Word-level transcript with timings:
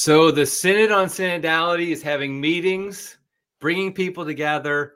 So 0.00 0.30
the 0.30 0.46
Synod 0.46 0.92
on 0.92 1.08
Synodality 1.08 1.88
is 1.88 2.02
having 2.02 2.40
meetings, 2.40 3.18
bringing 3.58 3.92
people 3.92 4.24
together, 4.24 4.92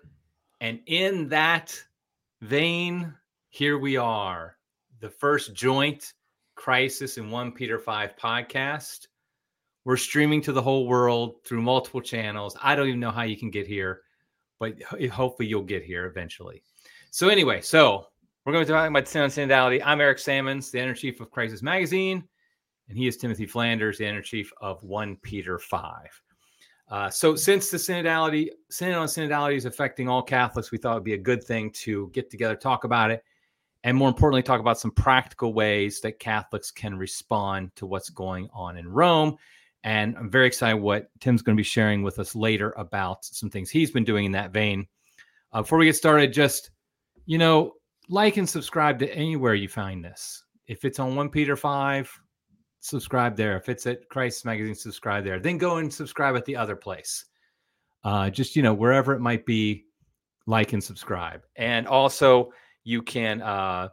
and 0.61 0.79
in 0.87 1.29
that 1.31 1.77
vein, 2.41 3.13
here 3.49 3.79
we 3.79 3.97
are, 3.97 4.59
the 5.01 5.11
first 5.11 5.55
joint 5.55 6.13
crisis 6.55 7.19
in 7.19 7.33
1 7.33 7.51
Peter 7.51 7.81
5 7.81 8.15
podcast. 8.17 9.09
We're 9.85 9.97
streaming 9.97 10.41
to 10.43 10.53
the 10.53 10.63
whole 10.63 10.87
world 10.87 11.43
through 11.45 11.63
multiple 11.63 12.01
channels. 12.01 12.57
I 12.63 12.77
don't 12.77 12.87
even 12.87 13.01
know 13.01 13.11
how 13.11 13.23
you 13.23 13.37
can 13.37 13.51
get 13.51 13.67
here, 13.67 14.03
but 14.61 14.81
hopefully 15.11 15.49
you'll 15.49 15.63
get 15.63 15.83
here 15.83 16.07
eventually. 16.07 16.63
So 17.11 17.29
anyway, 17.29 17.61
so 17.61 18.07
we're 18.47 18.53
going 18.53 18.65
to 18.65 18.73
be 18.73 18.77
talking 18.77 18.95
about 18.95 19.09
Synod 19.09 19.37
on 19.37 19.49
Synodality. 19.49 19.83
I'm 19.85 20.01
Eric 20.01 20.21
Sammons, 20.21 20.71
the 20.71 20.79
editor 20.79 20.95
chief 20.95 21.21
of 21.21 21.33
Crisis 21.33 21.61
Magazine 21.61 22.23
and 22.89 22.99
he 22.99 23.07
is 23.07 23.17
Timothy 23.17 23.47
Flanders, 23.47 23.99
the 23.99 24.07
editor 24.07 24.23
chief 24.23 24.53
of 24.61 24.83
1 24.83 25.17
Peter 25.23 25.59
5. 25.59 26.23
Uh, 26.89 27.09
so, 27.09 27.35
since 27.35 27.71
the 27.71 27.79
synodality, 27.79 28.49
synod 28.71 28.97
on 28.97 29.07
synodality 29.07 29.57
is 29.57 29.65
affecting 29.65 30.09
all 30.09 30.23
Catholics, 30.23 30.71
we 30.71 30.79
thought 30.79 30.93
it 30.93 30.95
would 30.95 31.05
be 31.05 31.15
a 31.15 31.19
good 31.19 31.43
thing 31.43 31.71
to 31.71 32.11
get 32.13 32.31
together, 32.31 32.55
talk 32.55 32.85
about 32.85 33.11
it, 33.11 33.25
and 33.85 33.97
more 33.97 34.09
importantly, 34.09 34.43
talk 34.43 34.61
about 34.61 34.79
some 34.79 34.91
practical 34.91 35.55
ways 35.55 36.01
that 36.01 36.19
Catholics 36.19 36.71
can 36.71 36.97
respond 36.97 37.75
to 37.77 37.87
what's 37.87 38.11
going 38.11 38.49
on 38.53 38.77
in 38.77 38.87
Rome. 38.89 39.37
And 39.85 40.17
I'm 40.17 40.31
very 40.31 40.47
excited 40.47 40.77
what 40.77 41.09
Tim's 41.19 41.43
going 41.43 41.57
to 41.57 41.61
be 41.61 41.65
sharing 41.65 42.03
with 42.03 42.19
us 42.19 42.37
later 42.37 42.73
about 42.77 43.25
some 43.25 43.51
things 43.51 43.71
he's 43.71 43.91
been 43.91 44.05
doing 44.05 44.27
in 44.27 44.33
that 44.33 44.53
vein. 44.53 44.87
Uh, 45.53 45.63
before 45.63 45.79
we 45.79 45.87
get 45.87 45.97
started, 45.97 46.33
just 46.33 46.71
you 47.27 47.39
know, 47.39 47.73
like 48.09 48.37
and 48.37 48.49
subscribe 48.49 48.99
to 48.99 49.15
anywhere 49.15 49.55
you 49.55 49.69
find 49.69 50.05
this. 50.05 50.45
If 50.67 50.85
it's 50.85 50.99
on 50.99 51.17
1 51.17 51.29
Peter 51.31 51.57
5, 51.57 52.21
subscribe 52.83 53.37
there. 53.37 53.57
If 53.57 53.71
it's 53.71 53.87
at 53.87 54.09
Crisis 54.11 54.45
Magazine, 54.45 54.75
subscribe 54.75 55.25
there. 55.25 55.41
Then 55.41 55.57
go 55.57 55.79
and 55.79 55.93
subscribe 55.93 56.37
at 56.37 56.45
the 56.45 56.57
other 56.57 56.77
place. 56.77 57.25
Uh, 58.05 58.29
just 58.29 58.55
you 58.55 58.63
know 58.63 58.75
wherever 58.75 59.15
it 59.15 59.21
might 59.21 59.47
be, 59.47 59.87
like 60.47 60.75
and 60.75 60.85
subscribe. 60.85 61.43
And 61.57 61.87
also 61.87 62.53
you 62.85 63.01
can. 63.01 63.41
Uh, 63.41 63.89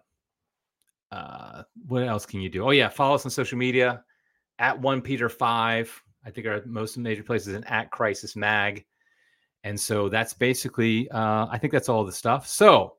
uh, 1.11 1.63
what 1.87 2.03
else 2.03 2.25
can 2.25 2.41
you 2.41 2.49
do? 2.49 2.65
Oh 2.65 2.71
yeah, 2.71 2.89
follow 2.89 3.15
us 3.15 3.25
on 3.25 3.31
social 3.31 3.57
media 3.57 4.03
at 4.59 4.79
one 4.79 5.01
Peter 5.01 5.29
five. 5.29 6.03
I 6.25 6.31
think 6.31 6.45
our 6.47 6.61
most 6.65 6.97
major 6.97 7.23
places 7.23 7.55
and 7.55 7.67
at 7.67 7.91
Crisis 7.91 8.35
Mag. 8.35 8.85
And 9.63 9.79
so 9.79 10.07
that's 10.07 10.33
basically, 10.33 11.09
uh, 11.11 11.47
I 11.49 11.57
think 11.57 11.73
that's 11.73 11.89
all 11.89 12.05
the 12.05 12.11
stuff. 12.11 12.47
So 12.47 12.95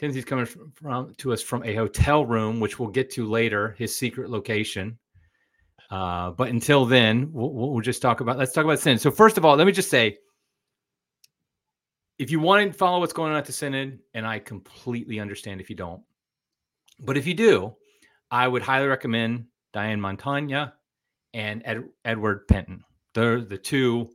Timothy's 0.00 0.24
coming 0.24 0.46
from, 0.46 1.14
to 1.18 1.30
us 1.30 1.42
from 1.42 1.62
a 1.62 1.74
hotel 1.74 2.24
room, 2.24 2.58
which 2.58 2.78
we'll 2.78 2.88
get 2.88 3.10
to 3.10 3.28
later, 3.28 3.74
his 3.76 3.94
secret 3.94 4.30
location. 4.30 4.98
Uh, 5.90 6.30
but 6.30 6.48
until 6.48 6.86
then, 6.86 7.30
we'll, 7.34 7.52
we'll, 7.52 7.82
just 7.82 8.00
talk 8.00 8.22
about. 8.22 8.38
Let's 8.38 8.52
talk 8.52 8.64
about 8.64 8.78
synod. 8.78 9.02
So 9.02 9.10
first 9.10 9.36
of 9.36 9.44
all, 9.44 9.56
let 9.56 9.66
me 9.66 9.74
just 9.74 9.90
say, 9.90 10.16
if 12.18 12.30
you 12.30 12.40
want 12.40 12.72
to 12.72 12.78
follow 12.78 13.00
what's 13.00 13.12
going 13.12 13.32
on 13.32 13.36
at 13.36 13.44
the 13.44 13.52
synod, 13.52 13.98
and 14.14 14.26
I 14.26 14.38
completely 14.38 15.20
understand 15.20 15.60
if 15.60 15.68
you 15.68 15.76
don't, 15.76 16.00
but 16.98 17.18
if 17.18 17.26
you 17.26 17.34
do, 17.34 17.74
I 18.30 18.48
would 18.48 18.62
highly 18.62 18.86
recommend 18.86 19.48
Diane 19.74 20.00
Montagna 20.00 20.72
and 21.34 21.60
Ed, 21.66 21.84
Edward 22.06 22.48
Pentin. 22.48 22.80
They're 23.12 23.42
the 23.42 23.58
two 23.58 24.08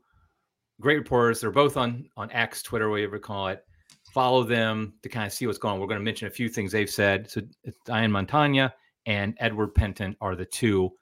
great 0.82 0.98
reporters. 0.98 1.42
They're 1.42 1.52
both 1.52 1.78
on 1.78 2.10
on 2.18 2.32
X, 2.32 2.64
Twitter, 2.64 2.90
whatever 2.90 3.18
you 3.18 3.22
call 3.22 3.50
it 3.50 3.65
follow 4.16 4.44
them 4.44 4.94
to 5.04 5.10
kind 5.10 5.26
of 5.26 5.34
see 5.34 5.46
what's 5.46 5.60
going 5.60 5.74
on. 5.74 5.80
We're 5.82 5.88
going 5.88 6.00
to 6.00 6.06
mention 6.06 6.30
a 6.30 6.32
few 6.32 6.48
things 6.48 6.72
they've 6.72 6.90
said. 6.90 7.30
So 7.30 7.42
Diane 7.84 8.10
Montagna 8.10 8.72
and 9.06 9.36
Edward 9.42 9.76
Pentin 9.76 10.16
are 10.22 10.38
the 10.38 10.46
two 10.46 10.94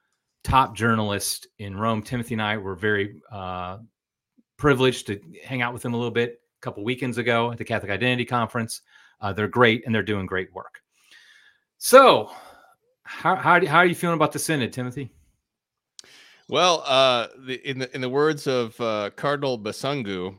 top 0.42 0.74
journalists 0.74 1.46
in 1.60 1.76
Rome. 1.76 2.02
Timothy 2.02 2.34
and 2.34 2.42
I 2.42 2.56
were 2.56 2.74
very 2.74 3.22
uh, 3.30 3.78
privileged 4.56 5.06
to 5.06 5.20
hang 5.44 5.62
out 5.62 5.72
with 5.72 5.82
them 5.82 5.94
a 5.94 5.96
little 5.96 6.10
bit 6.10 6.40
a 6.58 6.60
couple 6.60 6.82
weekends 6.82 7.16
ago 7.16 7.52
at 7.52 7.58
the 7.58 7.64
Catholic 7.64 7.92
Identity 7.92 8.24
Conference. 8.24 8.82
Uh, 9.20 9.32
they're 9.32 9.46
great 9.46 9.86
and 9.86 9.94
they're 9.94 10.02
doing 10.02 10.26
great 10.26 10.52
work. 10.52 10.80
So, 11.78 12.32
how 13.04 13.36
how, 13.36 13.64
how 13.64 13.78
are 13.78 13.86
you 13.86 13.94
feeling 13.94 14.16
about 14.16 14.32
the 14.32 14.40
synod, 14.40 14.72
Timothy? 14.72 15.08
Well, 16.48 16.82
uh, 16.84 17.28
the, 17.46 17.54
in 17.68 17.78
the 17.78 17.94
in 17.94 18.00
the 18.00 18.08
words 18.08 18.48
of 18.48 18.78
uh, 18.80 19.10
Cardinal 19.14 19.56
Besungu, 19.56 20.36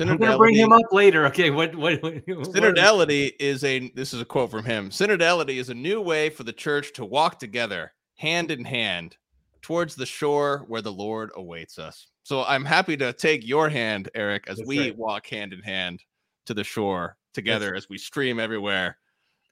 I'm 0.00 0.16
gonna 0.16 0.38
bring 0.38 0.54
him 0.54 0.72
up 0.72 0.92
later. 0.92 1.26
Okay, 1.26 1.50
what, 1.50 1.74
what, 1.74 2.02
what 2.02 2.14
synodality 2.26 3.32
is 3.38 3.64
a 3.64 3.90
this 3.90 4.14
is 4.14 4.20
a 4.20 4.24
quote 4.24 4.50
from 4.50 4.64
him. 4.64 4.90
Synodality 4.90 5.56
is 5.56 5.68
a 5.68 5.74
new 5.74 6.00
way 6.00 6.30
for 6.30 6.42
the 6.42 6.52
church 6.52 6.92
to 6.94 7.04
walk 7.04 7.38
together, 7.38 7.92
hand 8.16 8.50
in 8.50 8.64
hand, 8.64 9.16
towards 9.60 9.94
the 9.94 10.06
shore 10.06 10.64
where 10.68 10.82
the 10.82 10.92
Lord 10.92 11.30
awaits 11.36 11.78
us. 11.78 12.06
So 12.22 12.44
I'm 12.44 12.64
happy 12.64 12.96
to 12.96 13.12
take 13.12 13.46
your 13.46 13.68
hand, 13.68 14.08
Eric, 14.14 14.44
as 14.48 14.56
That's 14.56 14.68
we 14.68 14.78
right. 14.78 14.96
walk 14.96 15.26
hand 15.26 15.52
in 15.52 15.60
hand 15.60 16.02
to 16.46 16.54
the 16.54 16.64
shore 16.64 17.16
together 17.34 17.72
That's... 17.72 17.84
as 17.84 17.90
we 17.90 17.98
stream 17.98 18.40
everywhere. 18.40 18.96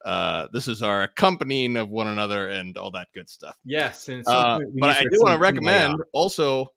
Uh, 0.04 0.48
this 0.52 0.66
is 0.66 0.82
our 0.82 1.02
accompanying 1.02 1.76
of 1.76 1.90
one 1.90 2.08
another 2.08 2.48
and 2.48 2.76
all 2.76 2.90
that 2.90 3.08
good 3.14 3.28
stuff. 3.28 3.56
Yes, 3.64 4.08
uh, 4.08 4.58
but 4.78 4.96
I 4.96 5.02
do 5.02 5.20
want 5.20 5.34
to 5.34 5.38
recommend 5.38 6.02
also 6.12 6.72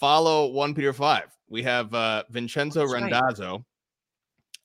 follow 0.00 0.48
one 0.48 0.74
Peter 0.74 0.92
five 0.92 1.33
we 1.48 1.62
have 1.62 1.94
uh, 1.94 2.24
Vincenzo 2.30 2.80
That's 2.80 2.92
Randazzo, 2.92 3.50
right. 3.52 3.60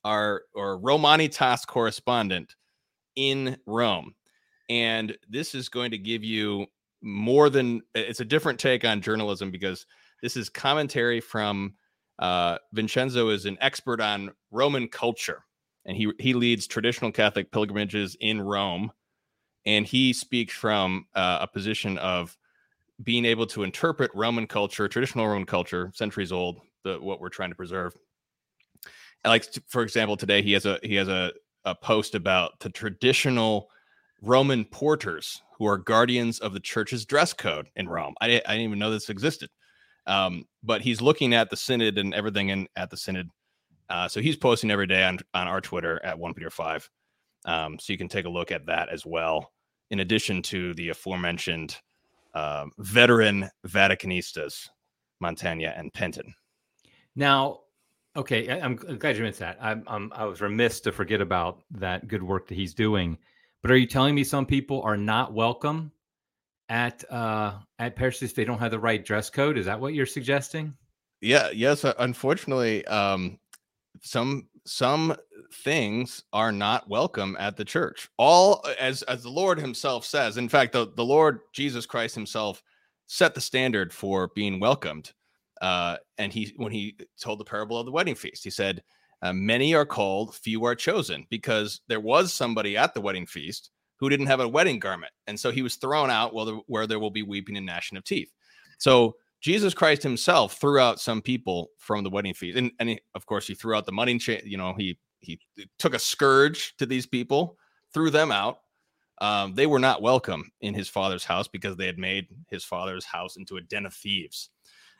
our 0.05 0.43
or 0.53 0.79
Romanitas 0.79 1.65
correspondent 1.65 2.55
in 3.15 3.57
Rome, 3.65 4.13
and 4.69 5.17
this 5.29 5.55
is 5.55 5.69
going 5.69 5.91
to 5.91 5.97
give 5.97 6.23
you 6.23 6.67
more 7.01 7.49
than 7.49 7.81
it's 7.95 8.19
a 8.19 8.25
different 8.25 8.59
take 8.59 8.85
on 8.85 9.01
journalism 9.01 9.51
because 9.51 9.85
this 10.21 10.35
is 10.35 10.49
commentary 10.49 11.21
from 11.21 11.73
uh, 12.19 12.57
Vincenzo 12.73 13.29
is 13.29 13.45
an 13.45 13.57
expert 13.61 14.01
on 14.01 14.31
Roman 14.51 14.87
culture, 14.87 15.43
and 15.85 15.95
he 15.95 16.11
he 16.19 16.33
leads 16.33 16.67
traditional 16.67 17.11
Catholic 17.11 17.51
pilgrimages 17.51 18.15
in 18.19 18.41
Rome, 18.41 18.91
and 19.65 19.85
he 19.85 20.13
speaks 20.13 20.53
from 20.53 21.05
uh, 21.15 21.39
a 21.41 21.47
position 21.47 21.97
of 21.97 22.37
being 23.03 23.25
able 23.25 23.45
to 23.47 23.63
interpret 23.63 24.11
Roman 24.13 24.45
culture, 24.45 24.87
traditional 24.87 25.27
Roman 25.27 25.45
culture, 25.45 25.91
centuries 25.93 26.31
old, 26.31 26.59
the 26.83 26.99
what 26.99 27.19
we're 27.19 27.29
trying 27.29 27.49
to 27.49 27.55
preserve. 27.55 27.93
like 29.25 29.45
for 29.67 29.81
example, 29.81 30.17
today 30.17 30.41
he 30.41 30.53
has 30.53 30.65
a 30.65 30.79
he 30.83 30.95
has 30.95 31.07
a, 31.07 31.31
a 31.65 31.75
post 31.75 32.15
about 32.15 32.59
the 32.59 32.69
traditional 32.69 33.69
Roman 34.21 34.65
porters 34.65 35.41
who 35.57 35.65
are 35.65 35.77
guardians 35.77 36.39
of 36.39 36.53
the 36.53 36.59
church's 36.59 37.05
dress 37.05 37.33
code 37.33 37.67
in 37.75 37.87
Rome. 37.87 38.15
I, 38.21 38.27
I 38.27 38.53
didn't 38.53 38.61
even 38.61 38.79
know 38.79 38.91
this 38.91 39.09
existed. 39.09 39.49
Um, 40.07 40.45
but 40.63 40.81
he's 40.81 41.01
looking 41.01 41.33
at 41.33 41.49
the 41.49 41.57
synod 41.57 41.97
and 41.97 42.13
everything 42.13 42.49
in 42.49 42.67
at 42.75 42.89
the 42.89 42.97
synod. 42.97 43.29
Uh, 43.89 44.07
so 44.07 44.21
he's 44.21 44.37
posting 44.37 44.71
every 44.71 44.87
day 44.87 45.03
on 45.03 45.19
on 45.33 45.47
our 45.47 45.61
Twitter 45.61 46.03
at 46.03 46.17
one 46.17 46.33
Peter 46.33 46.49
five. 46.49 46.89
Um, 47.45 47.79
so 47.79 47.93
you 47.93 47.97
can 47.97 48.07
take 48.09 48.25
a 48.25 48.29
look 48.29 48.51
at 48.51 48.65
that 48.65 48.89
as 48.89 49.05
well, 49.05 49.51
in 49.91 49.99
addition 49.99 50.41
to 50.43 50.73
the 50.73 50.89
aforementioned 50.89 51.77
uh, 52.33 52.65
veteran 52.77 53.49
Vaticanistas, 53.67 54.67
Montagna 55.23 55.77
and 55.77 55.91
Pentin. 55.93 56.33
Now, 57.19 57.63
okay, 58.15 58.47
I, 58.47 58.65
am 58.65 58.77
glad 58.77 59.17
you 59.17 59.23
mentioned 59.23 59.49
that. 59.49 59.57
I'm, 59.59 59.83
I'm, 59.87 60.09
I 60.15 60.23
was 60.23 60.39
remiss 60.39 60.79
to 60.79 60.93
forget 60.93 61.19
about 61.19 61.63
that 61.71 62.07
good 62.07 62.23
work 62.23 62.47
that 62.47 62.55
he's 62.55 62.73
doing. 62.73 63.17
But 63.61 63.71
are 63.71 63.75
you 63.75 63.87
telling 63.87 64.15
me 64.15 64.23
some 64.23 64.45
people 64.45 64.81
are 64.83 64.95
not 64.95 65.33
welcome 65.33 65.91
at 66.69 67.03
uh, 67.11 67.55
at 67.77 67.97
parishes 67.97 68.29
if 68.29 68.35
they 68.35 68.45
don't 68.45 68.59
have 68.59 68.71
the 68.71 68.79
right 68.79 69.03
dress 69.03 69.29
code? 69.29 69.57
Is 69.57 69.65
that 69.65 69.77
what 69.77 69.93
you're 69.93 70.05
suggesting? 70.05 70.73
Yeah. 71.19 71.49
Yes. 71.49 71.83
Uh, 71.83 71.93
unfortunately, 71.99 72.85
um, 72.85 73.37
some 74.01 74.47
some 74.65 75.13
things 75.65 76.23
are 76.31 76.53
not 76.53 76.87
welcome 76.87 77.35
at 77.37 77.57
the 77.57 77.65
church. 77.65 78.07
All 78.15 78.65
as 78.79 79.01
as 79.03 79.23
the 79.23 79.29
Lord 79.29 79.59
Himself 79.59 80.05
says. 80.05 80.37
In 80.37 80.47
fact, 80.47 80.71
the 80.71 80.89
the 80.95 81.03
Lord 81.03 81.41
Jesus 81.51 81.85
Christ 81.85 82.15
Himself 82.15 82.63
set 83.07 83.35
the 83.35 83.41
standard 83.41 83.91
for 83.91 84.29
being 84.35 84.61
welcomed 84.61 85.11
uh, 85.61 85.97
and 86.17 86.31
he, 86.31 86.53
when 86.57 86.71
he 86.71 86.95
told 87.19 87.39
the 87.39 87.45
parable 87.45 87.77
of 87.77 87.85
the 87.85 87.91
wedding 87.91 88.15
feast, 88.15 88.43
he 88.43 88.49
said, 88.49 88.83
uh, 89.21 89.33
"Many 89.33 89.73
are 89.73 89.85
called, 89.85 90.35
few 90.35 90.63
are 90.65 90.75
chosen," 90.75 91.25
because 91.29 91.81
there 91.87 91.99
was 91.99 92.33
somebody 92.33 92.77
at 92.77 92.93
the 92.93 93.01
wedding 93.01 93.25
feast 93.25 93.71
who 93.97 94.09
didn't 94.09 94.27
have 94.27 94.39
a 94.39 94.47
wedding 94.47 94.79
garment, 94.79 95.11
and 95.27 95.39
so 95.39 95.51
he 95.51 95.61
was 95.61 95.75
thrown 95.75 96.09
out. 96.09 96.33
Well, 96.33 96.63
where 96.67 96.87
there 96.87 96.99
will 96.99 97.11
be 97.11 97.23
weeping 97.23 97.57
and 97.57 97.65
gnashing 97.65 97.97
of 97.97 98.03
teeth. 98.03 98.31
So 98.77 99.15
Jesus 99.41 99.73
Christ 99.73 100.03
Himself 100.03 100.53
threw 100.59 100.79
out 100.79 100.99
some 100.99 101.21
people 101.21 101.71
from 101.77 102.03
the 102.03 102.09
wedding 102.09 102.33
feast, 102.33 102.57
and, 102.57 102.71
and 102.79 102.89
he, 102.89 102.99
of 103.15 103.25
course, 103.25 103.47
he 103.47 103.53
threw 103.53 103.75
out 103.75 103.85
the 103.85 103.91
money 103.91 104.17
chain. 104.17 104.41
You 104.45 104.57
know, 104.57 104.73
he 104.77 104.97
he 105.19 105.39
took 105.77 105.93
a 105.93 105.99
scourge 105.99 106.75
to 106.77 106.85
these 106.85 107.05
people, 107.05 107.57
threw 107.93 108.09
them 108.09 108.31
out. 108.31 108.59
Um, 109.21 109.53
they 109.53 109.67
were 109.67 109.79
not 109.79 110.01
welcome 110.01 110.49
in 110.61 110.73
his 110.73 110.87
father's 110.87 111.25
house 111.25 111.47
because 111.47 111.75
they 111.75 111.85
had 111.85 111.97
made 111.97 112.27
his 112.49 112.63
father's 112.63 113.03
house 113.03 113.35
into 113.35 113.57
a 113.57 113.61
den 113.61 113.85
of 113.85 113.93
thieves. 113.93 114.49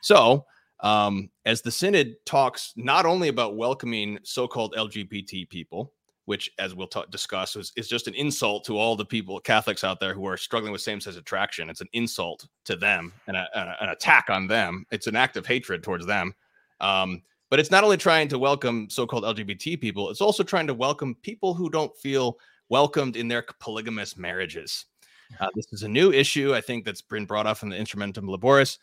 So, 0.00 0.46
um, 0.80 1.30
as 1.44 1.60
the 1.60 1.70
synod 1.70 2.16
talks 2.24 2.72
not 2.76 3.04
only 3.06 3.28
about 3.28 3.56
welcoming 3.56 4.18
so 4.22 4.48
called 4.48 4.74
LGBT 4.76 5.48
people, 5.48 5.92
which, 6.24 6.50
as 6.58 6.74
we'll 6.74 6.86
talk, 6.86 7.10
discuss, 7.10 7.56
is, 7.56 7.72
is 7.76 7.88
just 7.88 8.06
an 8.06 8.14
insult 8.14 8.64
to 8.64 8.78
all 8.78 8.96
the 8.96 9.04
people, 9.04 9.40
Catholics 9.40 9.84
out 9.84 10.00
there 10.00 10.14
who 10.14 10.26
are 10.26 10.36
struggling 10.36 10.72
with 10.72 10.80
same 10.80 11.00
sex 11.00 11.16
attraction. 11.16 11.68
It's 11.68 11.80
an 11.80 11.88
insult 11.92 12.46
to 12.66 12.76
them 12.76 13.12
and 13.26 13.36
a, 13.36 13.48
a, 13.54 13.76
an 13.84 13.88
attack 13.90 14.30
on 14.30 14.46
them. 14.46 14.86
It's 14.90 15.06
an 15.06 15.16
act 15.16 15.36
of 15.36 15.46
hatred 15.46 15.82
towards 15.82 16.06
them. 16.06 16.34
Um, 16.80 17.22
but 17.50 17.58
it's 17.58 17.70
not 17.70 17.82
only 17.82 17.96
trying 17.96 18.28
to 18.28 18.38
welcome 18.38 18.88
so 18.88 19.06
called 19.06 19.24
LGBT 19.24 19.80
people, 19.80 20.08
it's 20.08 20.20
also 20.20 20.44
trying 20.44 20.68
to 20.68 20.74
welcome 20.74 21.16
people 21.16 21.52
who 21.52 21.68
don't 21.68 21.94
feel 21.96 22.38
welcomed 22.68 23.16
in 23.16 23.26
their 23.26 23.44
polygamous 23.58 24.16
marriages. 24.16 24.86
Uh, 25.38 25.48
this 25.54 25.72
is 25.72 25.82
a 25.82 25.88
new 25.88 26.12
issue, 26.12 26.54
I 26.54 26.60
think, 26.60 26.84
that's 26.84 27.02
been 27.02 27.26
brought 27.26 27.46
up 27.46 27.62
in 27.62 27.68
the 27.68 27.76
Instrumentum 27.76 28.28
Laboris. 28.28 28.78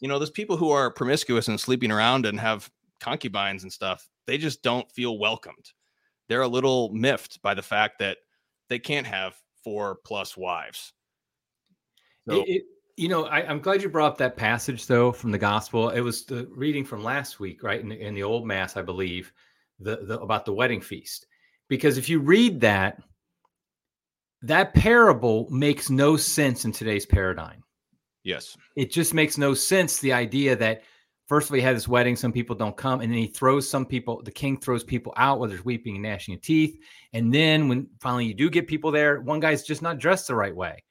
You 0.00 0.08
know, 0.08 0.18
there's 0.18 0.30
people 0.30 0.56
who 0.56 0.70
are 0.70 0.90
promiscuous 0.90 1.48
and 1.48 1.60
sleeping 1.60 1.92
around 1.92 2.26
and 2.26 2.40
have 2.40 2.70
concubines 3.00 3.62
and 3.62 3.72
stuff. 3.72 4.08
They 4.26 4.38
just 4.38 4.62
don't 4.62 4.90
feel 4.92 5.18
welcomed. 5.18 5.72
They're 6.28 6.42
a 6.42 6.48
little 6.48 6.90
miffed 6.92 7.42
by 7.42 7.54
the 7.54 7.62
fact 7.62 7.98
that 7.98 8.18
they 8.68 8.78
can't 8.78 9.06
have 9.06 9.34
four 9.64 9.98
plus 10.04 10.36
wives. 10.36 10.92
So, 12.28 12.40
it, 12.42 12.48
it, 12.48 12.62
you 12.96 13.08
know, 13.08 13.24
I, 13.24 13.40
am 13.50 13.60
glad 13.60 13.82
you 13.82 13.88
brought 13.88 14.12
up 14.12 14.18
that 14.18 14.36
passage 14.36 14.86
though 14.86 15.10
from 15.10 15.32
the 15.32 15.38
gospel. 15.38 15.90
It 15.90 16.00
was 16.00 16.24
the 16.24 16.46
reading 16.50 16.84
from 16.84 17.02
last 17.02 17.40
week, 17.40 17.62
right? 17.62 17.80
In 17.80 17.88
the, 17.88 17.98
in 17.98 18.14
the 18.14 18.22
old 18.22 18.46
mass, 18.46 18.76
I 18.76 18.82
believe, 18.82 19.32
the, 19.80 19.96
the 20.02 20.20
about 20.20 20.44
the 20.44 20.52
wedding 20.52 20.80
feast. 20.80 21.26
Because 21.68 21.98
if 21.98 22.08
you 22.08 22.20
read 22.20 22.60
that, 22.60 23.02
that 24.42 24.74
parable 24.74 25.48
makes 25.50 25.90
no 25.90 26.16
sense 26.16 26.64
in 26.64 26.72
today's 26.72 27.06
paradigm. 27.06 27.62
Yes. 28.22 28.56
It 28.76 28.92
just 28.92 29.14
makes 29.14 29.38
no 29.38 29.54
sense. 29.54 29.98
The 29.98 30.12
idea 30.12 30.56
that 30.56 30.82
first 31.30 31.48
of 31.48 31.52
all, 31.52 31.56
he 31.56 31.62
had 31.62 31.76
this 31.76 31.86
wedding, 31.86 32.16
some 32.16 32.32
people 32.32 32.56
don't 32.56 32.76
come, 32.76 33.00
and 33.00 33.12
then 33.12 33.18
he 33.18 33.28
throws 33.28 33.68
some 33.68 33.86
people, 33.86 34.20
the 34.22 34.32
king 34.32 34.58
throws 34.58 34.82
people 34.82 35.14
out, 35.16 35.38
whether 35.38 35.54
it's 35.54 35.64
weeping 35.64 35.94
and 35.94 36.02
gnashing 36.02 36.34
of 36.34 36.40
teeth. 36.40 36.76
And 37.12 37.32
then 37.32 37.68
when 37.68 37.88
finally 38.00 38.26
you 38.26 38.34
do 38.34 38.50
get 38.50 38.66
people 38.66 38.90
there, 38.90 39.20
one 39.20 39.38
guy's 39.38 39.62
just 39.62 39.80
not 39.80 39.98
dressed 39.98 40.26
the 40.26 40.34
right 40.34 40.54
way, 40.54 40.82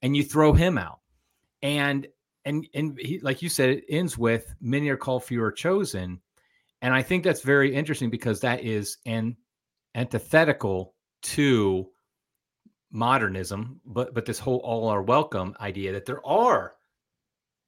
and 0.00 0.16
you 0.16 0.22
throw 0.22 0.52
him 0.52 0.78
out. 0.78 1.00
And 1.62 2.06
and 2.44 2.64
and 2.74 2.96
he, 2.98 3.18
like 3.18 3.42
you 3.42 3.48
said, 3.48 3.70
it 3.70 3.84
ends 3.88 4.16
with 4.16 4.54
many 4.60 4.88
are 4.88 4.96
called, 4.96 5.24
few 5.24 5.42
are 5.42 5.52
chosen. 5.52 6.20
And 6.80 6.94
I 6.94 7.02
think 7.02 7.24
that's 7.24 7.42
very 7.42 7.74
interesting 7.74 8.08
because 8.08 8.38
that 8.40 8.62
is 8.62 8.98
an 9.04 9.36
antithetical 9.96 10.94
to 11.22 11.88
modernism, 12.92 13.80
but 13.84 14.14
but 14.14 14.24
this 14.24 14.38
whole 14.38 14.58
all 14.58 14.88
are 14.88 15.02
welcome 15.02 15.56
idea 15.60 15.92
that 15.92 16.06
there 16.06 16.24
are 16.24 16.74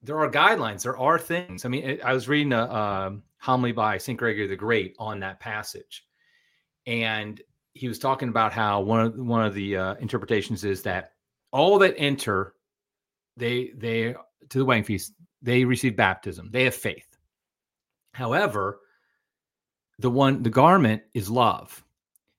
there 0.03 0.19
are 0.19 0.31
guidelines, 0.31 0.83
there 0.83 0.99
are 0.99 1.19
things. 1.19 1.65
I 1.65 1.69
mean, 1.69 1.85
it, 1.85 2.01
I 2.03 2.13
was 2.13 2.29
reading 2.29 2.53
a, 2.53 2.63
a 2.63 3.17
homily 3.39 3.73
by 3.73 3.99
Saint 3.99 4.19
Gregory 4.19 4.47
the 4.47 4.57
Great 4.57 4.97
on 4.99 5.21
that 5.21 5.41
passage, 5.41 6.07
and 6.87 7.41
he 7.75 7.89
was 7.89 7.99
talking 7.99 8.29
about 8.29 8.53
how 8.53 8.81
one 8.81 9.01
of 9.01 9.17
one 9.17 9.45
of 9.45 9.55
the 9.55 9.77
uh, 9.77 9.95
interpretations 9.97 10.65
is 10.65 10.83
that 10.83 11.13
all 11.53 11.79
that 11.79 11.95
enter, 11.99 12.55
they 13.37 13.73
they 13.77 14.15
to 14.49 14.59
the 14.59 14.65
wedding 14.65 14.85
feast, 14.85 15.15
they 15.43 15.65
receive 15.65 15.97
baptism, 15.97 16.51
they 16.51 16.65
have 16.65 16.75
faith. 16.75 17.17
However, 18.13 18.81
the 19.99 20.11
one 20.11 20.43
the 20.43 20.51
garment 20.51 21.03
is 21.15 21.31
love. 21.31 21.85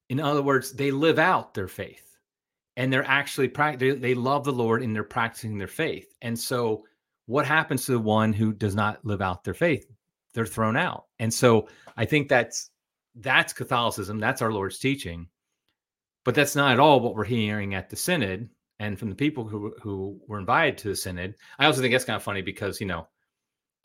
In 0.09 0.19
other 0.19 0.41
words, 0.41 0.73
they 0.73 0.91
live 0.91 1.19
out 1.19 1.53
their 1.53 1.69
faith 1.69 2.11
and 2.77 2.91
they're 2.91 3.07
actually 3.07 3.47
they, 3.47 3.91
they 3.91 4.13
love 4.13 4.43
the 4.43 4.51
Lord 4.51 4.81
and 4.81 4.95
they're 4.95 5.03
practicing 5.03 5.57
their 5.57 5.67
faith. 5.67 6.13
And 6.21 6.37
so, 6.37 6.85
what 7.25 7.45
happens 7.45 7.85
to 7.85 7.93
the 7.93 7.99
one 7.99 8.33
who 8.33 8.53
does 8.53 8.75
not 8.75 9.03
live 9.05 9.21
out 9.21 9.43
their 9.43 9.53
faith? 9.53 9.85
They're 10.33 10.45
thrown 10.45 10.77
out. 10.77 11.05
And 11.19 11.33
so, 11.33 11.67
I 11.97 12.05
think 12.05 12.29
that's 12.29 12.71
that's 13.15 13.53
Catholicism. 13.53 14.19
That's 14.19 14.41
our 14.41 14.51
Lord's 14.51 14.79
teaching. 14.79 15.27
But 16.23 16.35
that's 16.35 16.55
not 16.55 16.71
at 16.71 16.79
all 16.79 16.99
what 16.99 17.15
we're 17.15 17.23
hearing 17.23 17.73
at 17.73 17.89
the 17.89 17.95
synod 17.95 18.49
and 18.79 18.97
from 18.97 19.09
the 19.09 19.15
people 19.15 19.47
who 19.47 19.73
who 19.81 20.19
were 20.27 20.39
invited 20.39 20.77
to 20.79 20.89
the 20.89 20.95
synod. 20.95 21.35
I 21.59 21.65
also 21.65 21.81
think 21.81 21.93
that's 21.93 22.05
kind 22.05 22.15
of 22.15 22.23
funny 22.23 22.41
because 22.41 22.79
you 22.79 22.87
know 22.87 23.07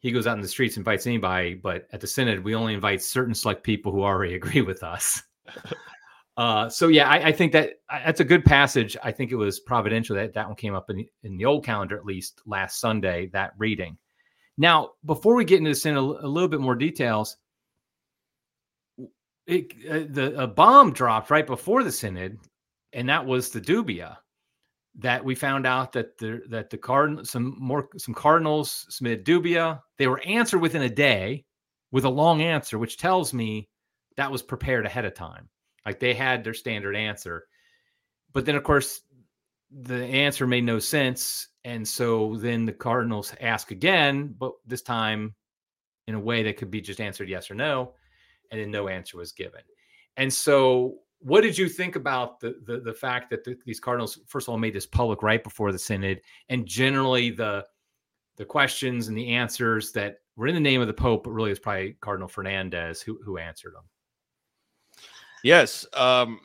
he 0.01 0.13
goes 0.13 0.27
out 0.27 0.37
in 0.37 0.43
the 0.43 0.49
streets, 0.49 0.77
invites 0.77 1.07
anybody, 1.07 1.55
but 1.55 1.87
at 1.93 2.01
the 2.01 2.07
synod 2.07 2.45
we 2.45 2.55
only 2.55 2.75
invite 2.75 3.03
certain 3.03 3.35
select 3.35 3.63
people 3.63 3.93
who 3.93 4.03
already 4.03 4.35
agree 4.41 4.63
with 4.63 4.83
us. 4.83 5.23
Uh, 6.37 6.69
so 6.69 6.89
yeah, 6.89 7.09
I, 7.09 7.29
I, 7.29 7.33
think 7.33 7.53
that 7.53 7.75
that's 7.91 8.21
a 8.21 8.25
good 8.25 8.45
passage. 8.45 8.95
I 9.03 9.11
think 9.11 9.33
it 9.33 9.37
was 9.37 9.59
providential 9.59 10.17
that 10.17 10.35
that 10.35 10.47
one 10.47 10.57
came 10.57 10.75
up 10.75 10.91
in 10.91 10.97
the, 10.97 11.09
in 11.23 11.37
the 11.39 11.47
old 11.47 11.65
calendar, 11.65 11.97
at 11.97 12.05
least 12.05 12.43
last 12.45 12.79
Sunday, 12.79 13.31
that 13.33 13.53
reading. 13.57 13.97
Now, 14.59 14.91
before 15.07 15.35
we 15.35 15.47
get 15.47 15.59
into 15.59 15.71
this 15.71 15.87
in 15.87 15.97
a, 15.97 16.01
a 16.01 16.29
little 16.29 16.49
bit 16.49 16.61
more 16.61 16.75
details, 16.75 17.39
it, 19.47 19.73
uh, 19.89 20.05
the 20.11 20.43
a 20.43 20.47
bomb 20.47 20.93
dropped 20.93 21.31
right 21.31 21.47
before 21.47 21.83
the 21.83 21.93
synod, 21.93 22.39
and 22.93 23.09
that 23.09 23.25
was 23.25 23.51
the 23.51 23.61
dubia 23.61 24.17
that 24.99 25.25
we 25.25 25.35
found 25.35 25.67
out 25.67 25.93
that 25.93 26.19
the 26.19 26.43
that 26.49 26.71
the 26.71 26.79
cardinal 26.79 27.25
some 27.25 27.57
more 27.59 27.89
some 27.97 28.15
cardinals 28.15 28.87
submitted 28.89 29.25
dubia. 29.25 29.81
They 29.99 30.07
were 30.07 30.21
answered 30.27 30.59
within 30.59 30.83
a 30.83 30.89
day 30.89 31.45
with 31.93 32.05
a 32.05 32.11
long 32.11 32.43
answer, 32.43 32.79
which 32.79 32.99
tells 32.99 33.33
me 33.33 33.69
that 34.17 34.31
was 34.31 34.43
prepared 34.43 34.85
ahead 34.85 35.05
of 35.05 35.15
time. 35.15 35.49
Like 35.87 36.01
they 36.01 36.13
had 36.13 36.45
their 36.45 36.55
standard 36.55 36.97
answer. 36.97 37.47
But 38.33 38.45
then, 38.45 38.57
of 38.57 38.65
course, 38.65 39.03
the 39.71 40.05
answer 40.05 40.47
made 40.47 40.65
no 40.65 40.79
sense. 40.79 41.49
And 41.65 41.87
so 41.87 42.37
then 42.37 42.67
the 42.67 42.73
Cardinals 42.73 43.33
ask 43.41 43.71
again, 43.71 44.35
but 44.39 44.53
this 44.67 44.83
time 44.83 45.35
in 46.07 46.15
a 46.15 46.21
way 46.21 46.43
that 46.43 46.57
could 46.57 46.71
be 46.71 46.81
just 46.81 47.01
answered 47.01 47.29
yes 47.29 47.51
or 47.51 47.55
no. 47.55 47.95
And 48.51 48.61
then 48.61 48.71
no 48.71 48.89
answer 48.89 49.17
was 49.17 49.33
given. 49.33 49.63
And 50.17 50.33
so, 50.33 50.99
what 51.19 51.41
did 51.41 51.57
you 51.57 51.69
think 51.69 51.97
about 51.97 52.41
the 52.41 52.57
the, 52.65 52.81
the 52.81 52.95
fact 52.95 53.31
that 53.31 53.43
the, 53.43 53.57
these 53.65 53.81
Cardinals, 53.81 54.21
first 54.27 54.47
of 54.47 54.53
all, 54.53 54.59
made 54.59 54.75
this 54.75 54.87
public 54.87 55.23
right 55.23 55.43
before 55.43 55.73
the 55.73 55.79
synod, 55.79 56.21
and 56.49 56.67
generally 56.67 57.31
the 57.31 57.65
the 58.37 58.45
questions 58.45 59.09
and 59.09 59.17
the 59.17 59.31
answers 59.31 59.93
that 59.93 60.19
were 60.37 60.47
in 60.47 60.55
the 60.55 60.61
name 60.61 60.81
of 60.81 60.87
the 60.87 60.93
Pope, 60.93 61.25
but 61.25 61.31
really 61.31 61.51
it's 61.51 61.59
probably 61.59 61.97
Cardinal 62.01 62.29
Fernandez 62.29 63.03
who 63.03 63.19
who 63.25 63.39
answered 63.39 63.75
them. 63.75 63.85
Yes. 65.47 65.87
Um, 65.93 66.41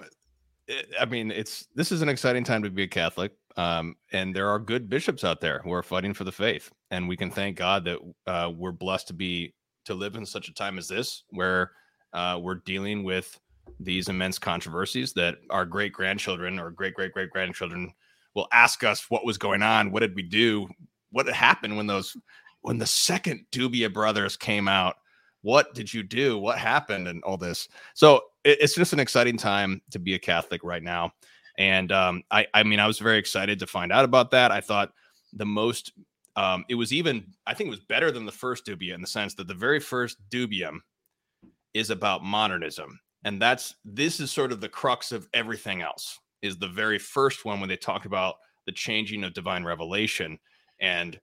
eh, 0.70 0.84
I 1.00 1.06
mean, 1.06 1.32
it's 1.32 1.68
this 1.74 1.92
is 1.92 2.04
an 2.04 2.10
exciting 2.10 2.44
time 2.44 2.62
to 2.62 2.70
be 2.70 2.84
a 2.84 2.88
Catholic. 2.88 3.32
Um, 3.58 3.96
and 4.14 4.34
there 4.36 4.48
are 4.48 4.60
good 4.60 4.90
bishops 4.90 5.24
out 5.24 5.42
there 5.42 5.60
who 5.64 5.74
are 5.74 5.82
fighting 5.82 6.14
for 6.14 6.24
the 6.24 6.32
faith. 6.32 6.72
And 6.92 7.10
we 7.10 7.18
can 7.18 7.32
thank 7.32 7.58
God 7.58 7.84
that 7.86 7.98
uh, 8.28 8.52
we're 8.56 8.72
blessed 8.72 9.08
to 9.08 9.14
be 9.16 9.56
to 9.86 9.96
live 9.96 10.18
in 10.18 10.26
such 10.28 10.50
a 10.50 10.54
time 10.54 10.78
as 10.78 10.88
this, 10.88 11.24
where 11.32 11.72
uh, 12.14 12.40
we're 12.40 12.62
dealing 12.64 13.04
with 13.04 13.40
these 13.80 14.08
immense 14.08 14.38
controversies 14.38 15.14
that 15.14 15.38
our 15.50 15.66
great 15.66 15.94
grandchildren 15.94 16.60
or 16.60 16.70
great 16.70 16.94
great 16.94 17.12
great 17.12 17.32
grandchildren 17.32 17.92
will 18.36 18.48
ask 18.54 18.84
us 18.84 19.10
what 19.10 19.26
was 19.26 19.40
going 19.40 19.64
on, 19.64 19.92
what 19.92 20.02
did 20.02 20.16
we 20.16 20.22
do, 20.22 20.68
what 21.12 21.28
happened 21.28 21.76
when 21.76 21.88
those 21.88 22.16
when 22.62 22.78
the 22.78 22.86
second 22.86 23.48
Dubia 23.52 23.92
brothers 23.92 24.38
came 24.38 24.68
out 24.68 24.98
what 25.42 25.74
did 25.74 25.92
you 25.94 26.04
do? 26.04 26.38
What 26.38 26.58
happened? 26.58 27.08
And 27.08 27.24
all 27.24 27.38
this. 27.38 27.68
So 27.94 28.22
it, 28.44 28.60
it's 28.62 28.76
just 28.76 28.94
an 28.94 29.00
exciting 29.00 29.38
time 29.38 29.82
to 29.92 30.00
be 30.00 30.14
a 30.16 30.20
Catholic 30.20 30.64
right 30.64 30.84
now. 30.84 31.14
And 31.58 31.92
um, 31.92 32.24
I, 32.32 32.48
I 32.54 32.64
mean, 32.64 32.80
I 32.80 32.88
was 32.88 33.00
very 33.00 33.18
excited 33.18 33.60
to 33.60 33.68
find 33.68 33.92
out 33.92 34.06
about 34.06 34.32
that. 34.32 34.52
I 34.52 34.62
thought 34.62 34.94
the 35.34 35.46
most, 35.46 35.94
um, 36.36 36.64
it 36.70 36.76
was 36.76 36.94
even, 36.94 37.26
I 37.46 37.54
think 37.54 37.68
it 37.68 37.72
was 37.72 37.82
better 37.82 38.12
than 38.12 38.26
the 38.26 38.32
first 38.32 38.66
Dubia 38.66 38.94
in 38.94 39.02
the 39.02 39.08
sense 39.08 39.34
that 39.36 39.48
the 39.48 39.54
very 39.54 39.80
first 39.80 40.18
Dubium 40.30 40.80
is 41.74 41.90
about 41.90 42.24
modernism. 42.24 43.00
And 43.24 43.42
that's, 43.42 43.76
this 43.86 44.20
is 44.20 44.32
sort 44.32 44.52
of 44.52 44.62
the 44.62 44.70
crux 44.70 45.12
of 45.12 45.28
everything 45.34 45.82
else, 45.82 46.18
is 46.42 46.58
the 46.58 46.68
very 46.68 46.98
first 46.98 47.46
one 47.46 47.60
when 47.60 47.70
they 47.70 47.78
talk 47.78 48.06
about 48.06 48.36
the 48.66 48.72
changing 48.72 49.24
of 49.24 49.34
divine 49.34 49.64
revelation 49.64 50.40
and 50.80 51.20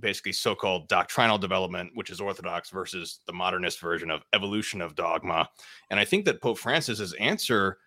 basically 0.00 0.32
so-called 0.32 0.88
doctrinal 0.88 1.38
development, 1.38 1.90
which 1.94 2.10
is 2.10 2.20
orthodox, 2.20 2.70
versus 2.70 3.20
the 3.26 3.32
modernist 3.32 3.80
version 3.80 4.10
of 4.10 4.22
evolution 4.32 4.80
of 4.80 4.94
dogma. 4.94 5.48
And 5.90 5.98
I 5.98 6.04
think 6.04 6.24
that 6.24 6.40
Pope 6.40 6.58
Francis's 6.58 7.14
answer 7.14 7.78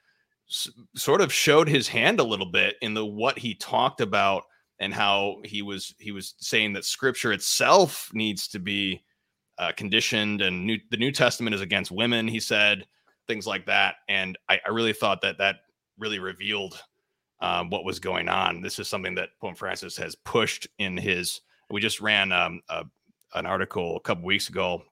s- 0.50 0.70
sort 0.96 1.22
of 1.22 1.32
showed 1.32 1.68
his 1.68 1.88
hand 1.88 2.20
a 2.20 2.24
little 2.24 2.51
bit 2.51 2.75
in 2.82 2.94
the 2.94 3.06
what 3.06 3.39
he 3.39 3.56
talked 3.56 4.01
about 4.01 4.44
and 4.80 4.94
how 4.94 5.38
he 5.46 5.62
was 5.62 5.94
he 6.00 6.12
was 6.12 6.34
saying 6.39 6.74
that 6.74 6.86
Scripture 6.86 7.32
itself 7.32 8.10
needs 8.13 8.48
to 8.48 8.60
be 8.60 9.03
uh, 9.58 9.72
conditioned, 9.77 10.41
and 10.41 10.65
new, 10.65 10.80
the 10.89 10.98
New 10.98 11.12
Testament 11.12 11.53
is 11.53 11.62
against 11.62 11.91
women. 11.91 12.27
He 12.27 12.39
said 12.39 12.88
things 13.27 13.46
like 13.46 13.68
that, 13.68 13.96
and 14.10 14.38
I, 14.50 14.60
I 14.65 14.72
really 14.72 14.94
thought 14.94 15.22
that 15.22 15.38
that 15.38 15.58
really 16.00 16.18
revealed 16.18 16.82
um, 17.41 17.70
what 17.70 17.86
was 17.86 18.00
going 18.00 18.27
on. 18.27 18.62
This 18.62 18.80
is 18.80 18.88
something 18.88 19.15
that 19.15 19.30
Pope 19.39 19.58
Francis 19.58 19.96
has 19.98 20.15
pushed 20.15 20.68
in 20.80 20.98
his 20.98 21.41
we 21.72 21.82
just 21.82 22.01
ran 22.01 22.32
um, 22.32 22.62
a, 22.70 22.86
an 23.36 23.46
article 23.46 23.98
a 23.98 24.01
couple 24.01 24.25
weeks 24.25 24.50
ago 24.50 24.84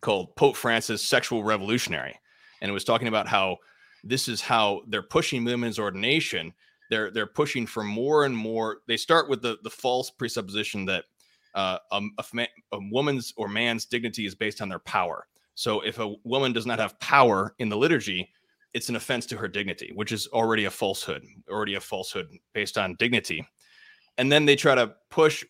called 0.00 0.34
Pope 0.36 0.56
Francis 0.56 1.02
Sexual 1.02 1.44
Revolutionary. 1.44 2.18
And 2.60 2.68
it 2.68 2.72
was 2.72 2.84
talking 2.84 3.08
about 3.08 3.28
how 3.28 3.58
this 4.02 4.28
is 4.28 4.40
how 4.40 4.82
they're 4.88 5.02
pushing 5.02 5.44
women's 5.44 5.78
ordination. 5.78 6.52
They're 6.90 7.10
they're 7.10 7.26
pushing 7.26 7.66
for 7.66 7.82
more 7.82 8.24
and 8.24 8.36
more. 8.36 8.78
They 8.86 8.96
start 8.96 9.28
with 9.28 9.42
the 9.42 9.58
the 9.62 9.70
false 9.70 10.10
presupposition 10.10 10.84
that 10.86 11.04
uh, 11.54 11.78
a, 11.90 12.00
a, 12.18 12.46
a 12.72 12.78
woman's 12.90 13.32
or 13.36 13.48
man's 13.48 13.86
dignity 13.86 14.26
is 14.26 14.34
based 14.34 14.60
on 14.62 14.68
their 14.68 14.78
power. 14.80 15.26
So 15.54 15.80
if 15.80 15.98
a 15.98 16.14
woman 16.24 16.52
does 16.52 16.66
not 16.66 16.78
have 16.78 17.00
power 17.00 17.54
in 17.58 17.70
the 17.70 17.76
liturgy, 17.76 18.30
it's 18.74 18.90
an 18.90 18.96
offense 18.96 19.24
to 19.26 19.38
her 19.38 19.48
dignity, 19.48 19.90
which 19.94 20.12
is 20.12 20.28
already 20.28 20.66
a 20.66 20.70
falsehood, 20.70 21.24
already 21.50 21.74
a 21.74 21.80
falsehood 21.80 22.28
based 22.52 22.76
on 22.76 22.94
dignity. 22.98 23.46
And 24.18 24.32
then 24.32 24.46
they 24.46 24.56
try 24.56 24.74
to 24.74 24.94
push 25.10 25.44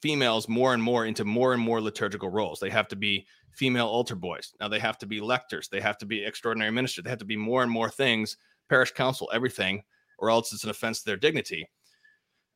females 0.00 0.48
more 0.48 0.72
and 0.72 0.82
more 0.82 1.06
into 1.06 1.24
more 1.24 1.52
and 1.52 1.60
more 1.62 1.80
liturgical 1.80 2.28
roles. 2.28 2.60
They 2.60 2.70
have 2.70 2.88
to 2.88 2.96
be 2.96 3.26
female 3.50 3.86
altar 3.86 4.14
boys. 4.14 4.52
Now 4.60 4.68
they 4.68 4.78
have 4.78 4.98
to 4.98 5.06
be 5.06 5.20
lectors. 5.20 5.68
They 5.68 5.80
have 5.80 5.98
to 5.98 6.06
be 6.06 6.24
extraordinary 6.24 6.70
ministers. 6.70 7.04
They 7.04 7.10
have 7.10 7.18
to 7.20 7.24
be 7.24 7.36
more 7.36 7.62
and 7.62 7.70
more 7.70 7.90
things, 7.90 8.36
parish 8.68 8.92
council, 8.92 9.30
everything, 9.32 9.82
or 10.18 10.30
else 10.30 10.52
it's 10.52 10.64
an 10.64 10.70
offense 10.70 11.00
to 11.00 11.06
their 11.06 11.16
dignity. 11.16 11.68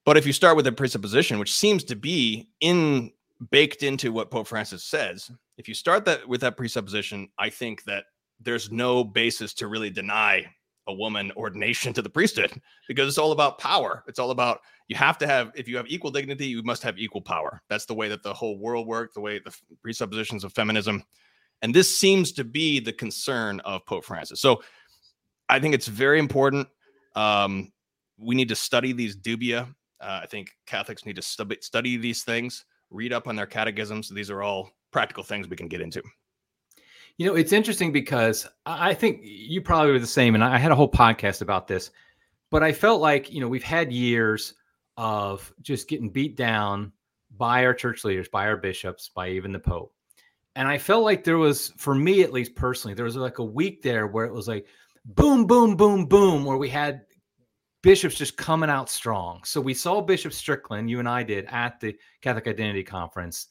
But 0.05 0.17
if 0.17 0.27
you 0.27 0.33
start 0.33 0.57
with 0.57 0.67
a 0.67 0.73
presupposition, 0.73 1.39
which 1.39 1.53
seems 1.53 1.85
to 1.85 1.97
be 1.97 2.49
in 2.61 3.13
baked 3.51 3.83
into 3.83 4.13
what 4.13 4.31
Pope 4.31 4.47
Francis 4.49 4.85
says, 4.85 5.31
if 5.59 5.69
you 5.69 5.75
start 5.75 6.05
that 6.05 6.27
with 6.29 6.41
that 6.41 6.57
presupposition, 6.57 7.29
I 7.39 7.51
think 7.51 7.85
that 7.85 8.05
there's 8.41 8.71
no 8.71 9.05
basis 9.05 9.53
to 9.55 9.67
really 9.67 9.91
deny 9.91 10.47
a 10.89 10.93
woman 10.93 11.31
ordination 11.37 11.93
to 11.93 12.03
the 12.03 12.11
priesthood 12.11 12.51
because 12.89 13.09
it's 13.09 13.19
all 13.19 13.33
about 13.33 13.59
power. 13.59 14.03
It's 14.09 14.19
all 14.19 14.31
about 14.31 14.61
you 14.89 14.97
have 14.97 15.19
to 15.19 15.27
have 15.27 15.53
if 15.55 15.69
you 15.69 15.77
have 15.77 15.87
equal 15.89 16.11
dignity, 16.11 16.47
you 16.47 16.63
must 16.63 16.83
have 16.83 16.99
equal 16.99 17.21
power. 17.21 17.63
That's 17.69 17.85
the 17.85 17.95
way 17.95 18.09
that 18.09 18.23
the 18.23 18.35
whole 18.35 18.59
world 18.59 18.87
worked, 18.87 19.15
the 19.15 19.21
way 19.21 19.39
the 19.39 19.55
presuppositions 19.83 20.45
of 20.45 20.53
feminism. 20.53 21.05
And 21.63 21.75
this 21.75 21.99
seems 21.99 22.33
to 22.33 22.45
be 22.45 22.81
the 22.81 22.93
concern 22.93 23.61
of 23.61 23.85
Pope 23.85 24.05
Francis. 24.05 24.41
So 24.41 24.63
I 25.49 25.61
think 25.61 25.75
it's 25.75 25.89
very 25.89 26.19
important. 26.19 26.69
Um, 27.15 27.73
we 28.19 28.35
need 28.35 28.49
to 28.49 28.57
study 28.57 28.93
these 28.93 29.17
dubia. 29.17 29.69
Uh, 30.01 30.21
I 30.23 30.27
think 30.27 30.51
Catholics 30.67 31.05
need 31.05 31.17
to 31.17 31.23
stu- 31.23 31.57
study 31.61 31.97
these 31.97 32.23
things, 32.23 32.65
read 32.91 33.13
up 33.13 33.27
on 33.27 33.37
their 33.37 33.47
catechisms. 33.47 34.09
These 34.09 34.31
are 34.31 34.43
all 34.43 34.71
practical 34.93 35.25
things 35.25 35.49
we 35.49 35.57
can 35.57 35.69
get 35.69 35.81
into. 35.81 36.03
You 37.19 37.27
know, 37.27 37.35
it's 37.35 37.53
interesting 37.53 37.93
because 37.93 38.47
I 38.65 38.95
think 38.95 39.21
you 39.23 39.61
probably 39.61 39.93
were 39.93 39.99
the 39.99 40.07
same, 40.07 40.35
and 40.37 40.45
I 40.45 40.57
had 40.57 40.71
a 40.71 40.77
whole 40.77 40.91
podcast 40.91 41.43
about 41.43 41.67
this. 41.67 41.91
But 42.51 42.63
I 42.63 42.73
felt 42.73 43.01
like 43.01 43.33
you 43.33 43.41
know 43.41 43.49
we've 43.49 43.63
had 43.63 43.93
years 43.93 44.55
of 44.97 45.53
just 45.61 45.89
getting 45.89 46.11
beat 46.11 46.37
down 46.37 46.93
by 47.37 47.65
our 47.65 47.75
church 47.75 48.05
leaders, 48.05 48.29
by 48.29 48.47
our 48.47 48.57
bishops, 48.57 49.11
by 49.15 49.31
even 49.31 49.53
the 49.53 49.59
Pope, 49.59 49.93
and 50.55 50.67
I 50.69 50.79
felt 50.79 51.05
like 51.05 51.25
there 51.25 51.39
was, 51.39 51.73
for 51.77 51.95
me 51.95 52.23
at 52.23 52.33
least 52.33 52.55
personally, 52.55 52.95
there 52.95 53.05
was 53.05 53.17
like 53.17 53.39
a 53.39 53.45
week 53.45 53.83
there 53.83 54.07
where 54.07 54.25
it 54.25 54.33
was 54.33 54.49
like 54.49 54.67
boom, 55.05 55.47
boom, 55.47 55.77
boom, 55.77 56.07
boom, 56.07 56.45
where 56.45 56.57
we 56.57 56.69
had 56.69 57.03
bishops 57.83 58.17
just 58.17 58.37
coming 58.37 58.71
out 58.71 58.91
strong. 58.91 59.43
So 59.45 59.61
we 59.61 59.75
saw 59.75 60.01
Bishop 60.01 60.33
Strickland, 60.33 60.91
you 60.91 60.99
and 60.99 61.09
I 61.09 61.23
did 61.23 61.47
at 61.47 61.81
the 61.81 61.97
Catholic 62.23 62.47
Identity 62.47 62.85
Conference. 62.85 63.47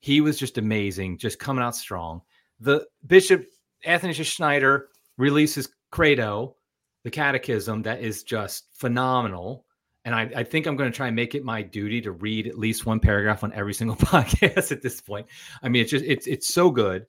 He 0.00 0.20
was 0.20 0.38
just 0.38 0.58
amazing, 0.58 1.18
just 1.18 1.38
coming 1.38 1.64
out 1.64 1.76
strong 1.76 2.22
the 2.60 2.86
Bishop 3.06 3.46
Athanasius 3.84 4.28
Schneider 4.28 4.88
releases 5.16 5.68
Credo, 5.90 6.56
the 7.04 7.10
catechism 7.10 7.82
that 7.82 8.00
is 8.00 8.22
just 8.22 8.66
phenomenal. 8.74 9.64
And 10.04 10.14
I, 10.14 10.30
I 10.36 10.42
think 10.44 10.66
I'm 10.66 10.76
going 10.76 10.90
to 10.90 10.96
try 10.96 11.08
and 11.08 11.16
make 11.16 11.34
it 11.34 11.44
my 11.44 11.62
duty 11.62 12.00
to 12.02 12.12
read 12.12 12.46
at 12.46 12.58
least 12.58 12.86
one 12.86 13.00
paragraph 13.00 13.44
on 13.44 13.52
every 13.52 13.74
single 13.80 13.96
podcast 13.96 14.72
at 14.72 14.82
this 14.82 15.00
point. 15.00 15.26
I 15.62 15.68
mean, 15.68 15.82
it's 15.82 15.90
just 15.90 16.04
it's 16.04 16.26
it's 16.26 16.48
so 16.48 16.70
good. 16.70 17.06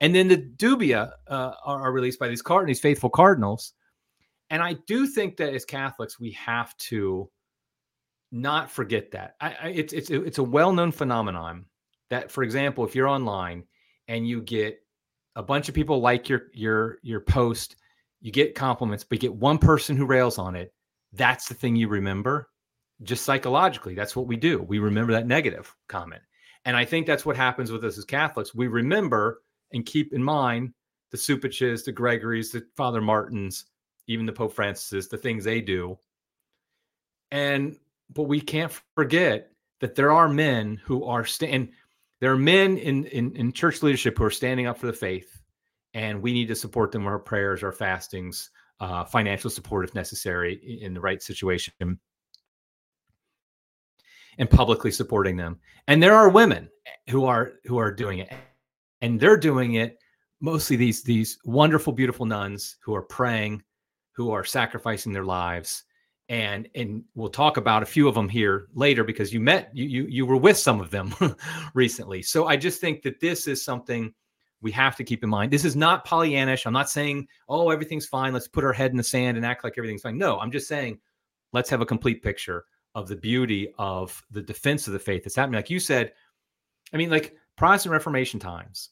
And 0.00 0.14
then 0.14 0.26
the 0.26 0.36
dubia 0.36 1.12
uh, 1.28 1.52
are, 1.64 1.82
are, 1.82 1.92
released 1.92 2.18
by 2.18 2.26
these 2.26 2.42
card 2.42 2.68
these 2.68 2.80
faithful 2.80 3.10
cardinals. 3.10 3.72
And 4.50 4.60
I 4.60 4.74
do 4.86 5.06
think 5.06 5.36
that 5.36 5.54
as 5.54 5.64
Catholics 5.64 6.18
we 6.18 6.32
have 6.32 6.76
to 6.78 7.30
not 8.32 8.70
forget 8.70 9.12
that. 9.12 9.36
I, 9.40 9.56
I, 9.62 9.68
it's 9.68 9.92
it's 9.92 10.10
it's 10.10 10.38
a 10.38 10.42
well 10.42 10.72
known 10.72 10.90
phenomenon 10.90 11.66
that, 12.10 12.30
for 12.30 12.42
example, 12.42 12.84
if 12.84 12.94
you're 12.94 13.08
online 13.08 13.64
and 14.08 14.26
you 14.26 14.40
get 14.42 14.81
a 15.36 15.42
bunch 15.42 15.68
of 15.68 15.74
people 15.74 16.00
like 16.00 16.28
your 16.28 16.42
your 16.52 16.98
your 17.02 17.20
post. 17.20 17.76
You 18.20 18.30
get 18.30 18.54
compliments 18.54 19.04
but 19.04 19.16
you 19.16 19.28
get 19.28 19.34
one 19.34 19.58
person 19.58 19.96
who 19.96 20.06
rails 20.06 20.38
on 20.38 20.54
it. 20.54 20.72
That's 21.12 21.48
the 21.48 21.54
thing 21.54 21.76
you 21.76 21.88
remember 21.88 22.48
just 23.02 23.24
psychologically. 23.24 23.94
That's 23.94 24.14
what 24.14 24.26
we 24.28 24.36
do. 24.36 24.62
We 24.62 24.78
remember 24.78 25.12
that 25.12 25.26
negative 25.26 25.74
comment. 25.88 26.22
And 26.64 26.76
i 26.76 26.84
think 26.84 27.06
that's 27.06 27.26
what 27.26 27.36
happens 27.36 27.72
with 27.72 27.84
us 27.84 27.98
as 27.98 28.04
catholics. 28.04 28.54
We 28.54 28.68
remember 28.68 29.42
and 29.72 29.84
keep 29.84 30.12
in 30.12 30.22
mind 30.22 30.72
the 31.10 31.18
Cupiches 31.18 31.84
the 31.84 31.92
gregories 31.92 32.52
the 32.52 32.64
father 32.76 33.00
martins 33.00 33.66
even 34.06 34.26
the 34.26 34.32
pope 34.32 34.54
francis 34.54 35.08
the 35.08 35.16
things 35.16 35.44
they 35.44 35.60
do. 35.60 35.98
And 37.30 37.76
but 38.10 38.24
we 38.24 38.40
can't 38.40 38.72
forget 38.94 39.50
that 39.80 39.96
there 39.96 40.12
are 40.12 40.28
men 40.28 40.80
who 40.84 41.04
are 41.04 41.24
stand 41.24 41.70
there 42.22 42.30
are 42.30 42.38
men 42.38 42.78
in, 42.78 43.04
in, 43.06 43.34
in 43.34 43.52
church 43.52 43.82
leadership 43.82 44.16
who 44.16 44.22
are 44.22 44.30
standing 44.30 44.68
up 44.68 44.78
for 44.78 44.86
the 44.86 44.92
faith, 44.92 45.42
and 45.92 46.22
we 46.22 46.32
need 46.32 46.46
to 46.46 46.54
support 46.54 46.92
them 46.92 47.02
with 47.02 47.10
our 47.10 47.18
prayers, 47.18 47.64
our 47.64 47.72
fastings, 47.72 48.48
uh, 48.78 49.04
financial 49.04 49.50
support 49.50 49.84
if 49.84 49.92
necessary 49.96 50.78
in 50.82 50.94
the 50.94 51.00
right 51.00 51.20
situation, 51.20 51.74
and 54.38 54.50
publicly 54.50 54.92
supporting 54.92 55.36
them. 55.36 55.58
And 55.88 56.00
there 56.00 56.14
are 56.14 56.28
women 56.28 56.68
who 57.10 57.24
are 57.24 57.54
who 57.64 57.78
are 57.78 57.90
doing 57.90 58.20
it, 58.20 58.32
and 59.00 59.18
they're 59.18 59.36
doing 59.36 59.74
it 59.74 59.98
mostly 60.40 60.76
these 60.76 61.02
these 61.02 61.40
wonderful, 61.44 61.92
beautiful 61.92 62.24
nuns 62.24 62.76
who 62.84 62.94
are 62.94 63.02
praying, 63.02 63.64
who 64.12 64.30
are 64.30 64.44
sacrificing 64.44 65.12
their 65.12 65.24
lives 65.24 65.82
and 66.28 66.68
and 66.74 67.04
we'll 67.14 67.28
talk 67.28 67.56
about 67.56 67.82
a 67.82 67.86
few 67.86 68.08
of 68.08 68.14
them 68.14 68.28
here 68.28 68.68
later 68.74 69.04
because 69.04 69.32
you 69.32 69.40
met 69.40 69.70
you 69.74 69.84
you, 69.84 70.06
you 70.08 70.26
were 70.26 70.36
with 70.36 70.56
some 70.56 70.80
of 70.80 70.90
them 70.90 71.14
recently. 71.74 72.22
So 72.22 72.46
i 72.46 72.56
just 72.56 72.80
think 72.80 73.02
that 73.02 73.20
this 73.20 73.46
is 73.46 73.64
something 73.64 74.12
we 74.60 74.70
have 74.70 74.94
to 74.94 75.02
keep 75.02 75.24
in 75.24 75.30
mind. 75.30 75.52
This 75.52 75.64
is 75.64 75.74
not 75.74 76.06
pollyannish. 76.06 76.66
I'm 76.66 76.72
not 76.72 76.90
saying 76.90 77.26
oh 77.48 77.70
everything's 77.70 78.06
fine. 78.06 78.32
Let's 78.32 78.48
put 78.48 78.64
our 78.64 78.72
head 78.72 78.90
in 78.92 78.96
the 78.96 79.02
sand 79.02 79.36
and 79.36 79.44
act 79.44 79.64
like 79.64 79.74
everything's 79.76 80.02
fine. 80.02 80.18
No 80.18 80.38
i'm 80.38 80.50
just 80.50 80.68
saying 80.68 80.98
let's 81.52 81.70
have 81.70 81.80
a 81.80 81.86
complete 81.86 82.22
picture 82.22 82.64
of 82.94 83.08
the 83.08 83.16
beauty 83.16 83.72
of 83.78 84.22
the 84.30 84.42
defense 84.42 84.86
of 84.86 84.92
the 84.92 84.98
faith 84.98 85.24
that's 85.24 85.36
happening. 85.36 85.56
Like 85.56 85.70
you 85.70 85.80
said 85.80 86.12
i 86.92 86.96
mean 86.96 87.10
like 87.10 87.36
protestant 87.56 87.92
reformation 87.92 88.38
times 88.38 88.90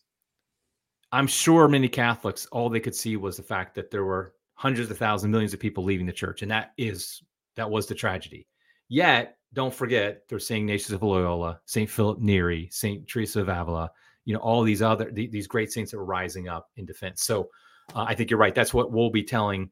i'm 1.12 1.26
sure 1.26 1.68
many 1.68 1.88
catholics 1.88 2.46
all 2.46 2.68
they 2.68 2.80
could 2.80 2.94
see 2.94 3.16
was 3.16 3.36
the 3.36 3.42
fact 3.42 3.74
that 3.74 3.90
there 3.90 4.04
were 4.04 4.34
hundreds 4.60 4.90
of 4.90 4.98
thousands, 4.98 5.30
millions 5.30 5.54
of 5.54 5.58
people 5.58 5.82
leaving 5.82 6.04
the 6.04 6.12
church. 6.12 6.42
And 6.42 6.50
that 6.50 6.72
is, 6.76 7.22
that 7.56 7.70
was 7.70 7.86
the 7.86 7.94
tragedy. 7.94 8.46
Yet, 8.90 9.38
don't 9.54 9.72
forget, 9.72 10.28
there's 10.28 10.46
St. 10.46 10.60
Ignatius 10.60 10.90
of 10.90 11.02
Loyola, 11.02 11.58
St. 11.64 11.88
Philip 11.88 12.18
Neri, 12.20 12.68
St. 12.70 13.08
Teresa 13.08 13.40
of 13.40 13.48
Avila, 13.48 13.90
you 14.26 14.34
know, 14.34 14.40
all 14.40 14.62
these 14.62 14.82
other, 14.82 15.10
these 15.10 15.46
great 15.46 15.72
saints 15.72 15.90
that 15.90 15.96
were 15.96 16.04
rising 16.04 16.46
up 16.46 16.68
in 16.76 16.84
defense. 16.84 17.22
So 17.22 17.48
uh, 17.94 18.04
I 18.06 18.14
think 18.14 18.28
you're 18.28 18.38
right. 18.38 18.54
That's 18.54 18.74
what 18.74 18.92
we'll 18.92 19.08
be 19.08 19.22
telling 19.22 19.70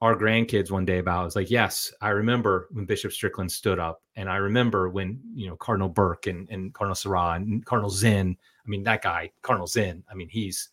our 0.00 0.16
grandkids 0.16 0.70
one 0.70 0.86
day 0.86 0.96
about. 0.96 1.26
It's 1.26 1.36
like, 1.36 1.50
yes, 1.50 1.92
I 2.00 2.08
remember 2.08 2.68
when 2.72 2.86
Bishop 2.86 3.12
Strickland 3.12 3.52
stood 3.52 3.78
up, 3.78 4.02
and 4.16 4.30
I 4.30 4.36
remember 4.36 4.88
when 4.88 5.20
you 5.34 5.46
know 5.46 5.56
Cardinal 5.56 5.90
Burke 5.90 6.26
and, 6.26 6.48
and 6.48 6.72
Cardinal 6.72 6.94
Sarah 6.94 7.34
and 7.34 7.64
Cardinal 7.66 7.90
Zen. 7.90 8.34
I 8.64 8.68
mean, 8.68 8.82
that 8.84 9.02
guy, 9.02 9.30
Cardinal 9.42 9.66
Zen. 9.66 10.02
I 10.10 10.14
mean, 10.14 10.30
he's 10.30 10.70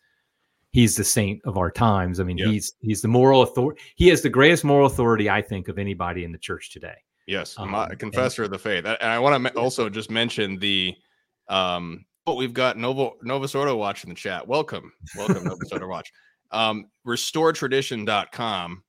he's 0.71 0.95
the 0.95 1.03
saint 1.03 1.41
of 1.45 1.57
our 1.57 1.71
times. 1.71 2.19
I 2.19 2.23
mean, 2.23 2.37
he's 2.37 2.73
he's 2.81 3.01
the 3.01 3.07
moral 3.07 3.41
authority. 3.41 3.81
He 3.95 4.07
has 4.09 4.21
the 4.21 4.29
greatest 4.29 4.63
moral 4.63 4.87
authority, 4.87 5.29
I 5.29 5.41
think, 5.41 5.67
of 5.67 5.77
anybody 5.77 6.23
in 6.23 6.31
the 6.31 6.37
church 6.37 6.71
today. 6.71 6.95
Yes, 7.27 7.55
um, 7.57 7.73
a 7.75 7.95
confessor 7.95 8.43
and, 8.43 8.53
of 8.53 8.59
the 8.59 8.69
faith. 8.69 8.85
And 8.85 8.97
I 9.01 9.19
want 9.19 9.45
to 9.45 9.53
also 9.59 9.89
just 9.89 10.09
mention 10.09 10.57
the 10.59 10.95
um 11.47 12.05
but 12.25 12.35
we've 12.35 12.53
got 12.53 12.77
Nova 12.77 13.11
Novus 13.23 13.55
Ordo 13.55 13.75
Watch 13.75 14.03
in 14.03 14.09
the 14.09 14.15
chat. 14.15 14.47
Welcome. 14.47 14.91
Welcome, 15.17 15.43
Novus 15.45 15.71
Ordo 15.71 15.87
Watch. 15.87 16.11
Um, 16.51 16.87
restoretradition.com 17.05 18.83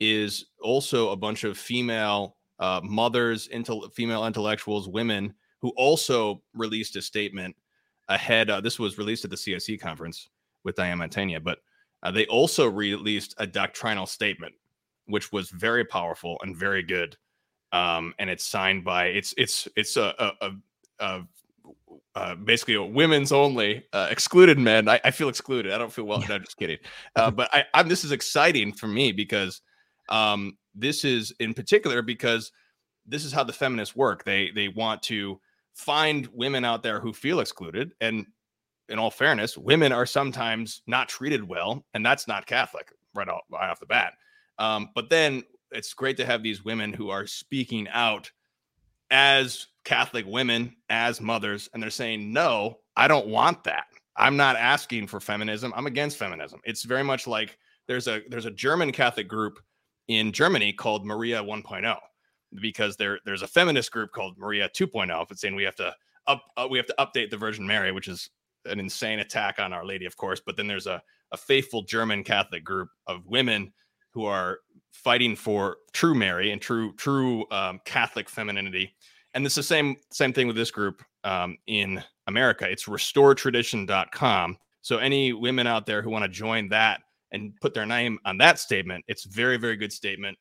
is 0.00 0.46
also 0.60 1.12
a 1.12 1.16
bunch 1.16 1.44
of 1.44 1.56
female 1.56 2.36
uh, 2.58 2.82
mothers, 2.84 3.48
intel- 3.48 3.90
female 3.94 4.26
intellectuals, 4.26 4.86
women 4.86 5.32
who 5.62 5.70
also 5.78 6.42
released 6.52 6.96
a 6.96 7.00
statement 7.00 7.56
ahead. 8.08 8.50
Uh, 8.50 8.60
this 8.60 8.78
was 8.78 8.98
released 8.98 9.24
at 9.24 9.30
the 9.30 9.36
CIC 9.38 9.80
conference 9.80 10.28
with 10.64 10.76
Diane 10.76 10.98
Montagna, 10.98 11.42
but 11.42 11.58
uh, 12.02 12.10
they 12.10 12.26
also 12.26 12.68
released 12.68 13.34
a 13.38 13.46
doctrinal 13.46 14.06
statement, 14.06 14.54
which 15.06 15.32
was 15.32 15.50
very 15.50 15.84
powerful 15.84 16.38
and 16.42 16.56
very 16.56 16.82
good. 16.82 17.16
Um, 17.72 18.14
and 18.18 18.30
it's 18.30 18.46
signed 18.46 18.84
by 18.84 19.06
it's 19.06 19.34
it's 19.36 19.66
it's 19.76 19.96
a, 19.96 20.14
a, 20.18 20.32
a, 20.40 20.52
a 21.00 21.26
uh, 22.14 22.34
basically 22.36 22.74
a 22.74 22.82
women's 22.82 23.32
only 23.32 23.84
uh, 23.92 24.06
excluded 24.10 24.58
men. 24.58 24.88
I, 24.88 25.00
I, 25.04 25.10
feel 25.10 25.28
excluded. 25.28 25.72
I 25.72 25.78
don't 25.78 25.92
feel 25.92 26.04
well. 26.04 26.22
No, 26.28 26.38
just 26.38 26.56
kidding. 26.56 26.78
Uh, 27.16 27.30
but 27.30 27.52
I, 27.52 27.64
I'm, 27.74 27.88
this 27.88 28.04
is 28.04 28.12
exciting 28.12 28.72
for 28.72 28.86
me 28.86 29.10
because 29.10 29.62
um, 30.08 30.56
this 30.76 31.04
is 31.04 31.32
in 31.40 31.54
particular 31.54 32.02
because 32.02 32.52
this 33.06 33.24
is 33.24 33.32
how 33.32 33.42
the 33.42 33.52
feminists 33.52 33.96
work. 33.96 34.24
They 34.24 34.50
they 34.54 34.68
want 34.68 35.02
to 35.04 35.40
find 35.74 36.28
women 36.32 36.64
out 36.64 36.84
there 36.84 37.00
who 37.00 37.12
feel 37.12 37.40
excluded 37.40 37.92
and 38.00 38.26
in 38.88 38.98
all 38.98 39.10
fairness, 39.10 39.56
women 39.56 39.92
are 39.92 40.06
sometimes 40.06 40.82
not 40.86 41.08
treated 41.08 41.46
well, 41.46 41.84
and 41.94 42.04
that's 42.04 42.28
not 42.28 42.46
Catholic 42.46 42.92
right 43.14 43.28
off, 43.28 43.42
right 43.50 43.70
off 43.70 43.80
the 43.80 43.86
bat. 43.86 44.14
Um, 44.58 44.90
but 44.94 45.08
then 45.08 45.42
it's 45.70 45.94
great 45.94 46.16
to 46.18 46.26
have 46.26 46.42
these 46.42 46.64
women 46.64 46.92
who 46.92 47.10
are 47.10 47.26
speaking 47.26 47.88
out 47.88 48.30
as 49.10 49.68
Catholic 49.84 50.26
women, 50.26 50.74
as 50.88 51.20
mothers, 51.20 51.68
and 51.72 51.82
they're 51.82 51.90
saying, 51.90 52.32
no, 52.32 52.78
I 52.96 53.08
don't 53.08 53.26
want 53.26 53.64
that. 53.64 53.86
I'm 54.16 54.36
not 54.36 54.56
asking 54.56 55.08
for 55.08 55.20
feminism. 55.20 55.72
I'm 55.74 55.86
against 55.86 56.16
feminism. 56.16 56.60
It's 56.64 56.84
very 56.84 57.02
much 57.02 57.26
like 57.26 57.58
there's 57.88 58.06
a 58.06 58.22
there's 58.28 58.46
a 58.46 58.50
German 58.50 58.92
Catholic 58.92 59.28
group 59.28 59.58
in 60.08 60.32
Germany 60.32 60.72
called 60.72 61.04
Maria 61.04 61.42
1.0 61.42 61.96
because 62.60 62.96
there 62.96 63.18
there's 63.24 63.42
a 63.42 63.48
feminist 63.48 63.90
group 63.90 64.12
called 64.12 64.38
Maria 64.38 64.68
2.0 64.68 65.30
it's 65.30 65.40
saying 65.40 65.56
we 65.56 65.64
have 65.64 65.74
to 65.76 65.92
up 66.26 66.44
uh, 66.56 66.66
we 66.70 66.78
have 66.78 66.86
to 66.86 66.94
update 66.98 67.30
the 67.30 67.36
Virgin 67.36 67.66
Mary, 67.66 67.92
which 67.92 68.08
is 68.08 68.30
an 68.66 68.80
insane 68.80 69.18
attack 69.18 69.58
on 69.58 69.72
Our 69.72 69.84
Lady, 69.84 70.06
of 70.06 70.16
course. 70.16 70.40
But 70.44 70.56
then 70.56 70.66
there's 70.66 70.86
a 70.86 71.02
a 71.34 71.36
faithful 71.36 71.82
German 71.82 72.24
Catholic 72.24 72.64
group 72.64 72.88
of 73.06 73.26
women 73.26 73.72
who 74.10 74.24
are 74.24 74.60
fighting 74.92 75.34
for 75.34 75.78
true 75.92 76.14
Mary 76.14 76.52
and 76.52 76.62
true 76.62 76.94
true 76.94 77.44
um, 77.50 77.80
Catholic 77.84 78.30
femininity. 78.30 78.94
And 79.34 79.44
it's 79.44 79.56
the 79.56 79.62
same 79.62 79.96
same 80.10 80.32
thing 80.32 80.46
with 80.46 80.56
this 80.56 80.70
group 80.70 81.02
um, 81.24 81.58
in 81.66 82.02
America. 82.28 82.70
It's 82.70 82.84
restoretradition.com. 82.84 84.56
So 84.80 84.98
any 84.98 85.32
women 85.32 85.66
out 85.66 85.86
there 85.86 86.02
who 86.02 86.10
want 86.10 86.22
to 86.24 86.28
join 86.28 86.68
that 86.68 87.00
and 87.32 87.52
put 87.60 87.74
their 87.74 87.86
name 87.86 88.18
on 88.24 88.38
that 88.38 88.60
statement, 88.60 89.04
it's 89.08 89.24
very 89.24 89.56
very 89.56 89.76
good 89.76 89.92
statement. 89.92 90.38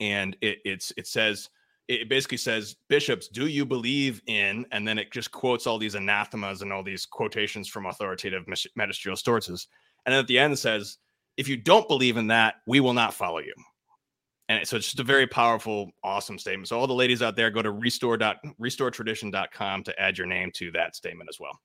And 0.00 0.36
it, 0.40 0.58
it's 0.64 0.92
it 0.96 1.06
says 1.06 1.48
it 1.90 2.08
basically 2.08 2.38
says 2.38 2.76
bishops 2.88 3.26
do 3.26 3.48
you 3.48 3.66
believe 3.66 4.22
in 4.28 4.64
and 4.70 4.86
then 4.86 4.96
it 4.96 5.10
just 5.10 5.32
quotes 5.32 5.66
all 5.66 5.76
these 5.76 5.96
anathemas 5.96 6.62
and 6.62 6.72
all 6.72 6.84
these 6.84 7.04
quotations 7.04 7.66
from 7.66 7.86
authoritative 7.86 8.44
magisterial 8.76 9.16
sources. 9.16 9.66
And 10.06 10.12
then 10.12 10.20
at 10.20 10.28
the 10.28 10.38
end 10.38 10.56
says 10.56 10.98
if 11.36 11.48
you 11.48 11.56
don't 11.56 11.88
believe 11.88 12.16
in 12.16 12.28
that 12.28 12.56
we 12.66 12.78
will 12.78 12.92
not 12.92 13.12
follow 13.12 13.40
you. 13.40 13.52
And 14.48 14.66
so 14.66 14.76
it's 14.76 14.86
just 14.86 15.00
a 15.00 15.04
very 15.04 15.26
powerful 15.26 15.90
awesome 16.04 16.38
statement. 16.38 16.68
So 16.68 16.78
all 16.78 16.86
the 16.86 16.94
ladies 16.94 17.22
out 17.22 17.34
there 17.34 17.50
go 17.50 17.62
to 17.62 17.72
restore 17.72 18.16
restoretradition.com 18.16 19.82
to 19.82 20.00
add 20.00 20.16
your 20.16 20.28
name 20.28 20.52
to 20.54 20.70
that 20.72 20.94
statement 20.94 21.28
as 21.28 21.40
well. 21.40 21.58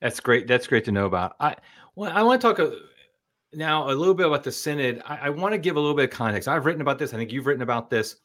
That's 0.00 0.18
great 0.18 0.48
that's 0.48 0.66
great 0.66 0.84
to 0.86 0.92
know 0.92 1.06
about. 1.06 1.36
I 1.38 1.54
well 1.94 2.10
i 2.12 2.22
want 2.22 2.40
to 2.40 2.52
talk 2.52 2.72
now 3.52 3.88
a 3.88 3.94
little 3.94 4.14
bit 4.14 4.26
about 4.26 4.42
the 4.42 4.52
synod. 4.52 5.02
I, 5.06 5.18
I 5.22 5.30
want 5.30 5.52
to 5.52 5.58
give 5.58 5.76
a 5.76 5.80
little 5.80 5.96
bit 5.96 6.04
of 6.04 6.10
context. 6.10 6.48
I've 6.48 6.66
written 6.66 6.82
about 6.82 6.98
this 6.98 7.14
i 7.14 7.16
think 7.16 7.30
you've 7.30 7.46
written 7.46 7.62
about 7.62 7.90
this 7.90 8.16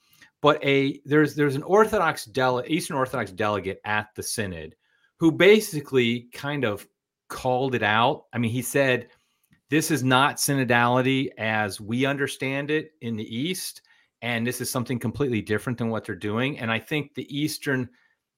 but 0.43 0.63
a 0.63 0.99
there's 1.05 1.33
there's 1.33 1.55
an 1.55 1.63
Orthodox 1.63 2.25
dele, 2.25 2.65
Eastern 2.67 2.97
Orthodox 2.97 3.31
delegate 3.31 3.79
at 3.85 4.09
the 4.13 4.21
synod 4.21 4.75
who 5.17 5.31
basically 5.31 6.27
kind 6.33 6.65
of 6.65 6.85
called 7.29 7.73
it 7.73 7.81
out. 7.81 8.25
I 8.33 8.37
mean, 8.37 8.51
he 8.51 8.61
said 8.61 9.07
this 9.69 9.89
is 9.89 10.03
not 10.03 10.35
synodality 10.35 11.29
as 11.37 11.79
we 11.79 12.05
understand 12.05 12.71
it 12.71 12.91
in 12.99 13.15
the 13.15 13.35
East, 13.35 13.83
and 14.21 14.45
this 14.45 14.59
is 14.59 14.69
something 14.69 14.99
completely 14.99 15.41
different 15.41 15.79
than 15.79 15.89
what 15.89 16.03
they're 16.03 16.13
doing. 16.13 16.59
And 16.59 16.69
I 16.69 16.77
think 16.77 17.15
the 17.15 17.25
Eastern, 17.35 17.89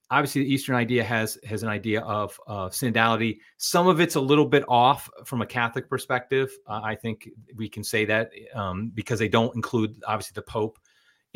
obviously, 0.08 0.44
the 0.44 0.54
Eastern 0.54 0.76
idea 0.76 1.02
has 1.02 1.36
has 1.44 1.64
an 1.64 1.68
idea 1.68 2.02
of 2.02 2.38
uh, 2.46 2.68
synodality. 2.68 3.38
Some 3.56 3.88
of 3.88 3.98
it's 3.98 4.14
a 4.14 4.20
little 4.20 4.46
bit 4.46 4.62
off 4.68 5.10
from 5.24 5.42
a 5.42 5.46
Catholic 5.46 5.90
perspective. 5.90 6.56
Uh, 6.68 6.82
I 6.84 6.94
think 6.94 7.28
we 7.56 7.68
can 7.68 7.82
say 7.82 8.04
that 8.04 8.30
um, 8.54 8.92
because 8.94 9.18
they 9.18 9.28
don't 9.28 9.56
include 9.56 10.00
obviously 10.06 10.34
the 10.36 10.42
Pope 10.42 10.78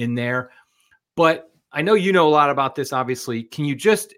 in 0.01 0.15
there. 0.15 0.51
But 1.21 1.53
I 1.71 1.83
know 1.83 1.93
you 1.93 2.15
know 2.15 2.27
a 2.27 2.31
lot 2.31 2.49
about 2.49 2.75
this, 2.75 2.95
obviously. 2.95 3.43
Can 3.43 3.67
you 3.67 3.75
just 3.75 4.15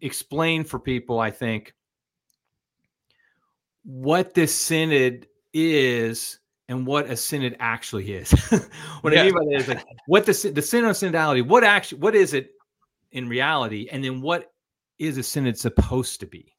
explain 0.00 0.64
for 0.64 0.80
people, 0.80 1.20
I 1.20 1.30
think, 1.30 1.74
what 3.84 4.34
this 4.34 4.52
synod 4.52 5.28
is 5.54 6.40
and 6.68 6.84
what 6.84 7.08
a 7.08 7.16
synod 7.16 7.54
actually 7.60 8.14
is? 8.14 8.32
what 9.02 9.12
yeah. 9.12 9.20
I 9.20 9.24
mean 9.26 9.34
by 9.34 9.44
that 9.44 9.60
is 9.60 9.68
like 9.68 9.84
what 10.08 10.26
the 10.26 10.50
the 10.52 10.60
synod 10.60 10.90
of 10.90 10.96
synodality, 10.96 11.46
what 11.46 11.62
actually 11.62 12.00
what 12.00 12.16
is 12.16 12.34
it 12.34 12.50
in 13.12 13.28
reality? 13.28 13.86
And 13.92 14.02
then 14.02 14.20
what 14.20 14.52
is 14.98 15.18
a 15.18 15.22
synod 15.22 15.56
supposed 15.56 16.18
to 16.18 16.26
be? 16.26 16.52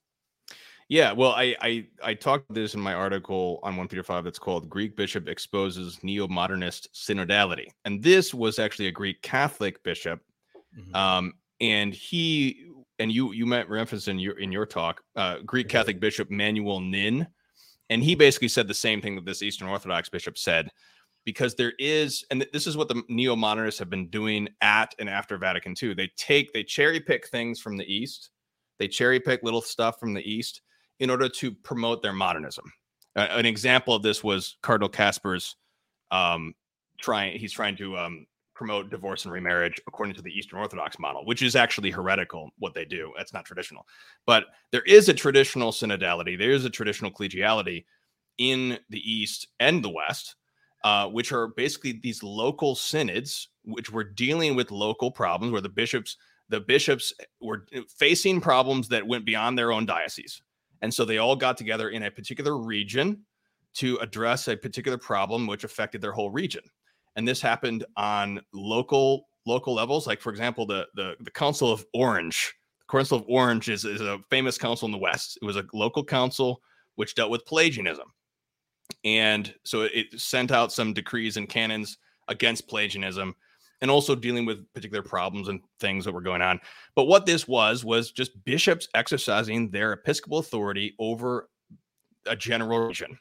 Yeah, 0.92 1.14
well, 1.14 1.32
I 1.32 1.56
I, 1.62 1.86
I 2.04 2.14
talked 2.14 2.54
this 2.54 2.74
in 2.74 2.82
my 2.82 2.94
article 2.94 3.62
on 3.64 3.78
one 3.78 3.88
Peter 3.88 4.04
five 4.04 4.26
that's 4.26 4.38
called 4.38 4.70
"Greek 4.70 4.98
Bishop 4.98 5.30
Exposes 5.30 6.04
Neo-Modernist 6.04 6.90
Synodality," 6.94 7.68
and 7.86 8.04
this 8.04 8.34
was 8.34 8.60
actually 8.60 8.88
a 8.88 8.92
Greek 8.92 9.22
Catholic 9.22 9.82
bishop, 9.84 10.20
mm-hmm. 10.78 10.94
um, 10.94 11.32
and 11.62 11.94
he 11.94 12.66
and 13.00 13.10
you 13.10 13.32
you 13.32 13.46
met 13.46 13.70
reference 13.70 14.10
in 14.10 14.20
your 14.20 14.38
in 14.38 14.52
your 14.52 14.66
talk, 14.66 15.02
uh, 15.16 15.38
Greek 15.46 15.68
mm-hmm. 15.68 15.78
Catholic 15.78 16.02
Bishop 16.02 16.30
Manuel 16.30 16.82
Nin, 16.82 17.26
and 17.90 18.04
he 18.04 18.14
basically 18.14 18.50
said 18.50 18.68
the 18.68 18.74
same 18.74 19.02
thing 19.02 19.16
that 19.16 19.24
this 19.24 19.42
Eastern 19.42 19.70
Orthodox 19.70 20.10
bishop 20.10 20.38
said, 20.38 20.68
because 21.24 21.56
there 21.56 21.72
is, 21.80 22.26
and 22.32 22.46
this 22.52 22.68
is 22.68 22.76
what 22.76 22.90
the 22.90 23.02
neo-modernists 23.08 23.80
have 23.80 23.90
been 23.90 24.10
doing 24.10 24.50
at 24.60 24.94
and 25.00 25.10
after 25.10 25.38
Vatican 25.38 25.74
II. 25.82 25.94
They 25.94 26.12
take 26.18 26.52
they 26.52 26.66
cherry 26.66 27.00
pick 27.00 27.30
things 27.30 27.62
from 27.62 27.78
the 27.78 27.86
East, 27.86 28.32
they 28.78 28.90
cherry 28.90 29.22
pick 29.22 29.42
little 29.42 29.62
stuff 29.62 29.98
from 29.98 30.14
the 30.14 30.30
East 30.30 30.62
in 31.02 31.10
order 31.10 31.28
to 31.28 31.52
promote 31.52 32.02
their 32.02 32.14
modernism. 32.14 32.72
Uh, 33.16 33.28
an 33.32 33.46
example 33.46 33.94
of 33.94 34.04
this 34.04 34.24
was 34.24 34.56
Cardinal 34.62 34.88
Kasper's 34.88 35.58
um, 36.12 36.54
trying. 37.02 37.38
He's 37.38 37.52
trying 37.52 37.76
to 37.78 37.98
um, 37.98 38.28
promote 38.54 38.92
divorce 38.92 39.26
and 39.26 39.34
remarriage 39.34 39.82
according 39.88 40.14
to 40.16 40.22
the 40.22 40.30
Eastern 40.30 40.60
Orthodox 40.60 41.00
model, 41.00 41.26
which 41.26 41.42
is 41.42 41.56
actually 41.56 41.90
heretical. 41.90 42.52
What 42.60 42.76
they 42.76 42.86
do, 42.86 43.12
that's 43.18 43.34
not 43.34 43.46
traditional. 43.46 43.86
But 44.28 44.46
there 44.72 44.84
is 44.84 45.10
a 45.10 45.14
traditional 45.14 45.72
synodality. 45.72 46.38
There 46.38 46.52
is 46.52 46.66
a 46.66 46.70
traditional 46.70 47.12
collegiality 47.12 47.84
in 48.38 48.78
the 48.92 49.12
East 49.12 49.48
and 49.60 49.84
the 49.84 49.90
West, 49.90 50.36
uh, 50.84 51.08
which 51.08 51.32
are 51.32 51.48
basically 51.48 52.00
these 52.04 52.22
local 52.22 52.76
synods, 52.76 53.50
which 53.66 53.92
were 53.92 54.04
dealing 54.04 54.56
with 54.56 54.70
local 54.70 55.10
problems, 55.10 55.52
where 55.52 55.62
the 55.62 55.70
bishops 55.70 56.16
the 56.50 56.60
bishops 56.60 57.14
were 57.40 57.66
facing 57.98 58.42
problems 58.42 58.90
that 58.90 59.08
went 59.08 59.26
beyond 59.26 59.58
their 59.58 59.72
own 59.72 59.86
diocese 59.86 60.42
and 60.82 60.94
so 60.94 61.06
they 61.06 61.18
all 61.18 61.36
got 61.36 61.58
together 61.58 61.90
in 61.90 62.04
a 62.04 62.12
particular 62.12 62.58
region 62.58 63.26
to 63.74 63.98
address 63.98 64.48
a 64.48 64.56
particular 64.56 64.98
problem 64.98 65.48
which 65.48 65.64
affected 65.64 66.02
their 66.02 66.12
whole 66.12 66.32
region. 66.32 66.64
And 67.16 67.28
this 67.28 67.42
happened 67.42 67.86
on 67.98 68.42
local 68.54 69.28
local 69.46 69.74
levels. 69.74 70.08
Like 70.08 70.22
for 70.22 70.30
example, 70.30 70.66
the 70.66 70.88
the, 70.96 71.16
the 71.20 71.32
Council 71.32 71.72
of 71.72 71.86
Orange. 71.94 72.54
The 72.80 72.98
Council 72.98 73.18
of 73.18 73.26
Orange 73.28 73.70
is, 73.70 73.86
is 73.86 74.02
a 74.02 74.20
famous 74.30 74.58
council 74.58 74.86
in 74.86 74.92
the 74.92 74.98
West. 74.98 75.38
It 75.42 75.46
was 75.46 75.56
a 75.56 75.66
local 75.74 76.04
council 76.04 76.62
which 76.96 77.16
dealt 77.16 77.32
with 77.32 77.46
Pelagianism. 77.46 78.08
And 79.04 79.54
so 79.64 79.84
it 79.84 80.20
sent 80.20 80.52
out 80.52 80.74
some 80.74 80.94
decrees 80.94 81.38
and 81.38 81.48
canons 81.48 81.98
against 82.28 82.68
Pelagianism 82.68 83.34
and 83.82 83.90
also 83.90 84.16
dealing 84.16 84.46
with 84.46 84.72
particular 84.74 85.02
problems 85.02 85.48
and 85.48 85.62
things 85.80 86.06
that 86.06 86.14
were 86.14 86.22
going 86.22 86.42
on. 86.42 86.60
But 86.96 87.06
what 87.06 87.26
this 87.26 87.48
was 87.48 87.84
was 87.84 88.12
just 88.12 88.44
bishops 88.46 88.88
exercising 88.94 89.70
their 89.70 89.94
episcopal 89.94 90.38
authority 90.38 90.96
over 91.00 91.50
a 92.28 92.36
general 92.36 92.80
region. 92.80 93.18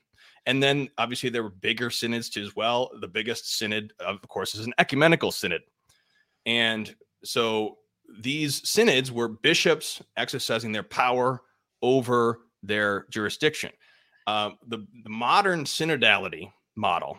And 0.47 0.63
then 0.63 0.89
obviously 0.99 1.31
there 1.31 1.43
were 1.43 1.51
bigger 1.51 1.91
synods 1.91 2.29
too 2.29 2.43
as 2.43 2.55
well. 2.57 2.91
The 3.01 3.09
biggest 3.09 3.59
synod, 3.59 3.93
of 4.01 4.21
course, 4.29 4.55
is 4.55 4.67
an 4.67 4.75
ecumenical 4.79 5.33
synod. 5.33 5.63
And 6.47 6.95
so 7.25 7.79
these 8.19 8.69
synods 8.69 9.13
were 9.13 9.29
bishops 9.29 10.03
exercising 10.17 10.73
their 10.73 10.83
power 10.83 11.43
over 11.83 12.41
their 12.63 13.07
jurisdiction. 13.11 13.71
Uh, 14.27 14.51
the, 14.69 14.87
the 15.05 15.11
modern 15.11 15.65
synodality 15.65 16.51
model 16.77 17.19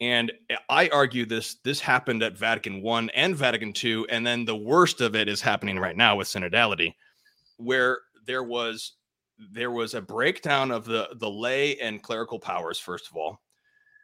and 0.00 0.32
I 0.68 0.88
argue 0.88 1.26
this 1.26 1.56
this 1.64 1.80
happened 1.80 2.22
at 2.22 2.38
Vatican 2.38 2.82
One 2.82 3.10
and 3.10 3.34
Vatican 3.34 3.72
Two, 3.72 4.06
and 4.10 4.26
then 4.26 4.44
the 4.44 4.56
worst 4.56 5.00
of 5.00 5.16
it 5.16 5.28
is 5.28 5.40
happening 5.40 5.78
right 5.78 5.96
now 5.96 6.16
with 6.16 6.28
synodality, 6.28 6.94
where 7.56 7.98
there 8.26 8.44
was 8.44 8.92
there 9.52 9.70
was 9.70 9.94
a 9.94 10.00
breakdown 10.00 10.70
of 10.70 10.84
the 10.84 11.08
the 11.16 11.30
lay 11.30 11.76
and 11.78 12.02
clerical 12.02 12.38
powers. 12.38 12.78
First 12.78 13.10
of 13.10 13.16
all, 13.16 13.40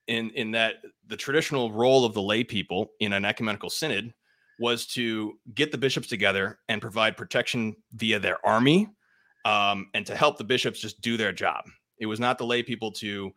in 0.09 0.31
in 0.31 0.51
that 0.53 0.77
the 1.07 1.17
traditional 1.17 1.71
role 1.71 2.05
of 2.05 2.15
the 2.15 2.23
lay 2.23 2.43
people 2.43 2.91
in 3.01 3.13
an 3.13 3.25
ecumenical 3.25 3.71
synod 3.71 4.13
was 4.59 4.87
to 4.87 5.39
get 5.55 5.73
the 5.73 5.79
bishops 5.79 6.09
together 6.09 6.59
and 6.69 6.81
provide 6.81 7.17
protection 7.17 7.75
via 7.93 8.19
their 8.19 8.45
army, 8.47 8.89
um, 9.45 9.89
and 9.95 10.07
to 10.07 10.17
help 10.17 10.39
the 10.39 10.45
bishops 10.45 10.81
just 10.81 11.01
do 11.01 11.17
their 11.17 11.33
job. 11.33 11.65
It 11.99 12.07
was 12.07 12.19
not 12.19 12.39
the 12.39 12.47
lay 12.47 12.63
people 12.63 12.91
to 12.93 13.33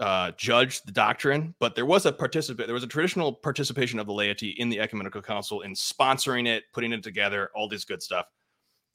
uh, 0.00 0.30
judge 0.36 0.82
the 0.82 0.92
doctrine, 0.92 1.54
but 1.58 1.74
there 1.74 1.86
was 1.86 2.06
a 2.06 2.12
participant. 2.12 2.68
There 2.68 2.74
was 2.74 2.84
a 2.84 2.88
traditional 2.88 3.32
participation 3.32 3.98
of 3.98 4.06
the 4.06 4.12
laity 4.12 4.50
in 4.50 4.68
the 4.68 4.80
ecumenical 4.80 5.22
council 5.22 5.62
in 5.62 5.72
sponsoring 5.72 6.46
it, 6.46 6.64
putting 6.72 6.92
it 6.92 7.02
together, 7.02 7.50
all 7.54 7.68
this 7.68 7.84
good 7.84 8.02
stuff. 8.02 8.26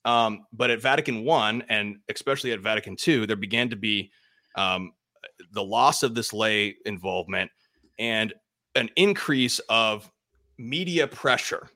Um, 0.05 0.45
but 0.53 0.69
at 0.69 0.81
Vatican 0.81 1.23
One 1.23 1.63
and 1.69 1.97
especially 2.09 2.51
at 2.51 2.59
Vatican 2.59 2.95
Two, 2.95 3.25
there 3.25 3.35
began 3.35 3.69
to 3.69 3.75
be 3.75 4.11
um, 4.55 4.93
the 5.51 5.63
loss 5.63 6.03
of 6.03 6.15
this 6.15 6.33
lay 6.33 6.75
involvement 6.85 7.51
and 7.99 8.33
an 8.75 8.89
increase 8.95 9.59
of 9.69 10.09
media 10.57 11.07
pressure. 11.07 11.69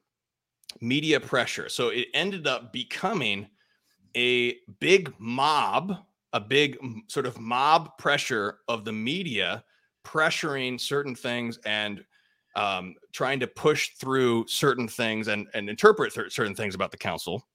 Media 0.82 1.20
pressure. 1.20 1.70
So 1.70 1.90
it 1.90 2.08
ended 2.14 2.48
up 2.48 2.72
becoming 2.72 3.48
a 4.16 4.56
big 4.80 5.14
mob 5.20 5.98
a 6.34 6.40
big 6.40 6.78
sort 7.08 7.26
of 7.26 7.40
mob 7.40 7.98
pressure 7.98 8.60
of 8.68 8.86
the 8.86 8.92
media 8.92 9.64
pressuring 10.06 10.80
certain 10.80 11.16
things 11.16 11.60
and 11.66 12.04
um, 12.56 12.96
trying 13.14 13.40
to 13.40 13.48
push 13.48 13.92
through 14.00 14.46
certain 14.48 14.88
things 14.88 15.28
and, 15.28 15.48
and 15.54 15.70
interpret 15.70 16.14
th- 16.14 16.32
certain 16.32 16.56
things 16.56 16.76
about 16.76 16.92
the 16.92 16.98
council, 16.98 17.48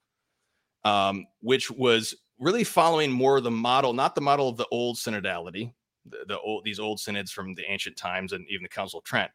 um, 0.84 1.26
which 1.40 1.70
was 1.70 2.14
really 2.38 2.64
following 2.64 3.10
more 3.10 3.40
the 3.40 3.50
model, 3.50 3.92
not 3.92 4.14
the 4.14 4.20
model 4.20 4.48
of 4.48 4.56
the 4.56 4.66
old 4.70 4.96
synodality, 4.96 5.72
the, 6.06 6.24
the 6.28 6.38
old 6.40 6.64
these 6.64 6.78
old 6.78 7.00
synods 7.00 7.32
from 7.32 7.54
the 7.54 7.64
ancient 7.70 7.96
times 7.96 8.32
and 8.32 8.46
even 8.48 8.62
the 8.62 8.68
Council 8.68 8.98
of 8.98 9.04
Trent, 9.04 9.30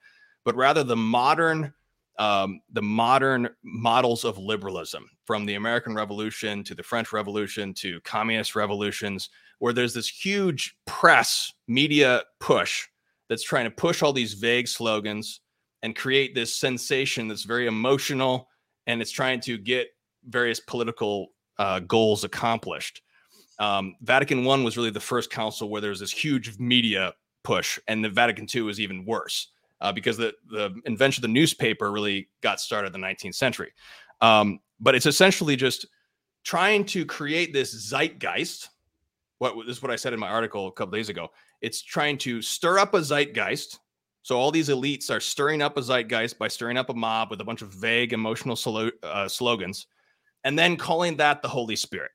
but 0.46 0.56
rather 0.56 0.84
the 0.84 0.96
modern 0.96 1.74
um, 2.20 2.62
the 2.72 2.82
modern 2.82 3.50
models 3.64 4.26
of 4.26 4.38
liberalism 4.38 5.08
from 5.28 5.46
the 5.46 5.56
American 5.56 5.94
Revolution 5.94 6.64
to 6.64 6.74
the 6.74 6.82
French 6.82 7.12
Revolution 7.12 7.74
to 7.76 8.00
communist 8.02 8.56
revolutions, 8.56 9.30
where 9.60 9.74
there's 9.74 9.94
this 9.94 10.08
huge 10.08 10.76
press 10.86 11.52
media 11.68 12.24
push 12.40 12.88
that's 13.28 13.44
trying 13.44 13.66
to 13.66 13.72
push 13.72 14.02
all 14.02 14.14
these 14.14 14.34
vague 14.34 14.70
slogans 14.70 15.42
and 15.84 15.98
create 15.98 16.34
this 16.34 16.56
sensation 16.56 17.28
that's 17.28 17.44
very 17.44 17.68
emotional 17.68 18.48
and 18.88 19.02
it's 19.02 19.12
trying 19.12 19.42
to 19.42 19.58
get 19.58 19.90
various 20.30 20.62
political 20.62 21.34
uh, 21.60 21.80
goals 21.82 22.24
accomplished. 22.24 23.02
Um, 23.60 23.96
Vatican 24.02 24.46
One 24.46 24.64
was 24.64 24.78
really 24.78 24.92
the 24.92 25.00
first 25.02 25.30
council 25.30 25.70
where 25.70 25.82
there 25.82 25.90
was 25.90 26.00
this 26.00 26.12
huge 26.12 26.58
media 26.58 27.14
push, 27.44 27.80
and 27.90 28.04
the 28.04 28.10
Vatican 28.10 28.48
Two 28.48 28.66
was 28.66 28.80
even 28.80 29.04
worse 29.04 29.50
uh, 29.82 29.92
because 29.92 30.16
the 30.16 30.34
the 30.50 30.74
invention 30.86 31.22
of 31.22 31.30
the 31.30 31.34
newspaper 31.34 31.92
really 31.92 32.30
got 32.42 32.62
started 32.62 32.96
in 32.96 33.02
the 33.02 33.06
19th 33.06 33.36
century. 33.36 33.74
Um, 34.22 34.60
but 34.80 34.96
it's 34.96 35.06
essentially 35.06 35.56
just 35.56 35.86
trying 36.44 36.86
to 36.86 37.06
create 37.06 37.54
this 37.54 37.74
zeitgeist. 37.74 38.70
What 39.40 39.56
this 39.68 39.78
is 39.78 39.84
what 39.84 39.92
I 39.92 39.96
said 39.96 40.14
in 40.14 40.20
my 40.20 40.30
article 40.30 40.68
a 40.68 40.72
couple 40.72 40.94
days 40.94 41.10
ago. 41.10 41.30
It's 41.62 41.82
trying 41.82 42.18
to 42.20 42.42
stir 42.42 42.80
up 42.80 42.94
a 42.94 43.00
zeitgeist. 43.00 43.80
So 44.24 44.38
all 44.38 44.52
these 44.52 44.70
elites 44.70 45.10
are 45.10 45.20
stirring 45.20 45.62
up 45.62 45.78
a 45.78 45.82
zeitgeist 45.82 46.38
by 46.38 46.48
stirring 46.48 46.78
up 46.78 46.90
a 46.90 46.94
mob 46.94 47.30
with 47.30 47.40
a 47.40 47.46
bunch 47.46 47.62
of 47.62 47.70
vague 47.70 48.14
emotional 48.14 48.56
slo- 48.56 48.92
uh, 49.04 49.28
slogans, 49.28 49.88
and 50.44 50.58
then 50.58 50.76
calling 50.76 51.16
that 51.18 51.42
the 51.42 51.48
Holy 51.48 51.76
Spirit. 51.76 52.12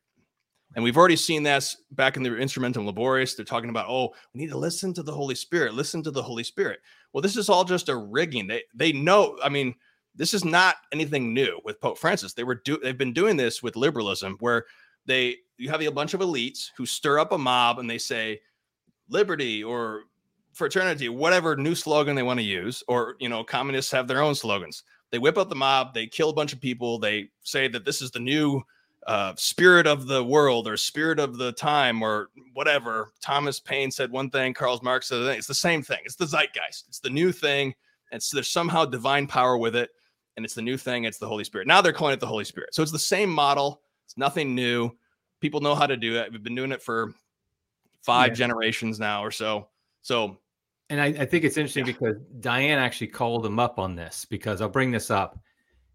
And 0.75 0.83
we've 0.83 0.97
already 0.97 1.17
seen 1.17 1.43
this 1.43 1.77
back 1.93 2.17
in 2.17 2.23
the 2.23 2.31
Instrumentum 2.31 2.91
Laboris. 2.91 3.37
They're 3.37 3.45
talking 3.45 3.71
about, 3.71 3.89
oh, 3.89 4.15
we 4.33 4.41
need 4.41 4.51
to 4.51 4.59
listen 4.59 4.95
to 4.95 5.03
the 5.03 5.13
Holy 5.13 5.35
Spirit, 5.35 5.75
listen 5.75 6.03
to 6.03 6.11
the 6.11 6.23
Holy 6.23 6.45
Spirit. 6.45 6.81
Well, 7.13 7.21
this 7.21 7.37
is 7.37 7.49
all 7.49 7.65
just 7.65 7.89
a 7.89 7.97
rigging. 7.97 8.47
They 8.47 8.63
they 8.75 8.93
know, 8.93 9.39
I 9.43 9.49
mean, 9.49 9.75
this 10.15 10.35
is 10.35 10.45
not 10.45 10.77
anything 10.93 11.33
new 11.33 11.61
with 11.65 11.81
Pope 11.81 11.99
Francis. 11.99 12.35
They 12.35 12.45
were 12.45 12.57
do 12.57 12.79
they've 12.79 12.97
been 12.99 13.13
doing 13.13 13.37
this 13.37 13.63
with 13.63 13.77
liberalism 13.77 14.37
where 14.41 14.67
they 15.07 15.37
you 15.59 15.71
have 15.71 15.81
a 15.83 15.91
bunch 15.91 16.15
of 16.15 16.21
elites 16.21 16.71
who 16.77 16.87
stir 16.87 17.19
up 17.19 17.33
a 17.33 17.39
mob 17.39 17.79
and 17.79 17.89
they 17.89 17.99
say 17.99 18.41
liberty 19.09 19.63
or 19.63 20.05
fraternity, 20.53 21.09
whatever 21.09 21.57
new 21.57 21.75
slogan 21.75 22.15
they 22.15 22.23
want 22.23 22.39
to 22.39 22.45
use, 22.45 22.83
or 22.89 23.17
you 23.21 23.29
know, 23.29 23.43
communists 23.43 23.93
have 23.93 24.07
their 24.07 24.23
own 24.23 24.35
slogans. 24.35 24.85
They 25.11 25.19
whip 25.19 25.39
up 25.39 25.49
the 25.49 25.55
mob, 25.55 25.95
they 25.95 26.07
kill 26.07 26.31
a 26.31 26.35
bunch 26.35 26.53
of 26.53 26.61
people, 26.61 26.99
they 26.99 27.29
say 27.43 27.69
that 27.69 27.85
this 27.85 28.01
is 28.01 28.11
the 28.11 28.21
new 28.21 28.63
uh, 29.07 29.35
spirit 29.37 29.87
of 29.87 30.07
the 30.07 30.23
world 30.23 30.69
or 30.69 30.77
spirit 30.77 31.19
of 31.19 31.37
the 31.37 31.53
time 31.53 32.03
or 32.03 32.31
whatever. 32.55 33.13
Thomas 33.21 33.61
Paine 33.61 33.91
said 33.91 34.11
one 34.11 34.31
thing, 34.31 34.55
Karl 34.55 34.79
Marx 34.83 35.09
said 35.09 35.23
It's 35.23 35.47
the 35.47 35.55
same 35.55 35.83
thing. 35.83 35.99
It's 36.05 36.17
the 36.17 36.27
zeitgeist. 36.27 36.87
It's 36.89 37.01
the 37.01 37.11
new 37.11 37.33
thing. 37.33 37.75
And 38.13 38.23
so 38.23 38.37
there's 38.37 38.49
somehow 38.49 38.85
divine 38.85 39.27
power 39.27 39.57
with 39.57 39.75
it. 39.75 39.91
And 40.37 40.45
it's 40.45 40.55
the 40.55 40.63
new 40.63 40.77
thing. 40.77 41.05
It's 41.05 41.19
the 41.19 41.29
Holy 41.29 41.45
Spirit. 41.45 41.67
Now 41.67 41.81
they're 41.81 41.93
calling 41.93 42.15
it 42.15 42.21
the 42.21 42.27
Holy 42.27 42.45
Spirit. 42.45 42.75
So 42.75 42.83
it's 42.83 42.93
the 42.93 42.99
same 42.99 43.31
model. 43.31 43.83
It's 44.07 44.17
nothing 44.17 44.55
new. 44.55 44.91
People 45.41 45.61
know 45.61 45.75
how 45.75 45.87
to 45.87 45.97
do 45.97 46.17
it. 46.17 46.33
We've 46.33 46.43
been 46.43 46.55
doing 46.55 46.73
it 46.73 46.83
for 46.83 47.15
five 48.03 48.31
yeah. 48.31 48.35
generations 48.35 48.99
now 48.99 49.23
or 49.25 49.31
so. 49.31 49.69
So, 50.01 50.39
and 50.91 51.01
I, 51.01 51.07
I 51.07 51.27
think 51.27 51.45
it's 51.45 51.57
interesting 51.57 51.87
yeah. 51.87 51.93
because 51.93 52.17
Diane 52.41 52.79
actually 52.79 53.09
called 53.09 53.45
him 53.45 53.59
up 53.59 53.79
on 53.79 53.95
this 53.95 54.25
because 54.25 54.61
I'll 54.61 54.69
bring 54.69 54.91
this 54.91 55.11
up. 55.11 55.39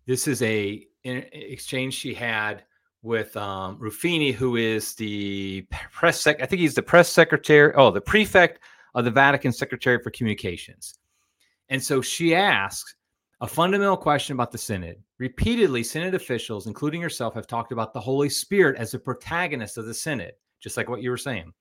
This 0.06 0.28
is 0.28 0.42
a 0.42 0.86
exchange 1.04 1.94
she 1.94 2.14
had 2.14 2.64
with 3.02 3.36
um, 3.38 3.78
Ruffini, 3.80 4.34
who 4.34 4.56
is 4.56 4.94
the 4.96 5.66
press 5.92 6.22
sec. 6.22 6.42
I 6.42 6.46
think 6.46 6.62
he's 6.62 6.76
the 6.76 6.82
press 6.82 7.12
secretary. 7.12 7.74
Oh, 7.76 7.92
the 7.92 8.02
prefect 8.02 8.60
of 8.96 9.06
the 9.06 9.12
Vatican 9.12 9.52
Secretary 9.52 10.02
for 10.02 10.12
Communications. 10.12 11.00
And 11.70 11.82
so 11.82 12.02
she 12.02 12.34
asks 12.34 12.96
a 13.40 13.48
fundamental 13.48 13.98
question 13.98 14.34
about 14.34 14.52
the 14.52 14.58
synod. 14.58 14.98
Repeatedly, 15.20 15.84
synod 15.84 16.16
officials, 16.16 16.66
including 16.66 17.02
yourself, 17.02 17.36
have 17.36 17.46
talked 17.46 17.72
about 17.72 17.94
the 17.94 18.00
Holy 18.00 18.30
Spirit 18.30 18.78
as 18.78 18.92
the 18.92 19.00
protagonist 19.00 19.78
of 19.78 19.86
the 19.86 19.94
synod, 19.94 20.32
just 20.60 20.76
like 20.76 20.90
what 20.90 21.04
you 21.04 21.12
were 21.12 21.18
saying. 21.18 21.54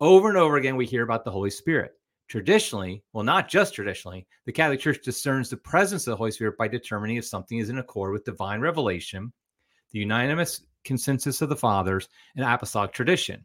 Over 0.00 0.28
and 0.28 0.36
over 0.36 0.56
again, 0.56 0.76
we 0.76 0.86
hear 0.86 1.04
about 1.04 1.24
the 1.24 1.30
Holy 1.30 1.50
Spirit. 1.50 1.92
Traditionally, 2.26 3.02
well, 3.12 3.22
not 3.22 3.48
just 3.48 3.74
traditionally, 3.74 4.26
the 4.44 4.52
Catholic 4.52 4.80
Church 4.80 5.02
discerns 5.04 5.48
the 5.48 5.56
presence 5.56 6.06
of 6.06 6.12
the 6.12 6.16
Holy 6.16 6.32
Spirit 6.32 6.58
by 6.58 6.68
determining 6.68 7.16
if 7.16 7.24
something 7.24 7.58
is 7.58 7.70
in 7.70 7.78
accord 7.78 8.12
with 8.12 8.24
divine 8.24 8.60
revelation, 8.60 9.32
the 9.92 10.00
unanimous 10.00 10.62
consensus 10.84 11.42
of 11.42 11.48
the 11.48 11.56
fathers, 11.56 12.08
and 12.36 12.44
apostolic 12.44 12.92
tradition. 12.92 13.44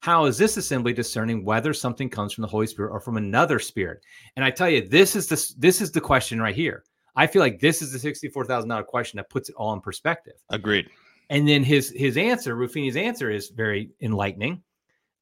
How 0.00 0.26
is 0.26 0.36
this 0.36 0.56
assembly 0.56 0.92
discerning 0.92 1.44
whether 1.44 1.72
something 1.72 2.10
comes 2.10 2.32
from 2.32 2.42
the 2.42 2.48
Holy 2.48 2.66
Spirit 2.66 2.90
or 2.90 3.00
from 3.00 3.16
another 3.16 3.58
spirit? 3.58 4.04
And 4.36 4.44
I 4.44 4.50
tell 4.50 4.68
you, 4.68 4.86
this 4.86 5.16
is 5.16 5.26
the 5.26 5.54
this 5.58 5.80
is 5.80 5.90
the 5.90 6.00
question 6.00 6.40
right 6.40 6.54
here. 6.54 6.84
I 7.16 7.26
feel 7.26 7.40
like 7.40 7.60
this 7.60 7.82
is 7.82 7.92
the 7.92 7.98
sixty-four 7.98 8.44
thousand 8.44 8.70
dollar 8.70 8.82
question 8.82 9.16
that 9.18 9.30
puts 9.30 9.48
it 9.48 9.54
all 9.56 9.72
in 9.72 9.80
perspective. 9.80 10.34
Agreed. 10.50 10.88
And 11.30 11.48
then 11.48 11.62
his 11.62 11.90
his 11.90 12.16
answer, 12.16 12.56
Ruffini's 12.56 12.96
answer, 12.96 13.30
is 13.30 13.50
very 13.50 13.90
enlightening. 14.00 14.62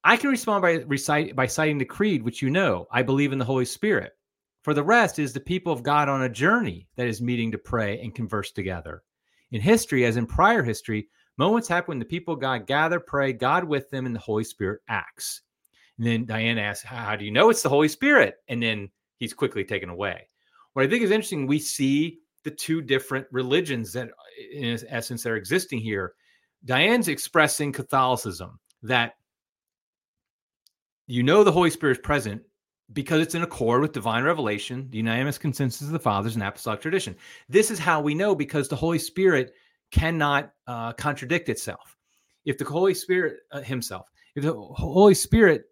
I 0.05 0.16
can 0.16 0.31
respond 0.31 0.62
by 0.62 0.72
recite 0.87 1.37
by 1.37 1.46
citing 1.46 1.78
the 1.78 1.85
creed, 1.85 2.22
which 2.22 2.42
you 2.42 2.50
know. 2.50 2.87
I 2.90 3.02
believe 3.02 3.33
in 3.33 3.38
the 3.38 3.44
Holy 3.44 3.64
Spirit. 3.64 4.12
For 4.62 4.74
the 4.74 4.83
rest 4.83 5.18
is 5.18 5.33
the 5.33 5.40
people 5.40 5.72
of 5.72 5.83
God 5.83 6.09
on 6.09 6.22
a 6.22 6.28
journey 6.28 6.88
that 6.96 7.09
is 7.09 7.20
meeting 7.20 7.50
to 7.52 7.59
pray 7.59 8.00
and 8.00 8.14
converse 8.14 8.52
together. 8.52 9.02
In 9.50 9.61
history, 9.61 10.05
as 10.05 10.16
in 10.16 10.24
prior 10.26 10.62
history, 10.62 11.09
Moments 11.38 11.68
happen 11.68 11.88
when 11.88 11.98
the 11.98 12.05
people 12.05 12.35
of 12.35 12.40
God 12.40 12.66
gather, 12.66 13.00
pray, 13.00 13.33
God 13.33 13.64
with 13.64 13.88
them, 13.90 14.05
and 14.05 14.14
the 14.14 14.20
Holy 14.20 14.44
Spirit 14.44 14.83
acts. 14.88 15.42
And 15.96 16.07
then 16.07 16.26
Diane 16.26 16.59
asks, 16.59 16.85
How 16.85 17.16
do 17.16 17.24
you 17.24 17.31
know 17.31 17.48
it's 17.48 17.62
the 17.62 17.68
Holy 17.68 17.88
Spirit? 17.88 18.37
And 18.48 18.62
then 18.62 18.90
he's 19.16 19.33
quickly 19.33 19.64
taken 19.64 19.88
away. 19.88 20.28
What 20.73 20.85
I 20.85 20.89
think 20.89 21.03
is 21.03 21.11
interesting, 21.11 21.47
we 21.47 21.59
see 21.59 22.21
the 22.45 22.51
two 22.51 22.83
different 22.83 23.27
religions 23.31 23.93
that, 23.93 24.11
in 24.53 24.79
essence, 24.89 25.27
are 25.27 25.37
existing 25.37 25.81
here. 25.81 26.15
Diane's 26.65 27.09
expressing 27.09 27.73
Catholicism 27.73 28.59
that 28.83 29.15
you 31.07 31.23
know 31.23 31.45
the 31.45 31.53
Holy 31.53 31.71
Spirit 31.71 31.99
is 31.99 32.03
present 32.03 32.43
because 32.93 33.21
it's 33.21 33.35
in 33.35 33.43
accord 33.43 33.81
with 33.81 33.93
divine 33.93 34.25
revelation, 34.25 34.89
the 34.91 34.99
unanimous 34.99 35.39
consensus 35.39 35.87
of 35.87 35.93
the 35.93 35.99
fathers, 35.99 36.35
and 36.35 36.43
apostolic 36.43 36.81
tradition. 36.81 37.17
This 37.49 37.71
is 37.71 37.79
how 37.79 38.01
we 38.01 38.15
know 38.15 38.35
because 38.35 38.69
the 38.69 38.77
Holy 38.77 38.99
Spirit 38.99 39.53
cannot 39.91 40.53
uh, 40.67 40.93
contradict 40.95 41.49
itself. 41.49 41.97
If 42.45 42.59
the 42.59 42.65
Holy 42.65 42.95
Spirit 42.95 43.41
uh, 43.51 43.61
Himself, 43.61 44.11
if 44.35 44.45
the 44.45 44.55
Holy 44.55 45.15
Spirit 45.15 45.65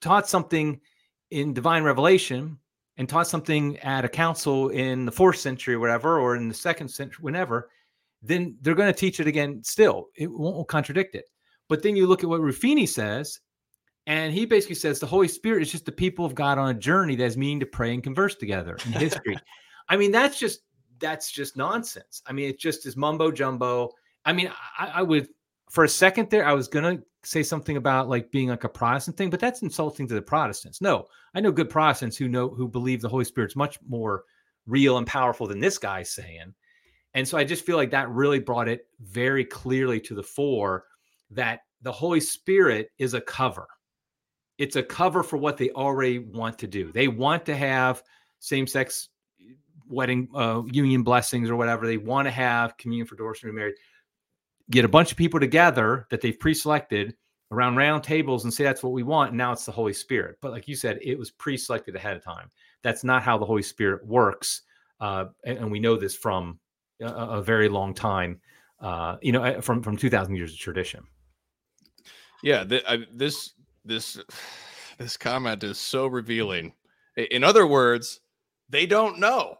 taught 0.00 0.28
something 0.28 0.80
in 1.30 1.52
divine 1.52 1.82
revelation 1.82 2.58
and 2.96 3.08
taught 3.08 3.26
something 3.26 3.76
at 3.78 4.04
a 4.04 4.08
council 4.08 4.68
in 4.68 5.04
the 5.04 5.12
fourth 5.12 5.38
century 5.38 5.74
or 5.74 5.80
whatever, 5.80 6.18
or 6.18 6.36
in 6.36 6.48
the 6.48 6.54
second 6.54 6.88
century, 6.88 7.22
whenever, 7.22 7.70
then 8.22 8.56
they're 8.60 8.74
going 8.74 8.92
to 8.92 8.98
teach 8.98 9.20
it 9.20 9.26
again 9.26 9.62
still. 9.64 10.08
It 10.16 10.30
won't 10.30 10.68
contradict 10.68 11.14
it. 11.14 11.26
But 11.68 11.82
then 11.82 11.96
you 11.96 12.06
look 12.06 12.22
at 12.22 12.28
what 12.28 12.40
Ruffini 12.40 12.88
says, 12.88 13.40
and 14.06 14.32
he 14.32 14.44
basically 14.44 14.76
says 14.76 15.00
the 15.00 15.06
Holy 15.06 15.28
Spirit 15.28 15.62
is 15.62 15.72
just 15.72 15.86
the 15.86 15.92
people 15.92 16.24
of 16.24 16.34
God 16.34 16.58
on 16.58 16.70
a 16.70 16.78
journey 16.78 17.16
that's 17.16 17.36
meaning 17.36 17.60
to 17.60 17.66
pray 17.66 17.94
and 17.94 18.02
converse 18.02 18.34
together 18.34 18.76
in 18.84 18.92
history. 18.92 19.36
I 19.88 19.96
mean, 19.96 20.12
that's 20.12 20.38
just 20.38 20.60
that's 20.98 21.30
just 21.30 21.56
nonsense. 21.56 22.22
I 22.26 22.32
mean, 22.32 22.48
it 22.48 22.58
just 22.58 22.86
is 22.86 22.96
mumbo 22.96 23.30
jumbo. 23.30 23.90
I 24.24 24.32
mean, 24.32 24.50
I, 24.78 24.86
I 24.96 25.02
would 25.02 25.28
for 25.74 25.82
a 25.82 25.88
second 25.88 26.30
there, 26.30 26.46
I 26.46 26.52
was 26.52 26.68
gonna 26.68 27.02
say 27.24 27.42
something 27.42 27.76
about 27.76 28.08
like 28.08 28.30
being 28.30 28.48
like 28.48 28.62
a 28.62 28.68
Protestant 28.68 29.16
thing, 29.16 29.28
but 29.28 29.40
that's 29.40 29.62
insulting 29.62 30.06
to 30.06 30.14
the 30.14 30.22
Protestants. 30.22 30.80
No, 30.80 31.06
I 31.34 31.40
know 31.40 31.50
good 31.50 31.68
Protestants 31.68 32.16
who 32.16 32.28
know 32.28 32.48
who 32.48 32.68
believe 32.68 33.00
the 33.00 33.08
Holy 33.08 33.24
Spirit's 33.24 33.56
much 33.56 33.80
more 33.84 34.22
real 34.66 34.98
and 34.98 35.06
powerful 35.06 35.48
than 35.48 35.58
this 35.58 35.76
guy's 35.76 36.10
saying. 36.10 36.54
And 37.14 37.26
so 37.26 37.36
I 37.36 37.42
just 37.42 37.66
feel 37.66 37.76
like 37.76 37.90
that 37.90 38.08
really 38.08 38.38
brought 38.38 38.68
it 38.68 38.86
very 39.00 39.44
clearly 39.44 39.98
to 40.02 40.14
the 40.14 40.22
fore 40.22 40.84
that 41.32 41.62
the 41.82 41.90
Holy 41.90 42.20
Spirit 42.20 42.90
is 42.98 43.14
a 43.14 43.20
cover. 43.20 43.66
It's 44.58 44.76
a 44.76 44.82
cover 44.82 45.24
for 45.24 45.38
what 45.38 45.56
they 45.56 45.70
already 45.70 46.20
want 46.20 46.56
to 46.60 46.68
do. 46.68 46.92
They 46.92 47.08
want 47.08 47.44
to 47.46 47.56
have 47.56 48.00
same 48.38 48.68
sex 48.68 49.08
wedding 49.88 50.28
uh, 50.36 50.62
union 50.70 51.02
blessings 51.02 51.50
or 51.50 51.56
whatever. 51.56 51.84
They 51.84 51.96
want 51.96 52.26
to 52.26 52.30
have 52.30 52.76
communion 52.76 53.08
for 53.08 53.16
divorce 53.16 53.42
and 53.42 53.52
remarried. 53.52 53.74
Get 54.70 54.84
a 54.84 54.88
bunch 54.88 55.10
of 55.10 55.18
people 55.18 55.40
together 55.40 56.06
that 56.10 56.20
they've 56.20 56.38
pre-selected 56.38 57.14
around 57.50 57.76
round 57.76 58.02
tables 58.02 58.44
and 58.44 58.52
say 58.52 58.64
that's 58.64 58.82
what 58.82 58.92
we 58.92 59.02
want. 59.02 59.30
And 59.30 59.38
now 59.38 59.52
it's 59.52 59.66
the 59.66 59.72
Holy 59.72 59.92
Spirit. 59.92 60.36
But 60.40 60.52
like 60.52 60.66
you 60.66 60.74
said, 60.74 60.98
it 61.02 61.18
was 61.18 61.30
pre-selected 61.30 61.94
ahead 61.94 62.16
of 62.16 62.24
time. 62.24 62.50
That's 62.82 63.04
not 63.04 63.22
how 63.22 63.38
the 63.38 63.46
Holy 63.46 63.62
Spirit 63.62 64.06
works, 64.06 64.62
uh, 65.00 65.26
and, 65.44 65.58
and, 65.58 65.72
we 65.72 65.80
know 65.80 65.96
this 65.96 66.14
from 66.14 66.58
a, 67.00 67.06
a 67.06 67.42
very 67.42 67.68
long 67.68 67.94
time. 67.94 68.40
Uh, 68.80 69.16
you 69.22 69.32
know, 69.32 69.60
from 69.62 69.82
from 69.82 69.96
two 69.96 70.10
thousand 70.10 70.36
years 70.36 70.52
of 70.52 70.58
tradition. 70.58 71.02
Yeah, 72.42 72.62
th- 72.64 72.84
I, 72.86 72.98
this 73.12 73.54
this 73.84 74.18
this 74.98 75.16
comment 75.16 75.64
is 75.64 75.78
so 75.78 76.06
revealing. 76.06 76.74
In 77.16 77.42
other 77.42 77.66
words, 77.66 78.20
they 78.68 78.86
don't 78.86 79.18
know 79.18 79.56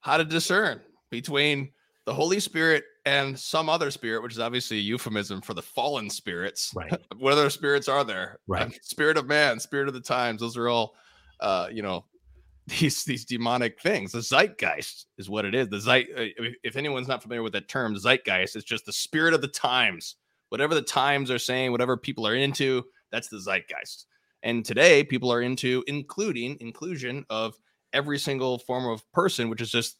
how 0.00 0.16
to 0.16 0.24
discern 0.24 0.80
between 1.10 1.72
the 2.06 2.14
Holy 2.14 2.40
Spirit 2.40 2.84
and 3.06 3.38
some 3.38 3.68
other 3.68 3.90
spirit, 3.90 4.22
which 4.22 4.32
is 4.32 4.38
obviously 4.38 4.78
a 4.78 4.80
euphemism 4.80 5.40
for 5.40 5.54
the 5.54 5.62
fallen 5.62 6.08
spirits. 6.08 6.72
Right. 6.74 6.92
what 7.18 7.32
other 7.32 7.50
spirits 7.50 7.88
are 7.88 8.04
there? 8.04 8.38
Right. 8.46 8.78
Spirit 8.84 9.16
of 9.16 9.26
man, 9.26 9.58
spirit 9.58 9.88
of 9.88 9.94
the 9.94 10.00
times. 10.00 10.40
Those 10.40 10.56
are 10.56 10.68
all, 10.68 10.94
uh, 11.40 11.68
you 11.72 11.82
know, 11.82 12.04
these 12.66 13.04
these 13.04 13.24
demonic 13.24 13.80
things. 13.80 14.12
The 14.12 14.22
zeitgeist 14.22 15.06
is 15.18 15.28
what 15.28 15.44
it 15.44 15.54
is. 15.54 15.68
The 15.68 15.80
zeit. 15.80 16.06
Uh, 16.16 16.24
if 16.62 16.76
anyone's 16.76 17.08
not 17.08 17.22
familiar 17.22 17.42
with 17.42 17.52
that 17.54 17.68
term, 17.68 17.96
zeitgeist 17.96 18.56
is 18.56 18.64
just 18.64 18.86
the 18.86 18.92
spirit 18.92 19.34
of 19.34 19.40
the 19.40 19.48
times. 19.48 20.16
Whatever 20.50 20.74
the 20.74 20.82
times 20.82 21.30
are 21.30 21.38
saying, 21.38 21.72
whatever 21.72 21.96
people 21.96 22.26
are 22.26 22.36
into, 22.36 22.84
that's 23.10 23.28
the 23.28 23.40
zeitgeist. 23.40 24.06
And 24.42 24.64
today, 24.64 25.02
people 25.02 25.32
are 25.32 25.42
into 25.42 25.82
including 25.86 26.58
inclusion 26.60 27.24
of 27.28 27.54
every 27.92 28.18
single 28.18 28.58
form 28.58 28.86
of 28.86 29.10
person, 29.12 29.48
which 29.48 29.62
is 29.62 29.70
just 29.70 29.96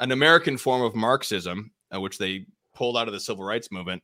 an 0.00 0.10
American 0.10 0.58
form 0.58 0.82
of 0.82 0.94
Marxism, 0.94 1.70
uh, 1.92 2.00
which 2.00 2.18
they 2.18 2.46
pulled 2.74 2.96
out 2.96 3.08
of 3.08 3.14
the 3.14 3.20
civil 3.20 3.44
rights 3.44 3.70
movement 3.70 4.02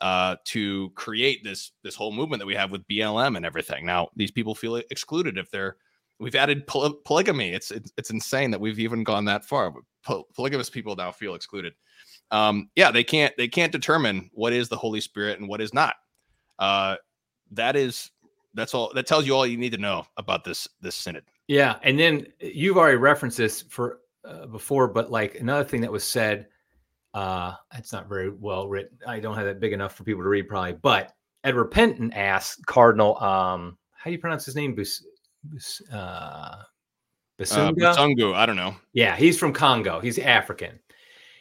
uh, 0.00 0.36
to 0.44 0.90
create 0.90 1.44
this 1.44 1.72
this 1.82 1.94
whole 1.94 2.12
movement 2.12 2.40
that 2.40 2.46
we 2.46 2.54
have 2.54 2.70
with 2.70 2.86
BLM 2.88 3.36
and 3.36 3.44
everything. 3.44 3.84
Now, 3.84 4.08
these 4.16 4.30
people 4.30 4.54
feel 4.54 4.76
excluded 4.76 5.36
if 5.36 5.50
they're 5.50 5.76
we've 6.20 6.34
added 6.34 6.66
poly- 6.66 6.94
polygamy. 7.04 7.50
It's, 7.50 7.70
it's, 7.70 7.90
it's 7.96 8.10
insane 8.10 8.50
that 8.52 8.60
we've 8.60 8.78
even 8.78 9.02
gone 9.02 9.24
that 9.24 9.44
far. 9.44 9.72
Po- 10.04 10.26
polygamous 10.34 10.70
people 10.70 10.94
now 10.94 11.10
feel 11.10 11.34
excluded. 11.34 11.74
Um, 12.30 12.70
yeah, 12.76 12.92
they 12.92 13.02
can't 13.02 13.36
they 13.36 13.48
can't 13.48 13.72
determine 13.72 14.30
what 14.32 14.52
is 14.52 14.68
the 14.68 14.76
Holy 14.76 15.00
Spirit 15.00 15.40
and 15.40 15.48
what 15.48 15.60
is 15.60 15.74
not. 15.74 15.96
Uh, 16.58 16.96
that 17.50 17.74
is 17.74 18.10
that's 18.54 18.72
all 18.72 18.92
that 18.94 19.06
tells 19.06 19.26
you 19.26 19.34
all 19.34 19.46
you 19.46 19.56
need 19.56 19.72
to 19.72 19.78
know 19.78 20.06
about 20.16 20.44
this 20.44 20.68
this 20.80 20.94
synod. 20.94 21.24
Yeah, 21.48 21.78
and 21.82 21.98
then 21.98 22.28
you've 22.40 22.78
already 22.78 22.98
referenced 22.98 23.36
this 23.36 23.62
for 23.62 23.98
uh, 24.24 24.46
before, 24.46 24.86
but 24.86 25.10
like 25.10 25.40
another 25.40 25.64
thing 25.64 25.80
that 25.80 25.90
was 25.90 26.04
said, 26.04 26.46
uh, 27.14 27.54
it's 27.74 27.92
not 27.92 28.08
very 28.08 28.30
well 28.30 28.68
written. 28.68 28.98
I 29.06 29.20
don't 29.20 29.36
have 29.36 29.46
that 29.46 29.60
big 29.60 29.72
enough 29.72 29.94
for 29.94 30.04
people 30.04 30.22
to 30.22 30.28
read 30.28 30.48
probably, 30.48 30.74
but 30.74 31.12
Edward 31.44 31.70
Pentin 31.72 32.14
asked 32.14 32.64
Cardinal, 32.66 33.16
um, 33.22 33.76
how 33.92 34.10
do 34.10 34.12
you 34.12 34.18
pronounce 34.18 34.44
his 34.44 34.56
name? 34.56 34.74
Bus, 34.74 35.04
Bus, 35.44 35.82
uh, 35.92 36.62
Basunga? 37.38 38.32
Uh, 38.32 38.34
I 38.34 38.46
don't 38.46 38.56
know. 38.56 38.74
Yeah, 38.92 39.16
he's 39.16 39.38
from 39.38 39.52
Congo. 39.52 40.00
He's 40.00 40.18
African, 40.18 40.78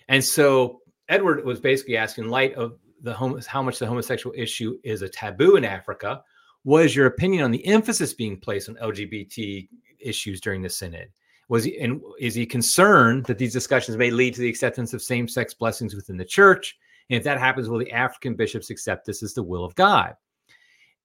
and 0.08 0.24
so 0.24 0.82
Edward 1.10 1.44
was 1.46 1.60
basically 1.60 1.98
asking, 1.98 2.28
light 2.28 2.54
of 2.56 2.78
the 3.02 3.14
hom- 3.14 3.42
how 3.48 3.62
much 3.62 3.80
the 3.80 3.88
homosexual 3.88 4.36
issue 4.38 4.78
is 4.84 5.02
a 5.02 5.10
taboo 5.10 5.56
in 5.56 5.66
Africa. 5.66 6.22
What 6.64 6.86
is 6.86 6.96
your 6.96 7.08
opinion 7.08 7.44
on 7.44 7.52
the 7.52 7.66
emphasis 7.66 8.14
being 8.14 8.40
placed 8.40 8.70
on 8.70 8.76
LGBT 8.76 9.68
issues 10.00 10.42
during 10.42 10.62
the 10.62 10.70
synod? 10.70 11.10
Was 11.50 11.64
he 11.66 11.78
and 11.80 12.02
is 12.20 12.36
he 12.36 12.46
concerned 12.46 13.26
that 13.26 13.38
these 13.38 13.54
discussions 13.54 13.98
may 13.98 14.12
lead 14.12 14.36
to 14.36 14.42
the 14.42 14.50
acceptance 14.50 14.94
of 14.94 15.02
same-sex 15.02 15.54
blessings 15.54 15.96
within 15.96 16.16
the 16.16 16.26
church? 16.26 16.78
And 17.10 17.18
if 17.18 17.24
that 17.24 17.40
happens, 17.40 17.68
will 17.68 17.80
the 17.80 17.92
African 17.92 18.36
bishops 18.36 18.70
accept 18.70 19.06
this 19.06 19.24
as 19.24 19.34
the 19.34 19.44
will 19.44 19.66
of 19.66 19.76
God? 19.76 20.16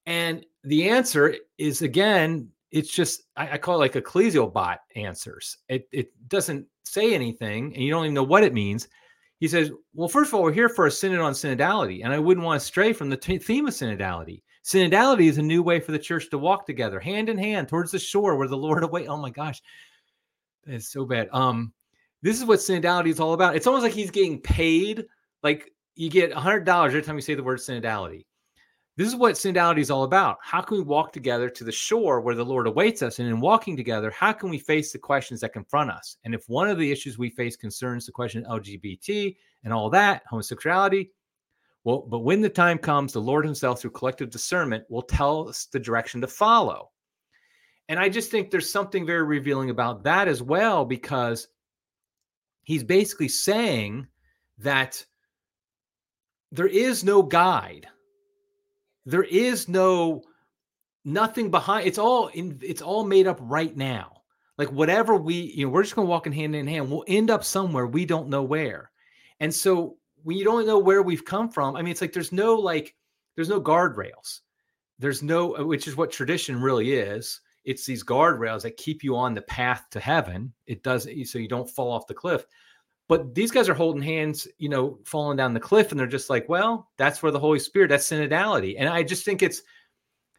And 0.07 0.45
the 0.63 0.89
answer 0.89 1.35
is 1.59 1.83
again, 1.83 2.51
it's 2.71 2.91
just 2.91 3.23
I, 3.37 3.53
I 3.53 3.59
call 3.59 3.77
it 3.77 3.79
like 3.79 3.95
ecclesial 3.95 4.53
bot 4.53 4.81
answers. 4.97 5.57
It 5.69 5.89
it 5.93 6.13
doesn't 6.29 6.67
say 6.85 7.15
anything, 7.15 7.75
and 7.75 7.83
you 7.83 7.91
don't 7.91 8.05
even 8.05 8.15
know 8.15 8.23
what 8.23 8.45
it 8.45 8.53
means. 8.53 8.89
He 9.41 9.49
says, 9.49 9.71
well, 9.95 10.09
first 10.09 10.29
of 10.29 10.35
all, 10.35 10.43
we're 10.43 10.53
here 10.53 10.69
for 10.69 10.87
a 10.87 10.91
synod 10.91 11.21
on 11.21 11.33
synodality, 11.33 12.05
and 12.05 12.13
I 12.13 12.19
wouldn't 12.19 12.47
want 12.47 12.61
to 12.61 12.67
stray 12.67 12.93
from 12.93 13.11
the 13.11 13.17
t- 13.17 13.39
theme 13.39 13.67
of 13.67 13.75
synodality. 13.75 14.43
Synodality 14.65 15.29
is 15.29 15.39
a 15.39 15.43
new 15.43 15.63
way 15.63 15.81
for 15.81 15.93
the 15.93 15.99
church 15.99 16.31
to 16.31 16.39
walk 16.39 16.67
together, 16.67 17.01
hand 17.01 17.29
in 17.29 17.37
hand, 17.37 17.69
towards 17.69 17.91
the 17.91 17.99
shore 17.99 18.37
where 18.37 18.49
the 18.49 18.57
Lord 18.57 18.85
await. 18.85 19.09
Oh 19.09 19.17
my 19.17 19.31
gosh, 19.31 19.63
that's 20.67 20.89
so 20.89 21.05
bad. 21.05 21.29
Um, 21.33 21.73
this 22.23 22.39
is 22.39 22.45
what 22.45 22.59
synodality 22.59 23.09
is 23.09 23.21
all 23.21 23.35
about. 23.35 23.57
It's 23.57 23.67
almost 23.67 23.83
like 23.83 23.93
he's 23.93 24.11
getting 24.11 24.41
paid. 24.41 25.05
Like 25.43 25.73
you 25.95 26.09
get 26.09 26.33
a 26.33 26.41
hundred 26.41 26.65
dollars 26.65 26.91
every 26.91 27.03
time 27.03 27.17
you 27.17 27.23
say 27.23 27.35
the 27.35 27.43
word 27.43 27.59
synodality. 27.59 28.25
This 28.97 29.09
is 29.09 29.17
what 29.17 29.35
synodality 29.35 29.81
is 29.81 29.91
all 29.91 30.05
about. 30.05 30.39
How 30.41 30.61
can 30.61 30.77
we 30.77 30.85
walk 30.85 31.13
together 31.13 31.51
to 31.51 31.65
the 31.65 31.73
shore 31.73 32.21
where 32.21 32.37
the 32.37 32.45
Lord 32.45 32.69
awaits 32.69 33.03
us? 33.03 33.19
And 33.19 33.29
in 33.29 33.41
walking 33.41 33.77
together, 33.77 34.11
how 34.11 34.33
can 34.33 34.51
we 34.51 34.59
face 34.59 34.93
the 34.93 34.99
questions 34.99 35.41
that 35.41 35.53
confront 35.53 35.91
us? 35.91 36.17
And 36.25 36.33
if 36.33 36.49
one 36.49 36.71
of 36.71 36.79
the 36.79 36.93
issues 36.93 37.19
we 37.19 37.29
face 37.31 37.57
concerns 37.57 38.07
the 38.07 38.13
question 38.13 38.45
of 38.47 38.63
LGBT 38.63 39.37
and 39.65 39.73
all 39.73 39.91
that, 39.91 40.23
homosexuality, 40.31 41.11
well, 41.83 42.07
but 42.09 42.21
when 42.21 42.41
the 42.41 42.49
time 42.49 42.79
comes, 42.79 43.13
the 43.13 43.21
Lord 43.21 43.45
Himself, 43.45 43.81
through 43.81 43.91
collective 43.91 44.31
discernment, 44.31 44.85
will 44.89 45.03
tell 45.03 45.49
us 45.49 45.67
the 45.67 45.79
direction 45.79 46.21
to 46.23 46.27
follow. 46.27 46.91
And 47.89 47.99
I 47.99 48.09
just 48.09 48.31
think 48.31 48.51
there's 48.51 48.71
something 48.71 49.05
very 49.05 49.25
revealing 49.25 49.71
about 49.71 50.05
that 50.05 50.29
as 50.29 50.43
well, 50.43 50.85
because 50.85 51.49
he's 52.63 52.85
basically 52.85 53.29
saying 53.29 54.07
that 54.59 55.05
there 56.51 56.67
is 56.67 57.05
no 57.05 57.23
guide. 57.23 57.87
There 59.07 59.25
is 59.25 59.69
no 59.69 60.23
nothing 61.07 61.51
behind 61.51 61.87
it's 61.87 61.99
all 61.99 62.29
in 62.29 62.59
it's 62.63 62.81
all 62.81 63.05
made 63.05 63.27
up 63.27 63.39
right 63.43 63.77
now. 63.77 64.23
Like 64.57 64.73
whatever 64.73 65.17
we, 65.17 65.35
you 65.55 65.67
know, 65.67 65.73
we're 65.73 65.83
just 65.83 65.95
gonna 65.95 66.09
walk 66.09 66.27
in 66.27 66.33
hand 66.33 66.55
in 66.55 66.67
hand. 66.67 66.91
We'll 66.91 67.05
end 67.07 67.31
up 67.31 67.45
somewhere 67.45 67.87
we 67.87 68.07
don't 68.07 68.29
know 68.29 68.43
where. 68.43 68.91
And 69.41 69.53
so 69.53 69.99
when 70.23 70.39
you 70.39 70.45
don't 70.45 70.67
know 70.67 70.79
where 70.79 71.03
we've 71.03 71.25
come 71.25 71.51
from, 71.51 71.77
I 71.77 71.83
mean, 71.83 71.91
it's 71.91 72.01
like 72.01 72.15
there's 72.15 72.33
no 72.33 72.55
like 72.55 72.95
there's 73.35 73.51
no 73.51 73.61
guardrails. 73.61 74.41
There's 74.99 75.23
no, 75.23 75.65
which 75.65 75.89
is 75.89 75.97
what 75.97 76.13
tradition 76.13 76.63
really 76.63 76.93
is 76.93 77.41
it's 77.65 77.87
these 77.87 78.05
guardrails 78.05 78.63
that 78.63 78.77
keep 78.77 79.03
you 79.03 79.17
on 79.17 79.35
the 79.35 79.43
path 79.43 79.87
to 79.91 80.01
heaven. 80.01 80.53
It 80.67 80.83
does 80.83 81.09
so 81.25 81.39
you 81.39 81.49
don't 81.49 81.71
fall 81.71 81.91
off 81.91 82.07
the 82.07 82.15
cliff. 82.15 82.45
But 83.07 83.35
these 83.35 83.51
guys 83.51 83.69
are 83.69 83.75
holding 83.75 84.03
hands, 84.03 84.49
you 84.59 84.69
know, 84.69 84.99
falling 85.05 85.37
down 85.37 85.53
the 85.53 85.61
cliff, 85.61 85.91
and 85.91 86.01
they're 86.01 86.07
just 86.07 86.31
like, 86.31 86.49
well, 86.49 86.89
that's 86.97 87.23
where 87.23 87.33
the 87.33 87.39
Holy 87.39 87.59
Spirit, 87.59 87.89
that's 87.89 88.09
synodality. 88.09 88.77
And 88.79 88.89
I 88.89 89.03
just 89.03 89.25
think 89.25 89.43
it's, 89.43 89.63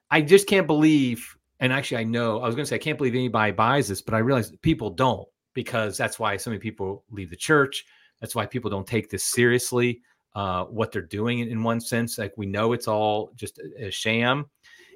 I 0.09 0.21
just 0.21 0.47
can't 0.47 0.65
believe, 0.65 1.37
and 1.59 1.71
actually, 1.71 1.97
I 1.97 2.05
know 2.05 2.39
I 2.39 2.47
was 2.47 2.55
going 2.55 2.65
to 2.65 2.69
say 2.69 2.75
I 2.75 2.79
can't 2.79 2.97
believe 2.97 3.13
anybody 3.13 3.51
buys 3.51 3.87
this, 3.87 4.01
but 4.01 4.15
I 4.15 4.19
realize 4.19 4.51
people 4.61 4.89
don't 4.89 5.27
because 5.53 5.95
that's 5.95 6.17
why 6.17 6.37
so 6.37 6.49
many 6.49 6.59
people 6.59 7.03
leave 7.11 7.29
the 7.29 7.35
church. 7.35 7.85
That's 8.19 8.33
why 8.33 8.47
people 8.47 8.71
don't 8.71 8.87
take 8.87 9.09
this 9.09 9.23
seriously. 9.23 10.01
Uh, 10.33 10.65
what 10.65 10.91
they're 10.91 11.01
doing 11.01 11.39
in, 11.39 11.63
one 11.63 11.79
sense, 11.79 12.17
like 12.17 12.33
we 12.35 12.45
know 12.45 12.73
it's 12.73 12.89
all 12.89 13.31
just 13.35 13.57
a, 13.59 13.87
a 13.87 13.91
sham, 13.91 14.45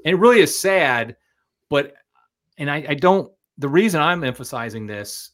and 0.04 0.16
it 0.16 0.20
really 0.20 0.42
is 0.42 0.60
sad. 0.60 1.16
But 1.70 1.94
and 2.60 2.70
I, 2.70 2.86
I 2.90 2.94
don't 2.94 3.32
the 3.58 3.70
reason 3.70 4.02
I'm 4.02 4.24
emphasizing 4.24 4.86
this 4.86 5.32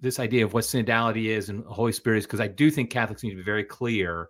this 0.00 0.20
idea 0.20 0.44
of 0.44 0.54
what 0.54 0.62
synodality 0.64 1.26
is 1.26 1.48
and 1.48 1.64
Holy 1.64 1.90
Spirit 1.92 2.18
is 2.18 2.26
because 2.26 2.40
I 2.40 2.46
do 2.46 2.70
think 2.70 2.90
Catholics 2.90 3.24
need 3.24 3.30
to 3.30 3.36
be 3.36 3.42
very 3.42 3.64
clear 3.64 4.28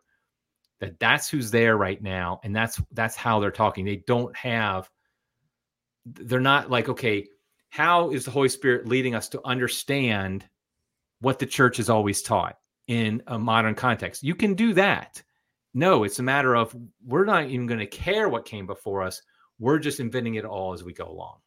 that 0.80 0.98
that's 0.98 1.28
who's 1.28 1.50
there 1.50 1.76
right 1.76 2.00
now 2.02 2.40
and 2.44 2.56
that's 2.56 2.80
that's 2.92 3.16
how 3.16 3.38
they're 3.40 3.50
talking. 3.50 3.84
They 3.84 4.02
don't 4.06 4.34
have 4.34 4.88
they're 6.06 6.40
not 6.40 6.70
like 6.70 6.88
okay, 6.88 7.26
how 7.68 8.10
is 8.10 8.24
the 8.24 8.30
Holy 8.30 8.48
Spirit 8.48 8.88
leading 8.88 9.14
us 9.14 9.28
to 9.30 9.46
understand 9.46 10.48
what 11.20 11.38
the 11.38 11.46
church 11.46 11.76
has 11.76 11.90
always 11.90 12.22
taught 12.22 12.56
in 12.86 13.22
a 13.26 13.38
modern 13.38 13.74
context? 13.74 14.22
You 14.22 14.34
can 14.34 14.54
do 14.54 14.72
that. 14.74 15.22
No, 15.74 16.04
it's 16.04 16.18
a 16.18 16.22
matter 16.22 16.56
of 16.56 16.74
we're 17.04 17.26
not 17.26 17.44
even 17.44 17.66
going 17.66 17.80
to 17.80 17.86
care 17.86 18.28
what 18.28 18.46
came 18.46 18.66
before 18.66 19.02
us. 19.02 19.20
We're 19.58 19.78
just 19.78 20.00
inventing 20.00 20.36
it 20.36 20.44
all 20.44 20.72
as 20.72 20.82
we 20.82 20.94
go 20.94 21.08
along. 21.08 21.38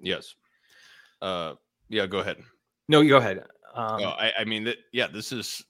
Yes. 0.00 0.34
Uh, 1.20 1.54
yeah, 1.88 2.06
go 2.06 2.18
ahead. 2.18 2.38
No, 2.88 3.00
you 3.00 3.10
go 3.10 3.16
ahead. 3.18 3.44
Um, 3.74 4.00
oh, 4.02 4.14
I, 4.18 4.32
I 4.40 4.44
mean, 4.44 4.64
that, 4.64 4.78
yeah, 4.92 5.06
this 5.06 5.32
is. 5.32 5.64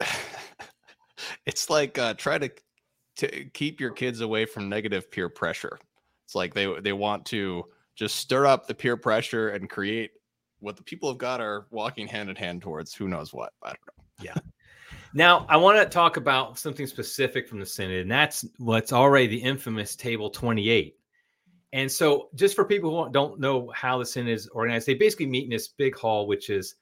it's 1.46 1.70
like 1.70 1.98
uh, 1.98 2.14
try 2.14 2.38
to 2.38 2.50
to 3.16 3.44
keep 3.46 3.80
your 3.80 3.90
kids 3.90 4.20
away 4.20 4.44
from 4.44 4.68
negative 4.68 5.10
peer 5.10 5.28
pressure. 5.28 5.78
It's 6.24 6.34
like 6.34 6.54
they 6.54 6.72
they 6.80 6.92
want 6.92 7.24
to 7.26 7.64
just 7.94 8.16
stir 8.16 8.46
up 8.46 8.66
the 8.66 8.74
peer 8.74 8.96
pressure 8.96 9.50
and 9.50 9.70
create 9.70 10.10
what 10.60 10.76
the 10.76 10.82
people 10.82 11.08
of 11.08 11.18
God 11.18 11.40
are 11.40 11.66
walking 11.70 12.06
hand 12.06 12.28
in 12.28 12.36
hand 12.36 12.62
towards. 12.62 12.94
Who 12.94 13.08
knows 13.08 13.32
what? 13.32 13.52
I 13.62 13.68
don't 13.68 13.78
know. 13.86 14.04
Yeah. 14.22 14.34
Now, 15.14 15.46
I 15.48 15.56
want 15.56 15.78
to 15.78 15.86
talk 15.86 16.18
about 16.18 16.58
something 16.58 16.86
specific 16.86 17.48
from 17.48 17.58
the 17.58 17.66
Synod, 17.66 18.02
and 18.02 18.10
that's 18.10 18.44
what's 18.58 18.92
already 18.92 19.26
the 19.26 19.42
infamous 19.42 19.96
Table 19.96 20.28
28. 20.28 20.94
And 21.72 21.90
so, 21.90 22.28
just 22.34 22.54
for 22.54 22.64
people 22.64 23.04
who 23.04 23.12
don't 23.12 23.40
know 23.40 23.70
how 23.74 23.98
the 23.98 24.06
synod 24.06 24.32
is 24.32 24.46
organized, 24.48 24.86
they 24.86 24.94
basically 24.94 25.26
meet 25.26 25.44
in 25.44 25.50
this 25.50 25.68
big 25.68 25.96
hall, 25.96 26.26
which 26.26 26.48
is 26.48 26.76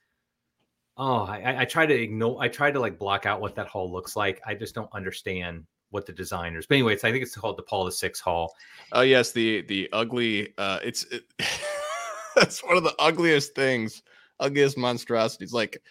oh, 0.97 1.25
I, 1.25 1.62
I 1.62 1.64
try 1.64 1.87
to 1.87 1.94
ignore, 1.94 2.40
I 2.40 2.49
try 2.49 2.70
to 2.70 2.79
like 2.79 2.99
block 2.99 3.27
out 3.27 3.40
what 3.40 3.55
that 3.57 3.66
hall 3.66 3.90
looks 3.90 4.16
like. 4.16 4.40
I 4.47 4.55
just 4.55 4.75
don't 4.75 4.90
understand 4.92 5.64
what 5.90 6.07
the 6.07 6.12
designers. 6.12 6.66
But 6.66 6.77
anyway, 6.77 6.94
I 6.94 6.97
think 6.97 7.23
it's 7.23 7.37
called 7.37 7.57
the 7.57 7.62
Paul 7.62 7.90
VI 7.90 8.11
Hall. 8.23 8.55
Oh 8.92 9.03
yes, 9.03 9.33
the 9.33 9.62
the 9.62 9.88
ugly. 9.92 10.55
uh 10.59 10.81
It's 10.83 11.05
it, 11.05 11.25
that's 12.37 12.62
one 12.62 12.77
of 12.77 12.85
the 12.85 12.94
ugliest 12.99 13.55
things, 13.55 14.03
ugliest 14.40 14.77
monstrosities. 14.77 15.53
Like, 15.53 15.83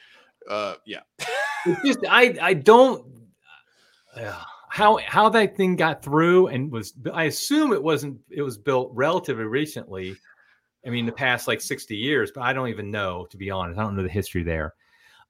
uh 0.50 0.76
yeah. 0.86 1.02
it's 1.66 1.82
just 1.84 2.00
I 2.10 2.36
I 2.42 2.54
don't. 2.54 3.06
Uh, 4.16 4.44
how 4.74 4.98
how 5.06 5.30
that 5.30 5.56
thing 5.56 5.76
got 5.76 6.04
through 6.04 6.48
and 6.48 6.72
was 6.72 6.96
I 7.14 7.26
assume 7.26 7.74
it 7.74 7.84
wasn't 7.84 8.18
it 8.32 8.42
was 8.42 8.58
built 8.58 8.90
relatively 8.96 9.44
recently. 9.44 10.16
I 10.84 10.90
mean, 10.90 11.06
the 11.06 11.12
past 11.12 11.48
like 11.48 11.62
60 11.62 11.96
years, 11.96 12.32
but 12.34 12.42
I 12.42 12.54
don't 12.54 12.70
even 12.70 12.90
know 12.90 13.28
to 13.30 13.38
be 13.38 13.52
honest. 13.52 13.78
I 13.78 13.84
don't 13.84 13.96
know 13.96 14.02
the 14.02 14.10
history 14.10 14.42
there. 14.42 14.74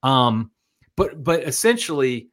Um, 0.01 0.51
but 0.95 1.21
but 1.21 1.43
essentially, 1.43 2.29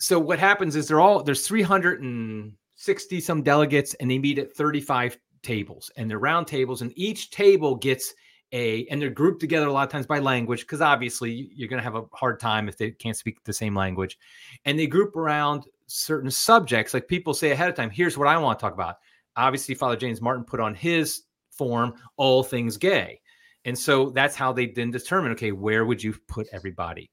so 0.00 0.18
what 0.18 0.38
happens 0.38 0.74
is 0.74 0.88
they're 0.88 1.02
all 1.02 1.22
there's 1.22 1.46
360 1.46 3.20
some 3.20 3.42
delegates 3.42 3.92
and 4.00 4.10
they 4.10 4.18
meet 4.18 4.38
at 4.38 4.54
35 4.54 5.18
tables 5.42 5.90
and 5.98 6.10
they're 6.10 6.18
round 6.18 6.46
tables 6.46 6.80
and 6.80 6.94
each 6.96 7.30
table 7.30 7.74
gets 7.74 8.14
a 8.52 8.86
and 8.86 9.02
they're 9.02 9.10
grouped 9.10 9.40
together 9.40 9.66
a 9.66 9.72
lot 9.72 9.84
of 9.84 9.90
times 9.90 10.06
by 10.06 10.18
language 10.18 10.60
because 10.60 10.80
obviously 10.80 11.50
you're 11.54 11.68
going 11.68 11.80
to 11.80 11.84
have 11.84 11.94
a 11.94 12.04
hard 12.14 12.40
time 12.40 12.70
if 12.70 12.78
they 12.78 12.90
can't 12.90 13.18
speak 13.18 13.42
the 13.44 13.52
same 13.52 13.74
language 13.74 14.18
and 14.64 14.78
they 14.78 14.86
group 14.86 15.14
around 15.14 15.64
certain 15.92 16.30
subjects 16.30 16.94
like 16.94 17.06
people 17.06 17.34
say 17.34 17.50
ahead 17.50 17.68
of 17.68 17.74
time 17.74 17.90
here's 17.90 18.16
what 18.16 18.28
i 18.28 18.38
want 18.38 18.58
to 18.58 18.62
talk 18.62 18.72
about. 18.72 18.96
Obviously 19.36 19.74
father 19.74 19.96
james 19.96 20.20
martin 20.20 20.44
put 20.44 20.60
on 20.60 20.74
his 20.74 21.22
form 21.50 21.94
all 22.16 22.42
things 22.42 22.76
gay. 22.76 23.20
And 23.64 23.78
so 23.78 24.10
that's 24.10 24.34
how 24.34 24.52
they 24.52 24.66
then 24.66 24.90
determine 24.90 25.32
okay 25.32 25.52
where 25.52 25.84
would 25.84 26.02
you 26.02 26.14
put 26.28 26.48
everybody? 26.52 27.10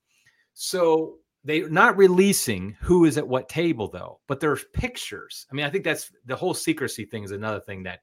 So 0.53 1.17
they're 1.43 1.69
not 1.69 1.97
releasing 1.97 2.75
who 2.81 3.05
is 3.05 3.17
at 3.17 3.27
what 3.27 3.49
table 3.49 3.89
though 3.89 4.19
but 4.27 4.39
there's 4.39 4.65
pictures. 4.73 5.45
I 5.51 5.55
mean 5.55 5.65
i 5.65 5.69
think 5.69 5.83
that's 5.83 6.11
the 6.25 6.35
whole 6.35 6.53
secrecy 6.53 7.05
thing 7.05 7.23
is 7.23 7.31
another 7.31 7.59
thing 7.59 7.83
that 7.83 7.99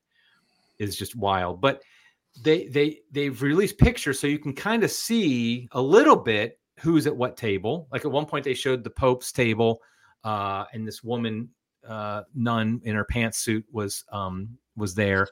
is 0.79 0.97
just 0.97 1.17
wild 1.17 1.61
but 1.61 1.81
they 2.43 2.69
they 2.69 2.99
they've 3.13 3.41
released 3.41 3.79
pictures 3.79 4.21
so 4.21 4.27
you 4.27 4.39
can 4.39 4.53
kind 4.53 4.85
of 4.85 4.91
see 4.91 5.69
a 5.73 5.81
little 5.81 6.17
bit 6.17 6.59
who's 6.81 7.07
at 7.07 7.17
what 7.17 7.37
table. 7.37 7.89
Like 7.91 8.05
at 8.05 8.11
one 8.11 8.27
point 8.27 8.45
they 8.45 8.55
showed 8.55 8.85
the 8.85 8.91
Pope's 8.91 9.33
table, 9.33 9.81
uh, 10.25 10.65
and 10.73 10.87
this 10.87 11.03
woman 11.03 11.49
uh, 11.87 12.23
nun 12.35 12.81
in 12.85 12.95
her 12.95 13.07
pantsuit 13.11 13.65
was 13.71 14.05
um, 14.13 14.57
was 14.77 14.95
there. 14.95 15.29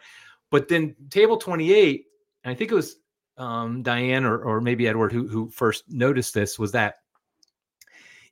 But 0.50 0.68
then 0.68 0.94
table 1.10 1.36
twenty 1.36 1.72
eight, 1.72 2.04
and 2.44 2.52
I 2.52 2.54
think 2.54 2.70
it 2.70 2.74
was 2.74 2.96
um, 3.36 3.82
Diane 3.82 4.24
or 4.24 4.38
or 4.38 4.60
maybe 4.60 4.88
Edward 4.88 5.12
who 5.12 5.28
who 5.28 5.50
first 5.50 5.84
noticed 5.88 6.34
this 6.34 6.58
was 6.58 6.72
that 6.72 6.96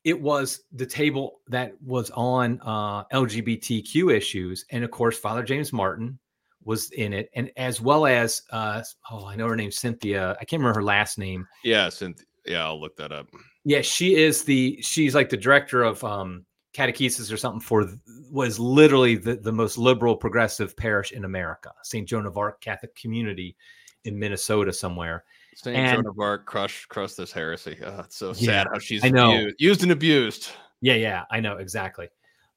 it 0.05 0.21
was 0.21 0.61
the 0.73 0.87
table 0.87 1.41
that 1.49 1.73
was 1.83 2.11
on 2.11 2.61
uh, 2.63 3.05
LGBTQ 3.05 4.13
issues, 4.13 4.65
and 4.71 4.85
of 4.85 4.91
course 4.91 5.19
Father 5.19 5.43
James 5.43 5.73
Martin 5.73 6.19
was 6.65 6.91
in 6.93 7.13
it, 7.13 7.31
and 7.35 7.51
as 7.57 7.81
well 7.81 8.07
as 8.07 8.43
uh, 8.51 8.83
oh, 9.11 9.27
I 9.27 9.37
know 9.37 9.49
her 9.49 9.57
name 9.57 9.71
Cynthia. 9.71 10.37
I 10.41 10.45
can't 10.45 10.61
remember 10.61 10.81
her 10.81 10.85
last 10.85 11.19
name. 11.19 11.47
Yeah, 11.65 11.89
Cynthia. 11.89 12.27
Yeah, 12.47 12.65
I'll 12.65 12.81
look 12.81 12.97
that 12.97 13.13
up. 13.13 13.29
Yeah, 13.65 13.81
she 13.81 14.17
is 14.17 14.45
the 14.45 14.81
she's 14.83 15.15
like 15.15 15.29
the 15.29 15.37
director 15.37 15.83
of 15.83 16.03
um, 16.03 16.45
catechesis 16.75 17.33
or 17.33 17.37
something 17.37 17.61
for 17.61 17.89
was 18.31 18.59
literally 18.59 19.17
the, 19.17 19.37
the 19.37 19.53
most 19.53 19.79
liberal 19.79 20.17
progressive 20.17 20.77
parish 20.77 21.13
in 21.13 21.25
America, 21.25 21.73
St. 21.83 22.09
Joan 22.09 22.27
of 22.27 22.37
Arc 22.37 22.61
Catholic 22.61 22.95
Community 22.95 23.57
in 24.05 24.19
Minnesota 24.19 24.73
somewhere. 24.73 25.25
St. 25.55 25.77
Joan 25.95 26.07
of 26.07 26.19
Arc 26.19 26.47
crush 26.47 26.87
crush 26.87 27.13
this 27.13 27.31
heresy. 27.31 27.77
Oh, 27.85 28.01
it's 28.01 28.17
so 28.17 28.29
yeah, 28.37 28.65
sad 28.65 28.67
how 28.73 28.79
she's 28.79 29.05
I 29.05 29.11
know. 29.11 29.33
Abused, 29.33 29.61
used 29.61 29.83
and 29.83 29.93
abused. 29.93 30.49
Yeah, 30.81 30.95
yeah, 30.95 31.25
I 31.31 31.41
know 31.41 31.59
exactly. 31.59 32.09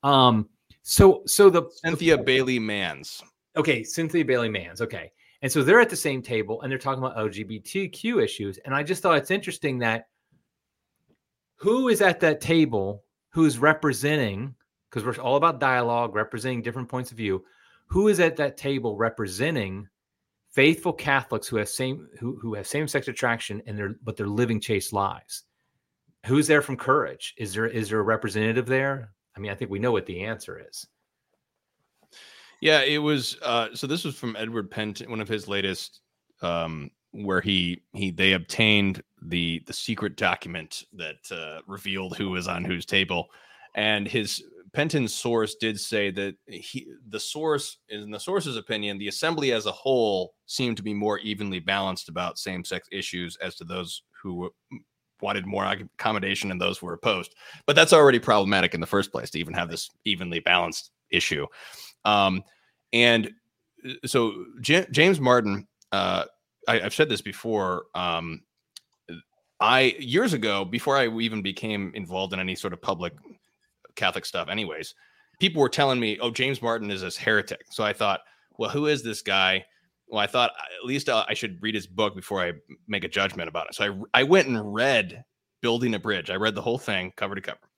Um, 0.01 0.49
so 0.81 1.23
so 1.25 1.49
the 1.49 1.63
Cynthia 1.83 2.17
the, 2.17 2.23
Bailey 2.23 2.59
Manns. 2.59 3.21
Okay, 3.57 3.83
Cynthia 3.83 4.25
Bailey 4.25 4.49
Manns. 4.49 4.81
Okay. 4.81 5.11
And 5.41 5.51
so 5.51 5.63
they're 5.63 5.79
at 5.79 5.89
the 5.89 5.95
same 5.95 6.23
table 6.23 6.61
and 6.61 6.71
they're 6.71 6.79
talking 6.79 7.03
about 7.03 7.17
LGBTQ 7.17 8.23
issues. 8.23 8.57
And 8.65 8.73
I 8.73 8.81
just 8.81 9.03
thought 9.03 9.17
it's 9.17 9.29
interesting 9.29 9.77
that 9.79 10.07
who 11.55 11.89
is 11.89 12.01
at 12.01 12.19
that 12.19 12.41
table 12.41 13.03
who's 13.29 13.57
representing, 13.57 14.55
because 14.89 15.05
we're 15.05 15.23
all 15.23 15.35
about 15.35 15.59
dialogue, 15.59 16.15
representing 16.15 16.61
different 16.61 16.89
points 16.89 17.11
of 17.11 17.17
view, 17.17 17.43
who 17.87 18.07
is 18.07 18.19
at 18.19 18.37
that 18.37 18.57
table 18.57 18.95
representing 18.95 19.87
faithful 20.51 20.93
Catholics 20.93 21.47
who 21.47 21.57
have 21.57 21.69
same 21.69 22.07
who, 22.19 22.37
who 22.41 22.53
have 22.53 22.65
same-sex 22.65 23.07
attraction 23.07 23.61
and 23.67 23.77
they're 23.77 23.95
but 24.03 24.15
they're 24.15 24.27
living 24.27 24.59
chaste 24.59 24.93
lives. 24.93 25.43
Who's 26.25 26.47
there 26.47 26.61
from 26.61 26.77
courage? 26.77 27.33
Is 27.37 27.53
there 27.53 27.67
is 27.67 27.89
there 27.89 27.99
a 27.99 28.03
representative 28.03 28.65
there? 28.65 29.11
I 29.35 29.39
mean, 29.39 29.51
I 29.51 29.55
think 29.55 29.69
we 29.69 29.79
know 29.79 29.91
what 29.91 30.05
the 30.05 30.23
answer 30.23 30.65
is. 30.69 30.87
Yeah, 32.61 32.81
it 32.81 32.97
was. 32.97 33.37
Uh, 33.41 33.67
so 33.73 33.85
this 33.85 34.05
was 34.05 34.15
from 34.15 34.35
Edward 34.37 34.71
Pentin, 34.71 35.09
one 35.09 35.21
of 35.21 35.27
his 35.27 35.47
latest, 35.47 35.99
um, 36.41 36.89
where 37.23 37.41
he 37.41 37.82
he 37.93 38.12
they 38.12 38.34
obtained 38.34 39.01
the 39.21 39.63
the 39.65 39.73
secret 39.73 40.17
document 40.17 40.84
that 40.93 41.32
uh, 41.32 41.62
revealed 41.67 42.17
who 42.17 42.32
was 42.32 42.47
on 42.47 42.65
whose 42.65 42.86
table, 42.86 43.28
and 43.75 44.08
his 44.08 44.43
Pentin's 44.73 45.13
source 45.13 45.56
did 45.56 45.80
say 45.80 46.12
that 46.12 46.36
he 46.47 46.88
the 47.08 47.19
source 47.19 47.78
in 47.88 48.12
the 48.12 48.19
source's 48.19 48.58
opinion, 48.58 48.97
the 48.97 49.08
assembly 49.08 49.54
as 49.54 49.65
a 49.65 49.71
whole 49.71 50.34
seemed 50.47 50.75
to 50.78 50.84
be 50.84 50.93
more 50.93 51.19
evenly 51.19 51.60
balanced 51.60 52.10
about 52.10 52.38
same 52.38 52.63
sex 52.65 52.88
issues 52.91 53.38
as 53.38 53.56
to 53.56 53.63
those 53.63 54.04
who 54.21 54.51
wanted 55.21 55.45
more 55.45 55.65
accommodation 55.65 56.51
and 56.51 56.60
those 56.60 56.78
who 56.78 56.88
were 56.88 56.93
opposed. 56.93 57.36
But 57.65 57.78
that's 57.78 57.93
already 57.93 58.19
problematic 58.19 58.73
in 58.73 58.82
the 58.82 58.86
first 58.86 59.13
place 59.13 59.30
to 59.32 59.39
even 59.39 59.54
have 59.54 59.69
this 59.69 59.89
evenly 60.04 60.39
balanced 60.39 60.91
issue. 61.10 61.47
Um, 62.04 62.43
and 62.91 63.32
uh, 63.88 63.93
so 64.06 64.45
J- 64.60 64.88
James 64.91 65.21
Martin, 65.21 65.67
uh, 65.93 66.25
I, 66.67 66.80
have 66.80 66.93
said 66.93 67.10
this 67.10 67.21
before. 67.21 67.86
Um, 67.95 68.41
I 69.60 69.95
years 69.99 70.34
ago, 70.34 70.65
before 70.65 70.97
I 70.97 71.08
even 71.08 71.41
became 71.41 71.91
involved 71.95 72.34
in 72.34 72.39
any 72.39 72.56
sort 72.56 72.73
of 72.73 72.82
public 72.82 73.13
Catholic 73.95 74.25
stuff, 74.25 74.49
anyways, 74.49 74.93
people 75.39 75.62
were 75.62 75.69
telling 75.69 75.99
me, 75.99 76.19
"Oh, 76.19 76.32
James 76.32 76.62
Martin 76.62 76.91
is 76.91 77.01
this 77.01 77.17
heretic." 77.17 77.65
So 77.71 77.84
I 77.84 77.93
thought, 77.93 78.21
"Well, 78.58 78.69
who 78.69 78.88
is 78.88 79.04
this 79.04 79.21
guy?" 79.21 79.65
Well, 80.08 80.19
I 80.19 80.28
thought 80.28 80.51
at 80.80 80.86
least 80.86 81.10
I 81.10 81.34
should 81.34 81.62
read 81.62 81.75
his 81.75 81.88
book 81.88 82.15
before 82.15 82.43
I 82.43 82.54
make 82.88 83.04
a 83.04 83.10
judgment 83.10 83.49
about 83.49 83.67
it. 83.67 83.75
So 83.75 84.06
I 84.13 84.21
I 84.21 84.23
went 84.23 84.47
and 84.47 84.73
read 84.73 85.23
"Building 85.62 85.95
a 85.95 85.99
Bridge." 85.99 86.30
I 86.30 86.36
read 86.36 86.56
the 86.56 86.62
whole 86.62 86.78
thing 86.78 87.13
cover 87.15 87.36
to 87.36 87.41
cover, 87.41 87.69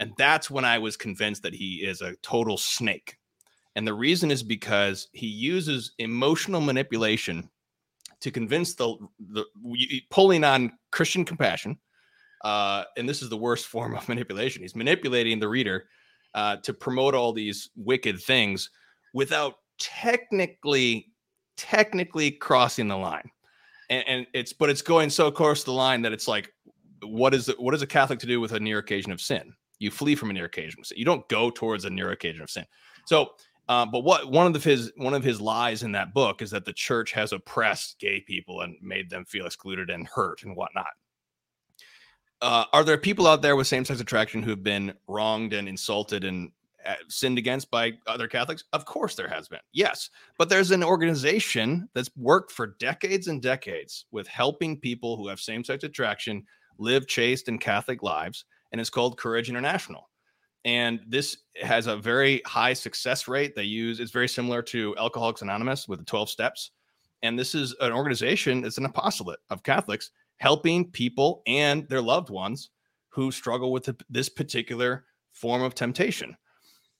and 0.00 0.12
that's 0.16 0.50
when 0.50 0.64
I 0.64 0.78
was 0.78 0.96
convinced 0.96 1.42
that 1.42 1.54
he 1.54 1.84
is 1.84 2.00
a 2.00 2.16
total 2.22 2.56
snake. 2.56 3.18
And 3.76 3.86
the 3.86 3.94
reason 3.94 4.30
is 4.30 4.42
because 4.42 5.08
he 5.12 5.28
uses 5.28 5.92
emotional 5.98 6.60
manipulation 6.60 7.48
to 8.20 8.30
convince 8.30 8.74
the, 8.74 8.96
the 9.30 9.44
pulling 10.10 10.44
on 10.44 10.72
Christian 10.90 11.24
compassion. 11.24 11.78
Uh, 12.44 12.84
and 12.96 13.08
this 13.08 13.22
is 13.22 13.28
the 13.28 13.36
worst 13.36 13.66
form 13.74 13.94
of 13.94 14.08
manipulation. 14.08 14.62
He's 14.62 14.76
manipulating 14.76 15.38
the 15.38 15.48
reader 15.48 15.86
uh, 16.34 16.56
to 16.56 16.72
promote 16.72 17.14
all 17.14 17.32
these 17.32 17.70
wicked 17.76 18.20
things 18.20 18.70
without 19.14 19.54
technically, 19.78 21.12
technically 21.56 22.30
crossing 22.30 22.88
the 22.88 22.96
line. 22.96 23.30
And, 23.90 24.04
and 24.06 24.26
it's, 24.34 24.52
but 24.52 24.68
it's 24.68 24.82
going 24.82 25.10
so 25.10 25.30
close 25.30 25.60
to 25.60 25.66
the 25.66 25.72
line 25.72 26.02
that 26.02 26.12
it's 26.12 26.28
like, 26.28 26.52
what 27.02 27.32
is 27.32 27.48
it? 27.48 27.58
What 27.58 27.74
is 27.74 27.82
a 27.82 27.86
Catholic 27.86 28.18
to 28.20 28.26
do 28.26 28.40
with 28.40 28.52
a 28.52 28.60
near 28.60 28.78
occasion 28.78 29.12
of 29.12 29.20
sin? 29.20 29.54
You 29.78 29.90
flee 29.90 30.16
from 30.16 30.30
a 30.30 30.32
near 30.32 30.46
occasion 30.46 30.80
of 30.80 30.86
sin. 30.86 30.98
You 30.98 31.04
don't 31.04 31.26
go 31.28 31.50
towards 31.50 31.84
a 31.84 31.90
near 31.90 32.10
occasion 32.10 32.42
of 32.42 32.50
sin. 32.50 32.64
So 33.06 33.30
uh, 33.68 33.84
but 33.84 34.00
what 34.00 34.30
one 34.30 34.54
of 34.54 34.64
his 34.64 34.90
one 34.96 35.14
of 35.14 35.22
his 35.22 35.40
lies 35.40 35.82
in 35.82 35.92
that 35.92 36.14
book 36.14 36.40
is 36.40 36.50
that 36.50 36.64
the 36.64 36.72
church 36.72 37.12
has 37.12 37.32
oppressed 37.32 37.98
gay 37.98 38.20
people 38.20 38.62
and 38.62 38.76
made 38.80 39.10
them 39.10 39.24
feel 39.26 39.46
excluded 39.46 39.90
and 39.90 40.06
hurt 40.06 40.42
and 40.42 40.56
whatnot. 40.56 40.86
Uh, 42.40 42.64
are 42.72 42.84
there 42.84 42.96
people 42.96 43.26
out 43.26 43.42
there 43.42 43.56
with 43.56 43.66
same-sex 43.66 44.00
attraction 44.00 44.42
who 44.42 44.50
have 44.50 44.62
been 44.62 44.94
wronged 45.08 45.52
and 45.52 45.68
insulted 45.68 46.22
and 46.24 46.50
uh, 46.86 46.94
sinned 47.08 47.36
against 47.36 47.70
by 47.70 47.92
other 48.06 48.28
Catholics? 48.28 48.64
Of 48.72 48.84
course, 48.84 49.16
there 49.16 49.28
has 49.28 49.48
been. 49.48 49.58
Yes, 49.72 50.08
but 50.38 50.48
there's 50.48 50.70
an 50.70 50.84
organization 50.84 51.88
that's 51.94 52.10
worked 52.16 52.52
for 52.52 52.76
decades 52.78 53.26
and 53.26 53.42
decades 53.42 54.06
with 54.12 54.28
helping 54.28 54.78
people 54.78 55.16
who 55.16 55.26
have 55.26 55.40
same-sex 55.40 55.82
attraction 55.82 56.44
live 56.78 57.08
chaste 57.08 57.48
and 57.48 57.60
Catholic 57.60 58.04
lives, 58.04 58.44
and 58.70 58.80
it's 58.80 58.88
called 58.88 59.18
Courage 59.18 59.50
International 59.50 60.07
and 60.68 61.00
this 61.08 61.38
has 61.62 61.86
a 61.86 61.96
very 61.96 62.42
high 62.44 62.74
success 62.74 63.26
rate. 63.26 63.56
They 63.56 63.62
use 63.62 64.00
it's 64.00 64.10
very 64.10 64.28
similar 64.28 64.60
to 64.64 64.94
Alcoholics 64.98 65.40
Anonymous 65.40 65.88
with 65.88 65.98
the 65.98 66.04
12 66.04 66.28
steps. 66.28 66.72
And 67.22 67.38
this 67.38 67.54
is 67.54 67.74
an 67.80 67.90
organization, 67.90 68.66
it's 68.66 68.76
an 68.76 68.84
apostolate 68.84 69.38
of 69.48 69.62
Catholics 69.62 70.10
helping 70.36 70.90
people 70.90 71.42
and 71.46 71.88
their 71.88 72.02
loved 72.02 72.28
ones 72.28 72.68
who 73.08 73.32
struggle 73.32 73.72
with 73.72 73.88
this 74.10 74.28
particular 74.28 75.06
form 75.32 75.62
of 75.62 75.74
temptation. 75.74 76.36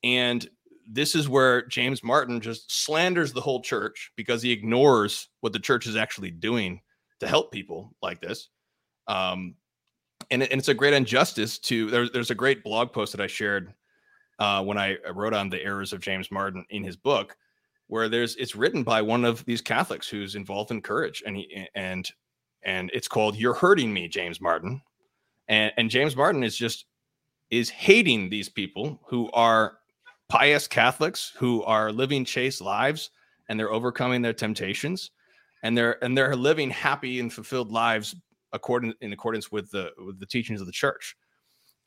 And 0.03 0.49
this 0.91 1.15
is 1.15 1.29
where 1.29 1.67
James 1.67 2.03
Martin 2.03 2.41
just 2.41 2.73
slanders 2.73 3.35
the 3.35 3.43
whole 3.43 3.61
church 3.61 4.13
because 4.17 4.41
he 4.41 4.51
ignores 4.51 5.29
what 5.43 5.53
the 5.53 5.59
church 5.59 5.87
is 5.87 5.95
actually 5.95 6.31
doing 6.31 6.81
to 7.21 7.29
help 7.29 7.53
people 7.53 7.95
like 8.01 8.23
this. 8.23 8.49
Um, 9.09 9.57
and, 10.31 10.43
and 10.43 10.59
it's 10.59 10.69
a 10.69 10.75
great 10.75 10.95
injustice 10.95 11.59
to 11.59 11.91
there, 11.91 12.09
there's 12.09 12.31
a 12.31 12.35
great 12.35 12.63
blog 12.63 12.93
post 12.93 13.13
that 13.13 13.21
I 13.21 13.27
shared 13.27 13.73
uh, 14.39 14.63
when 14.63 14.79
I 14.79 14.97
wrote 15.13 15.35
on 15.35 15.49
the 15.49 15.63
errors 15.63 15.93
of 15.93 16.01
James 16.01 16.31
Martin 16.31 16.65
in 16.71 16.85
his 16.85 16.97
book, 16.97 17.37
where 17.89 18.09
there's 18.09 18.37
it's 18.37 18.55
written 18.55 18.83
by 18.83 19.03
one 19.03 19.25
of 19.25 19.45
these 19.45 19.61
Catholics 19.61 20.09
who's 20.09 20.35
involved 20.35 20.71
in 20.71 20.83
courage, 20.83 21.23
and 21.27 21.37
he 21.37 21.69
and 21.75 22.09
and 22.63 22.91
it's 22.93 23.09
called 23.09 23.37
"You're 23.37 23.55
Hurting 23.55 23.93
Me," 23.93 24.09
James 24.09 24.41
Martin, 24.41 24.83
and 25.49 25.73
and 25.77 25.91
James 25.91 26.15
Martin 26.17 26.45
is 26.45 26.57
just 26.57 26.87
is 27.51 27.71
hating 27.71 28.29
these 28.29 28.49
people 28.49 29.01
who 29.07 29.31
are 29.33 29.79
pious 30.29 30.69
Catholics 30.69 31.33
who 31.37 31.63
are 31.63 31.91
living 31.91 32.25
chaste 32.25 32.61
lives 32.61 33.11
and 33.49 33.59
they're 33.59 33.73
overcoming 33.73 34.21
their 34.21 34.35
temptations 34.35 35.11
and 35.63 35.77
they're 35.77 36.03
and 36.05 36.17
they're 36.17 36.37
living 36.37 36.69
happy 36.71 37.19
and 37.21 37.33
fulfilled 37.33 37.73
lives 37.73 38.15
according 38.53 38.95
in 39.01 39.13
accordance 39.13 39.51
with 39.53 39.71
the 39.71 39.93
with 40.05 40.19
the 40.19 40.27
teachings 40.27 40.61
of 40.61 40.67
the 40.67 40.73
church. 40.73 41.17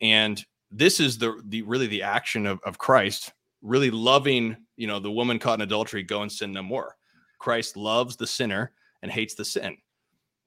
And 0.02 0.44
this 0.72 1.00
is 1.00 1.18
the 1.18 1.42
the 1.46 1.62
really 1.64 1.88
the 1.88 2.04
action 2.04 2.46
of, 2.46 2.60
of 2.64 2.78
Christ, 2.78 3.34
really 3.62 3.92
loving, 3.92 4.58
you 4.78 4.88
know, 4.88 5.00
the 5.00 5.12
woman 5.12 5.40
caught 5.40 5.60
in 5.60 5.62
adultery, 5.62 6.04
go 6.04 6.22
and 6.22 6.32
sin 6.32 6.52
no 6.52 6.64
more. 6.64 6.96
Christ 7.40 7.76
loves 7.76 8.16
the 8.16 8.28
sinner 8.28 8.72
and 9.02 9.12
hates 9.12 9.34
the 9.34 9.46
sin. 9.46 9.78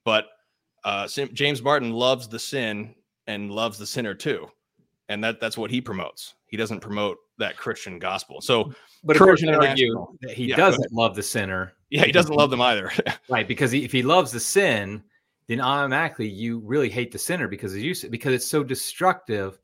But 0.05 0.27
uh, 0.85 1.09
James 1.09 1.63
Martin 1.63 1.93
loves 1.93 2.29
the 2.29 2.39
sin 2.39 2.95
and 3.27 3.51
loves 3.51 3.79
the 3.79 3.87
sinner 3.87 4.15
too, 4.15 4.49
and 5.09 5.23
that 5.25 5.41
that's 5.41 5.57
what 5.57 5.71
he 5.71 5.81
promotes. 5.81 6.35
He 6.47 6.57
doesn't 6.57 6.81
promote 6.81 7.19
that 7.39 7.57
Christian 7.57 7.99
gospel. 7.99 8.41
So, 8.41 8.73
but 9.03 9.17
Christian 9.17 9.49
argue 9.49 10.07
that 10.21 10.33
he 10.33 10.47
yeah, 10.47 10.57
doesn't 10.57 10.93
love 10.93 11.17
the 11.17 11.23
sinner. 11.23 11.73
Yeah, 11.91 12.05
he 12.05 12.13
doesn't 12.13 12.35
love 12.35 12.51
them 12.51 12.61
either. 12.61 12.93
right, 13.29 13.49
because 13.49 13.71
he, 13.73 13.85
if 13.85 13.93
he 13.93 14.03
loves 14.03 14.31
the 14.31 14.41
sin, 14.41 15.03
then 15.49 15.61
automatically 15.61 16.29
you 16.29 16.61
really 16.61 16.89
hate 16.89 17.13
the 17.13 17.19
sinner 17.19 17.49
because 17.49 17.77
you 17.77 17.95
because 18.11 18.33
it's 18.33 18.47
so 18.47 18.63
destructive. 18.63 19.59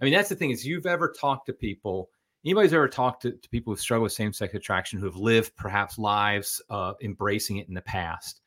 I 0.00 0.04
mean, 0.04 0.12
that's 0.12 0.28
the 0.28 0.36
thing 0.36 0.50
is 0.50 0.66
you've 0.66 0.86
ever 0.86 1.12
talked 1.18 1.46
to 1.46 1.52
people. 1.52 2.10
Anybody's 2.44 2.74
ever 2.74 2.88
talked 2.88 3.22
to, 3.22 3.32
to 3.32 3.48
people 3.48 3.72
who 3.72 3.78
struggle 3.78 4.02
with 4.02 4.12
same-sex 4.12 4.52
attraction 4.52 4.98
who 4.98 5.06
have 5.06 5.16
lived 5.16 5.56
perhaps 5.56 5.98
lives 5.98 6.60
uh, 6.68 6.92
embracing 7.02 7.56
it 7.56 7.68
in 7.68 7.74
the 7.74 7.80
past, 7.82 8.42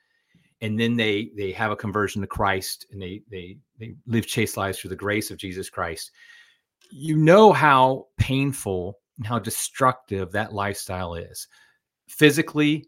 and 0.61 0.79
then 0.79 0.95
they 0.95 1.31
they 1.35 1.51
have 1.51 1.71
a 1.71 1.75
conversion 1.75 2.21
to 2.21 2.27
Christ 2.27 2.85
and 2.91 3.01
they 3.01 3.21
they 3.29 3.57
they 3.79 3.95
live 4.05 4.27
chaste 4.27 4.57
lives 4.57 4.79
through 4.79 4.89
the 4.89 4.95
grace 4.95 5.31
of 5.31 5.37
Jesus 5.37 5.69
Christ 5.69 6.11
you 6.91 7.17
know 7.17 7.53
how 7.53 8.07
painful 8.17 8.99
and 9.17 9.27
how 9.27 9.39
destructive 9.39 10.31
that 10.31 10.53
lifestyle 10.53 11.15
is 11.15 11.47
physically 12.07 12.85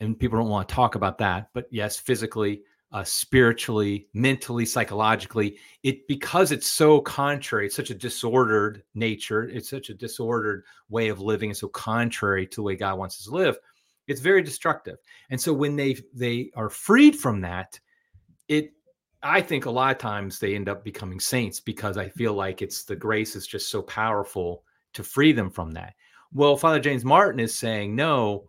and 0.00 0.18
people 0.18 0.38
don't 0.38 0.48
want 0.48 0.68
to 0.68 0.74
talk 0.74 0.94
about 0.94 1.18
that 1.18 1.48
but 1.54 1.66
yes 1.70 1.96
physically 1.96 2.62
uh, 2.92 3.02
spiritually 3.02 4.06
mentally 4.12 4.66
psychologically 4.66 5.56
it 5.82 6.06
because 6.08 6.52
it's 6.52 6.66
so 6.66 7.00
contrary 7.00 7.66
it's 7.66 7.76
such 7.76 7.90
a 7.90 7.94
disordered 7.94 8.82
nature 8.94 9.44
it's 9.48 9.70
such 9.70 9.88
a 9.88 9.94
disordered 9.94 10.62
way 10.90 11.08
of 11.08 11.20
living 11.20 11.50
and 11.50 11.56
so 11.56 11.68
contrary 11.68 12.46
to 12.46 12.56
the 12.56 12.62
way 12.62 12.76
god 12.76 12.98
wants 12.98 13.18
us 13.18 13.24
to 13.24 13.30
live 13.30 13.58
it's 14.08 14.20
very 14.20 14.42
destructive 14.42 14.98
and 15.30 15.40
so 15.40 15.52
when 15.52 15.74
they 15.74 15.96
they 16.14 16.50
are 16.54 16.68
freed 16.68 17.16
from 17.16 17.40
that 17.40 17.78
it 18.48 18.72
I 19.22 19.40
think 19.40 19.66
a 19.66 19.70
lot 19.70 19.92
of 19.92 19.98
times 19.98 20.38
they 20.38 20.56
end 20.56 20.68
up 20.68 20.82
becoming 20.82 21.20
saints 21.20 21.60
because 21.60 21.96
I 21.96 22.08
feel 22.08 22.34
like 22.34 22.60
it's 22.60 22.82
the 22.82 22.96
grace 22.96 23.36
is 23.36 23.46
just 23.46 23.70
so 23.70 23.80
powerful 23.82 24.64
to 24.94 25.04
free 25.04 25.32
them 25.32 25.48
from 25.48 25.70
that. 25.72 25.94
Well, 26.32 26.56
Father 26.56 26.80
James 26.80 27.04
Martin 27.04 27.38
is 27.38 27.54
saying, 27.54 27.94
no, 27.94 28.48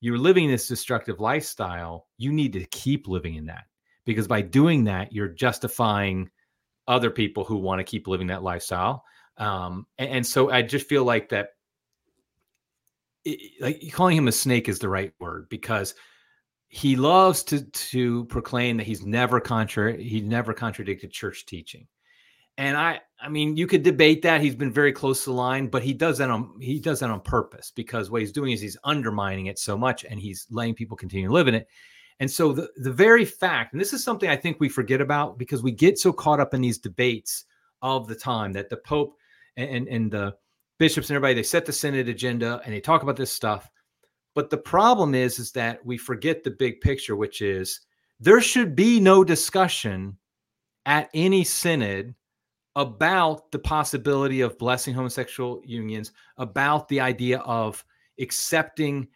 you're 0.00 0.18
living 0.18 0.48
this 0.48 0.66
destructive 0.66 1.20
lifestyle. 1.20 2.06
You 2.16 2.32
need 2.32 2.54
to 2.54 2.64
keep 2.66 3.06
living 3.06 3.34
in 3.34 3.44
that 3.46 3.64
because 4.04 4.28
by 4.28 4.42
doing 4.42 4.84
that, 4.84 5.12
you're 5.12 5.28
justifying 5.28 6.30
other 6.86 7.10
people 7.10 7.44
who 7.44 7.56
want 7.56 7.80
to 7.80 7.84
keep 7.84 8.06
living 8.06 8.26
that 8.28 8.42
lifestyle. 8.42 9.04
Um, 9.36 9.86
and, 9.98 10.10
and, 10.10 10.26
so 10.26 10.50
I 10.50 10.62
just 10.62 10.88
feel 10.88 11.04
like 11.04 11.30
that, 11.30 11.50
it, 13.24 13.60
like 13.60 13.92
calling 13.92 14.16
him 14.16 14.28
a 14.28 14.32
snake 14.32 14.68
is 14.68 14.78
the 14.78 14.88
right 14.88 15.12
word 15.18 15.48
because 15.48 15.94
he 16.74 16.96
loves 16.96 17.44
to 17.44 17.62
to 17.70 18.24
proclaim 18.24 18.76
that 18.76 18.86
he's 18.86 19.06
never 19.06 19.38
contrary 19.38 20.02
he 20.02 20.20
never 20.20 20.52
contradicted 20.52 21.08
church 21.12 21.46
teaching 21.46 21.86
and 22.58 22.76
i 22.76 23.00
i 23.20 23.28
mean 23.28 23.56
you 23.56 23.68
could 23.68 23.84
debate 23.84 24.22
that 24.22 24.40
he's 24.40 24.56
been 24.56 24.72
very 24.72 24.92
close 24.92 25.22
to 25.22 25.30
the 25.30 25.36
line 25.36 25.68
but 25.68 25.84
he 25.84 25.92
does 25.92 26.18
that 26.18 26.30
on 26.30 26.52
he 26.60 26.80
does 26.80 26.98
that 26.98 27.10
on 27.10 27.20
purpose 27.20 27.72
because 27.76 28.10
what 28.10 28.20
he's 28.20 28.32
doing 28.32 28.50
is 28.50 28.60
he's 28.60 28.76
undermining 28.82 29.46
it 29.46 29.56
so 29.56 29.78
much 29.78 30.04
and 30.04 30.18
he's 30.18 30.48
letting 30.50 30.74
people 30.74 30.96
continue 30.96 31.36
in 31.36 31.54
it 31.54 31.68
and 32.20 32.30
so 32.30 32.52
the 32.52 32.68
the 32.76 32.92
very 32.92 33.24
fact 33.24 33.72
and 33.72 33.80
this 33.80 33.92
is 33.92 34.04
something 34.04 34.30
i 34.30 34.36
think 34.36 34.58
we 34.60 34.68
forget 34.68 35.00
about 35.00 35.38
because 35.38 35.62
we 35.62 35.72
get 35.72 35.98
so 35.98 36.12
caught 36.12 36.40
up 36.40 36.54
in 36.54 36.60
these 36.60 36.78
debates 36.78 37.44
of 37.82 38.06
the 38.06 38.14
time 38.14 38.52
that 38.52 38.70
the 38.70 38.76
pope 38.76 39.16
and 39.56 39.88
and 39.88 40.10
the 40.10 40.34
bishops 40.78 41.10
and 41.10 41.16
everybody 41.16 41.34
they 41.34 41.42
set 41.42 41.66
the 41.66 41.72
synod 41.72 42.08
agenda 42.08 42.60
and 42.64 42.74
they 42.74 42.80
talk 42.80 43.02
about 43.02 43.16
this 43.16 43.32
stuff. 43.32 43.70
But 44.34 44.50
the 44.50 44.58
problem 44.58 45.14
is, 45.14 45.38
is 45.38 45.52
that 45.52 45.84
we 45.86 45.96
forget 45.96 46.42
the 46.42 46.50
big 46.50 46.80
picture, 46.80 47.14
which 47.14 47.40
is 47.40 47.80
there 48.18 48.40
should 48.40 48.74
be 48.74 48.98
no 48.98 49.22
discussion 49.22 50.16
at 50.86 51.08
any 51.14 51.44
synod 51.44 52.14
about 52.76 53.52
the 53.52 53.58
possibility 53.58 54.40
of 54.40 54.58
blessing 54.58 54.92
homosexual 54.92 55.62
unions, 55.64 56.10
about 56.38 56.88
the 56.88 57.00
idea 57.00 57.38
of 57.40 57.84
accepting 58.18 59.06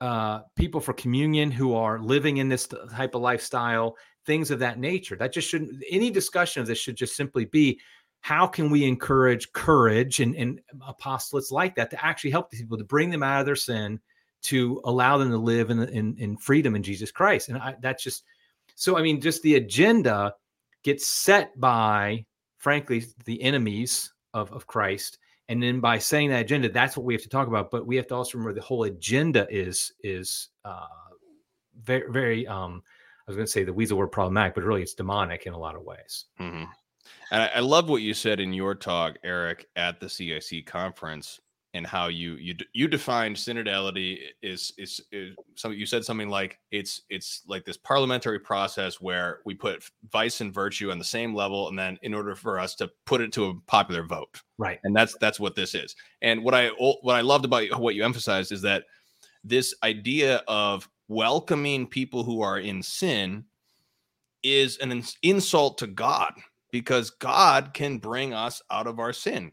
uh, 0.00 0.40
people 0.56 0.80
for 0.80 0.92
communion 0.92 1.50
who 1.50 1.74
are 1.74 1.98
living 1.98 2.36
in 2.36 2.48
this 2.48 2.68
type 2.92 3.14
of 3.14 3.22
lifestyle, 3.22 3.96
things 4.26 4.50
of 4.50 4.58
that 4.60 4.78
nature. 4.78 5.16
That 5.16 5.32
just 5.32 5.48
shouldn't, 5.48 5.82
any 5.90 6.10
discussion 6.10 6.60
of 6.60 6.66
this 6.66 6.78
should 6.78 6.96
just 6.96 7.16
simply 7.16 7.44
be 7.46 7.80
how 8.20 8.46
can 8.46 8.70
we 8.70 8.84
encourage 8.84 9.52
courage 9.52 10.20
and, 10.20 10.34
and 10.34 10.60
apostolates 10.88 11.50
like 11.50 11.74
that 11.76 11.90
to 11.90 12.04
actually 12.04 12.30
help 12.30 12.50
these 12.50 12.60
people 12.60 12.78
to 12.78 12.84
bring 12.84 13.10
them 13.10 13.22
out 13.22 13.40
of 13.40 13.46
their 13.46 13.56
sin 13.56 14.00
to 14.42 14.80
allow 14.84 15.18
them 15.18 15.30
to 15.30 15.36
live 15.36 15.70
in, 15.70 15.82
in, 15.88 16.16
in 16.18 16.36
freedom 16.36 16.76
in 16.76 16.82
Jesus 16.82 17.10
Christ. 17.10 17.48
And 17.48 17.58
I, 17.58 17.74
that's 17.80 18.02
just 18.02 18.24
so, 18.74 18.96
I 18.96 19.02
mean, 19.02 19.20
just 19.20 19.42
the 19.42 19.56
agenda 19.56 20.34
gets 20.84 21.06
set 21.06 21.58
by, 21.58 22.24
frankly, 22.58 23.04
the 23.24 23.42
enemies 23.42 24.12
of, 24.34 24.52
of 24.52 24.66
Christ. 24.66 25.18
And 25.48 25.62
then 25.62 25.80
by 25.80 25.98
saying 25.98 26.30
that 26.30 26.42
agenda, 26.42 26.68
that's 26.68 26.96
what 26.96 27.06
we 27.06 27.14
have 27.14 27.22
to 27.22 27.28
talk 27.28 27.48
about. 27.48 27.70
But 27.70 27.86
we 27.86 27.96
have 27.96 28.06
to 28.08 28.14
also 28.14 28.36
remember 28.36 28.54
the 28.54 28.66
whole 28.66 28.84
agenda 28.84 29.46
is 29.50 29.92
is 30.02 30.48
uh, 30.64 30.86
very 31.82 32.10
very. 32.10 32.46
Um, 32.46 32.82
I 33.26 33.30
was 33.30 33.36
going 33.36 33.46
to 33.46 33.52
say 33.52 33.64
the 33.64 33.72
weasel 33.72 33.98
word 33.98 34.08
problematic, 34.08 34.54
but 34.54 34.64
really 34.64 34.82
it's 34.82 34.94
demonic 34.94 35.44
in 35.44 35.52
a 35.52 35.58
lot 35.58 35.74
of 35.74 35.82
ways. 35.82 36.26
Mm-hmm. 36.40 36.64
And 37.30 37.42
I, 37.42 37.46
I 37.56 37.60
love 37.60 37.88
what 37.88 38.00
you 38.00 38.14
said 38.14 38.40
in 38.40 38.54
your 38.54 38.74
talk, 38.74 39.16
Eric, 39.22 39.66
at 39.76 40.00
the 40.00 40.08
CIC 40.08 40.64
conference 40.66 41.40
and 41.74 41.86
how 41.86 42.08
you 42.08 42.34
you 42.34 42.54
you 42.72 42.88
defined 42.88 43.36
synodality 43.36 44.18
is, 44.42 44.72
is 44.78 45.00
is 45.12 45.34
something 45.54 45.78
you 45.78 45.86
said 45.86 46.04
something 46.04 46.28
like 46.28 46.58
it's 46.70 47.02
it's 47.10 47.42
like 47.46 47.64
this 47.64 47.76
parliamentary 47.76 48.38
process 48.38 49.00
where 49.00 49.40
we 49.44 49.54
put 49.54 49.84
vice 50.10 50.40
and 50.40 50.52
virtue 50.52 50.90
on 50.90 50.98
the 50.98 51.04
same 51.04 51.34
level 51.34 51.68
and 51.68 51.78
then 51.78 51.98
in 52.02 52.14
order 52.14 52.34
for 52.34 52.58
us 52.58 52.74
to 52.74 52.90
put 53.04 53.20
it 53.20 53.32
to 53.32 53.46
a 53.46 53.54
popular 53.66 54.02
vote. 54.02 54.40
Right. 54.56 54.78
And 54.84 54.96
that's 54.96 55.16
that's 55.20 55.38
what 55.38 55.54
this 55.54 55.74
is. 55.74 55.94
And 56.22 56.42
what 56.42 56.54
i 56.54 56.68
what 56.68 57.16
i 57.16 57.20
loved 57.20 57.44
about 57.44 57.78
what 57.78 57.94
you 57.94 58.04
emphasized 58.04 58.52
is 58.52 58.62
that 58.62 58.84
this 59.44 59.74
idea 59.82 60.42
of 60.48 60.88
welcoming 61.08 61.86
people 61.86 62.24
who 62.24 62.40
are 62.40 62.58
in 62.58 62.82
sin 62.82 63.44
is 64.42 64.78
an 64.78 65.02
insult 65.22 65.78
to 65.78 65.86
god 65.86 66.32
because 66.70 67.10
god 67.10 67.72
can 67.74 67.98
bring 67.98 68.32
us 68.32 68.62
out 68.70 68.86
of 68.86 68.98
our 68.98 69.12
sin 69.12 69.50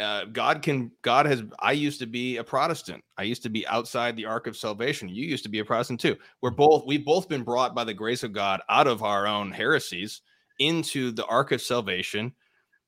uh, 0.00 0.24
God 0.26 0.62
can 0.62 0.90
God 1.02 1.26
has 1.26 1.42
I 1.60 1.72
used 1.72 2.00
to 2.00 2.06
be 2.06 2.38
a 2.38 2.44
Protestant. 2.44 3.02
I 3.16 3.22
used 3.22 3.42
to 3.44 3.48
be 3.48 3.66
outside 3.66 4.16
the 4.16 4.26
ark 4.26 4.46
of 4.46 4.56
salvation. 4.56 5.08
You 5.08 5.24
used 5.24 5.44
to 5.44 5.50
be 5.50 5.60
a 5.60 5.64
Protestant 5.64 6.00
too. 6.00 6.16
We're 6.40 6.50
mm-hmm. 6.50 6.56
both 6.56 6.86
we've 6.86 7.04
both 7.04 7.28
been 7.28 7.42
brought 7.42 7.74
by 7.74 7.84
the 7.84 7.94
grace 7.94 8.22
of 8.22 8.32
God 8.32 8.60
out 8.68 8.86
of 8.86 9.02
our 9.02 9.26
own 9.26 9.52
heresies 9.52 10.22
into 10.58 11.10
the 11.12 11.26
ark 11.26 11.52
of 11.52 11.60
salvation 11.60 12.32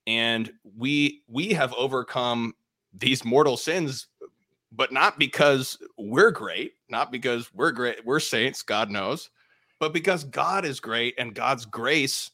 and 0.07 0.53
we 0.77 1.23
we 1.29 1.49
have 1.49 1.73
overcome 1.75 2.55
these 2.93 3.25
mortal 3.25 3.57
sins 3.57 4.07
but 4.73 4.93
not 4.93 5.19
because 5.19 5.79
we're 5.97 6.31
great, 6.31 6.75
not 6.91 7.11
because 7.11 7.53
we're 7.55 7.73
great, 7.73 8.05
we're 8.05 8.21
saints, 8.21 8.63
God 8.63 8.91
knows, 8.91 9.31
but 9.81 9.93
because 9.93 10.25
God 10.25 10.65
is 10.65 10.81
great 10.81 11.15
and 11.19 11.35
God's 11.35 11.65
grace 11.65 12.31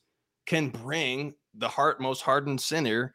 can 0.47 0.69
bring 0.69 1.35
the 1.55 1.69
heart 1.69 2.01
most 2.01 2.23
hardened 2.23 2.61
sinner 2.61 3.15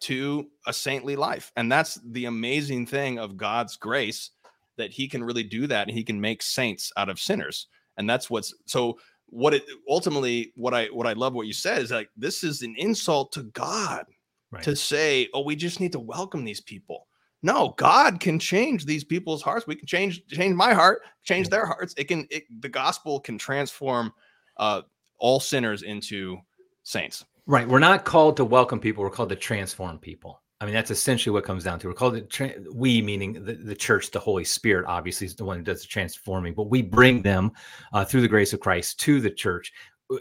to 0.00 0.48
a 0.66 0.72
saintly 0.72 1.16
life. 1.16 1.52
And 1.56 1.70
that's 1.70 2.00
the 2.10 2.26
amazing 2.26 2.86
thing 2.86 3.18
of 3.18 3.36
God's 3.36 3.76
grace 3.76 4.30
that 4.76 4.90
he 4.92 5.08
can 5.08 5.22
really 5.24 5.42
do 5.42 5.66
that 5.66 5.88
and 5.88 5.96
he 5.96 6.04
can 6.04 6.20
make 6.20 6.42
saints 6.42 6.92
out 6.96 7.08
of 7.08 7.18
sinners. 7.18 7.66
And 7.96 8.08
that's 8.08 8.30
what's 8.30 8.54
so 8.66 8.98
what 9.26 9.52
it 9.52 9.64
ultimately 9.88 10.52
what 10.56 10.72
I 10.72 10.86
what 10.86 11.06
I 11.06 11.12
love 11.12 11.34
what 11.34 11.46
you 11.46 11.52
said 11.52 11.82
is 11.82 11.90
like 11.90 12.08
this 12.16 12.42
is 12.42 12.62
an 12.62 12.74
insult 12.78 13.32
to 13.32 13.42
God 13.42 14.06
right. 14.50 14.62
to 14.62 14.74
say, 14.74 15.28
"Oh, 15.34 15.42
we 15.42 15.56
just 15.56 15.80
need 15.80 15.92
to 15.92 16.00
welcome 16.00 16.44
these 16.44 16.60
people." 16.60 17.06
No, 17.42 17.74
God 17.76 18.18
can 18.20 18.38
change 18.38 18.84
these 18.84 19.04
people's 19.04 19.42
hearts. 19.42 19.66
We 19.66 19.76
can 19.76 19.86
change 19.86 20.26
change 20.28 20.54
my 20.54 20.72
heart, 20.72 21.02
change 21.24 21.48
their 21.48 21.66
hearts. 21.66 21.94
It 21.96 22.04
can 22.04 22.26
it, 22.30 22.44
the 22.60 22.68
gospel 22.68 23.20
can 23.20 23.36
transform 23.36 24.12
uh 24.56 24.82
all 25.18 25.40
sinners 25.40 25.82
into 25.82 26.38
saints. 26.84 27.24
Right. 27.48 27.66
We're 27.66 27.78
not 27.78 28.04
called 28.04 28.36
to 28.36 28.44
welcome 28.44 28.78
people. 28.78 29.02
We're 29.02 29.08
called 29.08 29.30
to 29.30 29.36
transform 29.36 29.98
people. 29.98 30.42
I 30.60 30.66
mean, 30.66 30.74
that's 30.74 30.90
essentially 30.90 31.32
what 31.32 31.44
comes 31.44 31.64
down 31.64 31.78
to. 31.78 31.88
We're 31.88 31.94
called 31.94 32.14
to 32.14 32.20
tra- 32.20 32.52
we, 32.74 33.00
meaning 33.00 33.42
the, 33.42 33.54
the 33.54 33.74
church, 33.74 34.10
the 34.10 34.20
Holy 34.20 34.44
Spirit, 34.44 34.84
obviously 34.86 35.26
is 35.26 35.34
the 35.34 35.46
one 35.46 35.56
who 35.56 35.62
does 35.62 35.80
the 35.80 35.88
transforming, 35.88 36.52
but 36.52 36.68
we 36.68 36.82
bring 36.82 37.22
them 37.22 37.52
uh, 37.94 38.04
through 38.04 38.20
the 38.20 38.28
grace 38.28 38.52
of 38.52 38.60
Christ 38.60 39.00
to 39.00 39.22
the 39.22 39.30
church. 39.30 39.72
Uh, 40.12 40.16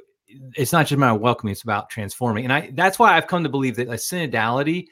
it's 0.55 0.71
not 0.71 0.83
just 0.83 0.93
about 0.93 1.19
welcoming; 1.19 1.51
it's 1.51 1.63
about 1.63 1.89
transforming. 1.89 2.45
And 2.45 2.53
I 2.53 2.71
that's 2.75 2.97
why 2.97 3.17
I've 3.17 3.27
come 3.27 3.43
to 3.43 3.49
believe 3.49 3.75
that 3.75 3.89
a 3.89 3.93
synodality. 3.93 4.85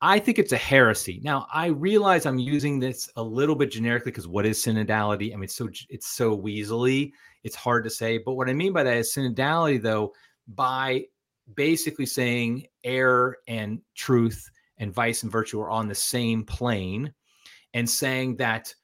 I 0.00 0.20
think 0.20 0.38
it's 0.38 0.52
a 0.52 0.56
heresy. 0.56 1.20
Now, 1.22 1.48
I 1.52 1.66
realize 1.66 2.24
I'm 2.24 2.38
using 2.38 2.78
this 2.78 3.10
a 3.16 3.22
little 3.22 3.56
bit 3.56 3.72
generically 3.72 4.12
because 4.12 4.28
what 4.28 4.46
is 4.46 4.64
synodality? 4.64 5.32
I 5.32 5.34
mean, 5.34 5.44
it's 5.44 5.56
so 5.56 5.68
it's 5.90 6.06
so 6.06 6.34
weaselly, 6.34 7.12
it's 7.44 7.56
hard 7.56 7.84
to 7.84 7.90
say. 7.90 8.16
But 8.16 8.34
what 8.34 8.48
I 8.48 8.54
mean 8.54 8.72
by 8.72 8.84
that 8.84 8.96
is 8.96 9.12
synodality, 9.12 9.82
though, 9.82 10.14
by 10.46 11.04
basically 11.54 12.06
saying 12.06 12.66
error 12.84 13.38
and 13.46 13.80
truth 13.94 14.50
and 14.78 14.92
vice 14.92 15.22
and 15.22 15.32
virtue 15.32 15.60
are 15.60 15.70
on 15.70 15.88
the 15.88 15.94
same 15.94 16.44
plane 16.44 17.12
and 17.74 17.88
saying 17.88 18.36
that 18.36 18.74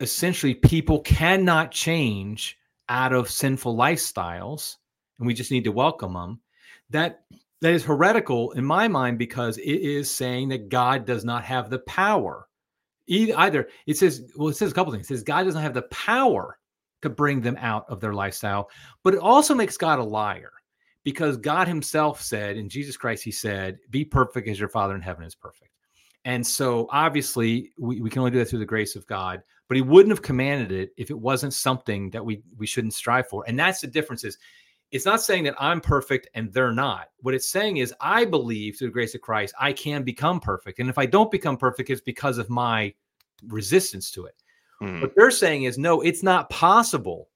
essentially 0.00 0.54
people 0.54 1.00
cannot 1.00 1.70
change 1.70 2.58
out 2.88 3.12
of 3.12 3.30
sinful 3.30 3.76
lifestyles 3.76 4.76
and 5.18 5.26
we 5.26 5.34
just 5.34 5.50
need 5.50 5.64
to 5.64 5.72
welcome 5.72 6.14
them 6.14 6.40
that 6.90 7.20
that 7.60 7.72
is 7.72 7.84
heretical 7.84 8.52
in 8.52 8.64
my 8.64 8.86
mind 8.88 9.18
because 9.18 9.58
it 9.58 9.62
is 9.64 10.10
saying 10.10 10.48
that 10.48 10.68
god 10.68 11.04
does 11.04 11.24
not 11.24 11.44
have 11.44 11.70
the 11.70 11.80
power. 11.80 12.46
Either 13.08 13.68
it 13.86 13.96
says 13.96 14.30
well 14.36 14.48
it 14.48 14.56
says 14.56 14.70
a 14.70 14.74
couple 14.74 14.92
things. 14.92 15.06
It 15.06 15.08
says 15.08 15.22
god 15.22 15.44
doesn't 15.44 15.62
have 15.62 15.74
the 15.74 15.82
power 15.82 16.58
to 17.02 17.08
bring 17.08 17.40
them 17.40 17.56
out 17.60 17.84
of 17.88 18.00
their 18.00 18.12
lifestyle 18.12 18.68
but 19.04 19.14
it 19.14 19.20
also 19.20 19.54
makes 19.54 19.76
god 19.76 19.98
a 19.98 20.04
liar 20.04 20.50
because 21.04 21.36
god 21.36 21.68
himself 21.68 22.20
said 22.20 22.56
in 22.56 22.68
jesus 22.68 22.96
christ 22.96 23.22
he 23.22 23.30
said 23.30 23.78
be 23.90 24.04
perfect 24.04 24.48
as 24.48 24.58
your 24.58 24.68
father 24.68 24.94
in 24.94 25.02
heaven 25.02 25.24
is 25.24 25.34
perfect. 25.34 25.70
And 26.24 26.46
so 26.46 26.88
obviously 26.90 27.72
we, 27.78 28.02
we 28.02 28.10
can 28.10 28.18
only 28.18 28.32
do 28.32 28.38
that 28.38 28.46
through 28.46 28.58
the 28.58 28.66
grace 28.66 28.96
of 28.96 29.06
god 29.06 29.42
but 29.68 29.76
he 29.76 29.82
wouldn't 29.82 30.10
have 30.10 30.22
commanded 30.22 30.72
it 30.72 30.92
if 30.96 31.10
it 31.10 31.18
wasn't 31.18 31.52
something 31.52 32.10
that 32.10 32.24
we 32.24 32.42
we 32.56 32.66
shouldn't 32.66 32.94
strive 32.94 33.28
for. 33.28 33.44
And 33.46 33.58
that's 33.58 33.82
the 33.82 33.86
difference 33.86 34.24
is 34.24 34.38
it's 34.90 35.04
not 35.04 35.20
saying 35.20 35.44
that 35.44 35.54
i'm 35.58 35.80
perfect 35.80 36.28
and 36.34 36.52
they're 36.52 36.72
not. 36.72 37.08
What 37.20 37.34
it's 37.34 37.48
saying 37.48 37.76
is 37.76 37.94
i 38.00 38.24
believe 38.24 38.76
through 38.76 38.88
the 38.88 38.92
grace 38.92 39.14
of 39.14 39.20
christ 39.20 39.54
i 39.60 39.72
can 39.72 40.02
become 40.02 40.40
perfect. 40.40 40.80
And 40.80 40.88
if 40.88 40.98
i 40.98 41.06
don't 41.06 41.30
become 41.30 41.56
perfect 41.56 41.90
it's 41.90 42.00
because 42.00 42.38
of 42.38 42.50
my 42.50 42.92
resistance 43.46 44.10
to 44.12 44.24
it. 44.24 44.34
Mm. 44.82 45.00
what 45.00 45.12
they're 45.16 45.30
saying 45.30 45.64
is 45.64 45.76
no 45.76 46.00
it's 46.00 46.22
not 46.22 46.48
possible 46.50 47.28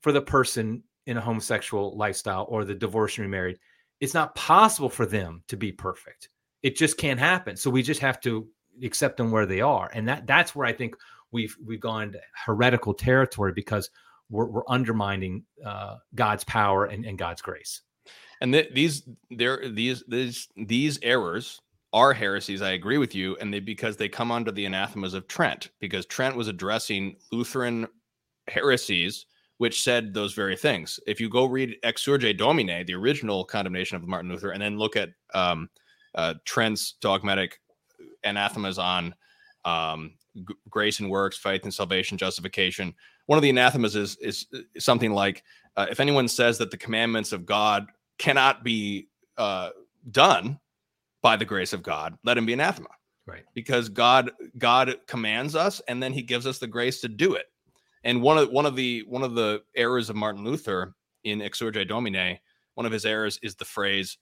for 0.00 0.12
the 0.12 0.22
person 0.22 0.82
in 1.06 1.16
a 1.16 1.20
homosexual 1.20 1.96
lifestyle 1.96 2.46
or 2.48 2.64
the 2.64 2.74
divorced 2.74 3.18
and 3.18 3.26
remarried 3.26 3.58
it's 4.00 4.14
not 4.14 4.34
possible 4.34 4.88
for 4.88 5.06
them 5.06 5.42
to 5.48 5.56
be 5.56 5.72
perfect 5.72 6.28
it 6.62 6.76
just 6.76 6.98
can't 6.98 7.20
happen 7.20 7.56
so 7.56 7.70
we 7.70 7.82
just 7.82 8.00
have 8.00 8.20
to 8.20 8.46
accept 8.82 9.16
them 9.16 9.30
where 9.30 9.46
they 9.46 9.60
are 9.60 9.90
and 9.94 10.08
that 10.08 10.26
that's 10.26 10.54
where 10.54 10.66
i 10.66 10.72
think 10.72 10.94
we've 11.32 11.56
we've 11.64 11.80
gone 11.80 12.12
to 12.12 12.20
heretical 12.46 12.94
territory 12.94 13.52
because 13.52 13.90
we're, 14.30 14.46
we're 14.46 14.68
undermining 14.68 15.44
uh, 15.64 15.96
God's 16.14 16.44
power 16.44 16.86
and, 16.86 17.04
and, 17.04 17.18
God's 17.18 17.42
grace. 17.42 17.82
And 18.40 18.52
th- 18.52 18.72
these 18.72 19.02
there 19.30 19.68
these 19.68 20.02
these 20.08 20.48
these 20.56 20.98
errors 21.02 21.60
are 21.92 22.14
heresies. 22.14 22.62
I 22.62 22.70
agree 22.70 22.96
with 22.96 23.14
you, 23.14 23.36
and 23.36 23.52
they 23.52 23.60
because 23.60 23.96
they 23.96 24.08
come 24.08 24.30
under 24.30 24.50
the 24.50 24.64
anathemas 24.64 25.12
of 25.12 25.28
Trent 25.28 25.70
because 25.78 26.06
Trent 26.06 26.36
was 26.36 26.48
addressing 26.48 27.16
Lutheran 27.32 27.86
heresies 28.48 29.26
which 29.60 29.82
said 29.82 30.14
those 30.14 30.32
very 30.32 30.56
things. 30.56 30.98
If 31.06 31.20
you 31.20 31.28
go 31.28 31.44
read 31.44 31.76
Exsurge 31.84 32.34
Domine, 32.38 32.86
the 32.86 32.94
original 32.94 33.44
condemnation 33.44 33.94
of 33.94 34.08
Martin 34.08 34.30
Luther, 34.30 34.52
and 34.52 34.62
then 34.62 34.78
look 34.78 34.96
at 34.96 35.10
um, 35.34 35.68
uh, 36.14 36.32
Trent's 36.46 36.92
dogmatic 37.02 37.60
anathemas 38.24 38.78
on 38.78 39.14
um, 39.66 40.14
g- 40.34 40.54
grace 40.70 41.00
and 41.00 41.10
works, 41.10 41.36
faith 41.36 41.64
and 41.64 41.74
salvation, 41.74 42.16
justification. 42.16 42.94
One 43.26 43.36
of 43.36 43.42
the 43.42 43.50
anathemas 43.50 43.96
is 43.96 44.16
is, 44.22 44.46
is 44.50 44.82
something 44.82 45.12
like 45.12 45.44
uh, 45.76 45.88
if 45.90 46.00
anyone 46.00 46.26
says 46.26 46.56
that 46.56 46.70
the 46.70 46.78
commandments 46.78 47.32
of 47.32 47.44
God 47.44 47.86
cannot 48.16 48.64
be 48.64 49.08
uh, 49.36 49.68
done 50.10 50.58
by 51.20 51.36
the 51.36 51.44
grace 51.44 51.74
of 51.74 51.82
God, 51.82 52.16
let 52.24 52.38
him 52.38 52.46
be 52.46 52.54
anathema. 52.54 52.88
Right. 53.26 53.44
Because 53.52 53.90
God 53.90 54.30
God 54.56 54.96
commands 55.06 55.54
us, 55.54 55.82
and 55.86 56.02
then 56.02 56.14
He 56.14 56.22
gives 56.22 56.46
us 56.46 56.58
the 56.58 56.66
grace 56.66 57.02
to 57.02 57.08
do 57.08 57.34
it. 57.34 57.44
And 58.04 58.22
one 58.22 58.38
of 58.38 58.50
one 58.50 58.66
of 58.66 58.76
the 58.76 59.04
one 59.06 59.22
of 59.22 59.34
the 59.34 59.62
errors 59.76 60.10
of 60.10 60.16
Martin 60.16 60.44
Luther 60.44 60.94
in 61.24 61.40
Exsurge 61.40 61.86
Domine, 61.86 62.38
one 62.74 62.86
of 62.86 62.92
his 62.92 63.04
errors 63.04 63.38
is 63.42 63.54
the 63.54 63.64
phrase, 63.64 64.18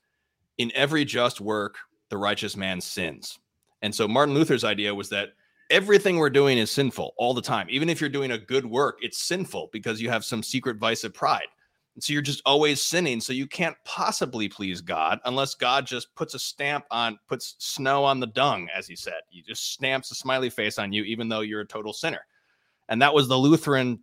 "In 0.58 0.72
every 0.74 1.04
just 1.04 1.40
work, 1.40 1.76
the 2.08 2.16
righteous 2.16 2.56
man 2.56 2.80
sins." 2.80 3.38
And 3.82 3.94
so 3.94 4.08
Martin 4.08 4.34
Luther's 4.34 4.64
idea 4.64 4.94
was 4.94 5.08
that 5.10 5.34
everything 5.70 6.16
we're 6.16 6.30
doing 6.30 6.58
is 6.58 6.70
sinful 6.70 7.14
all 7.16 7.34
the 7.34 7.42
time. 7.42 7.68
Even 7.70 7.88
if 7.88 8.00
you're 8.00 8.10
doing 8.10 8.32
a 8.32 8.38
good 8.38 8.66
work, 8.66 8.98
it's 9.02 9.18
sinful 9.18 9.68
because 9.72 10.00
you 10.00 10.10
have 10.10 10.24
some 10.24 10.42
secret 10.42 10.78
vice 10.78 11.04
of 11.04 11.14
pride. 11.14 11.46
And 11.94 12.02
so 12.02 12.12
you're 12.12 12.22
just 12.22 12.42
always 12.46 12.80
sinning. 12.82 13.20
So 13.20 13.32
you 13.32 13.46
can't 13.46 13.76
possibly 13.84 14.48
please 14.48 14.80
God 14.80 15.20
unless 15.24 15.54
God 15.54 15.86
just 15.86 16.14
puts 16.14 16.34
a 16.34 16.38
stamp 16.38 16.84
on, 16.90 17.18
puts 17.28 17.54
snow 17.58 18.04
on 18.04 18.18
the 18.18 18.26
dung, 18.26 18.68
as 18.74 18.86
he 18.86 18.96
said. 18.96 19.20
He 19.28 19.42
just 19.42 19.72
stamps 19.72 20.10
a 20.10 20.14
smiley 20.14 20.48
face 20.48 20.78
on 20.78 20.92
you, 20.92 21.04
even 21.04 21.28
though 21.28 21.40
you're 21.40 21.60
a 21.60 21.66
total 21.66 21.92
sinner. 21.92 22.24
And 22.88 23.00
that 23.02 23.14
was 23.14 23.28
the 23.28 23.36
Lutheran 23.36 24.00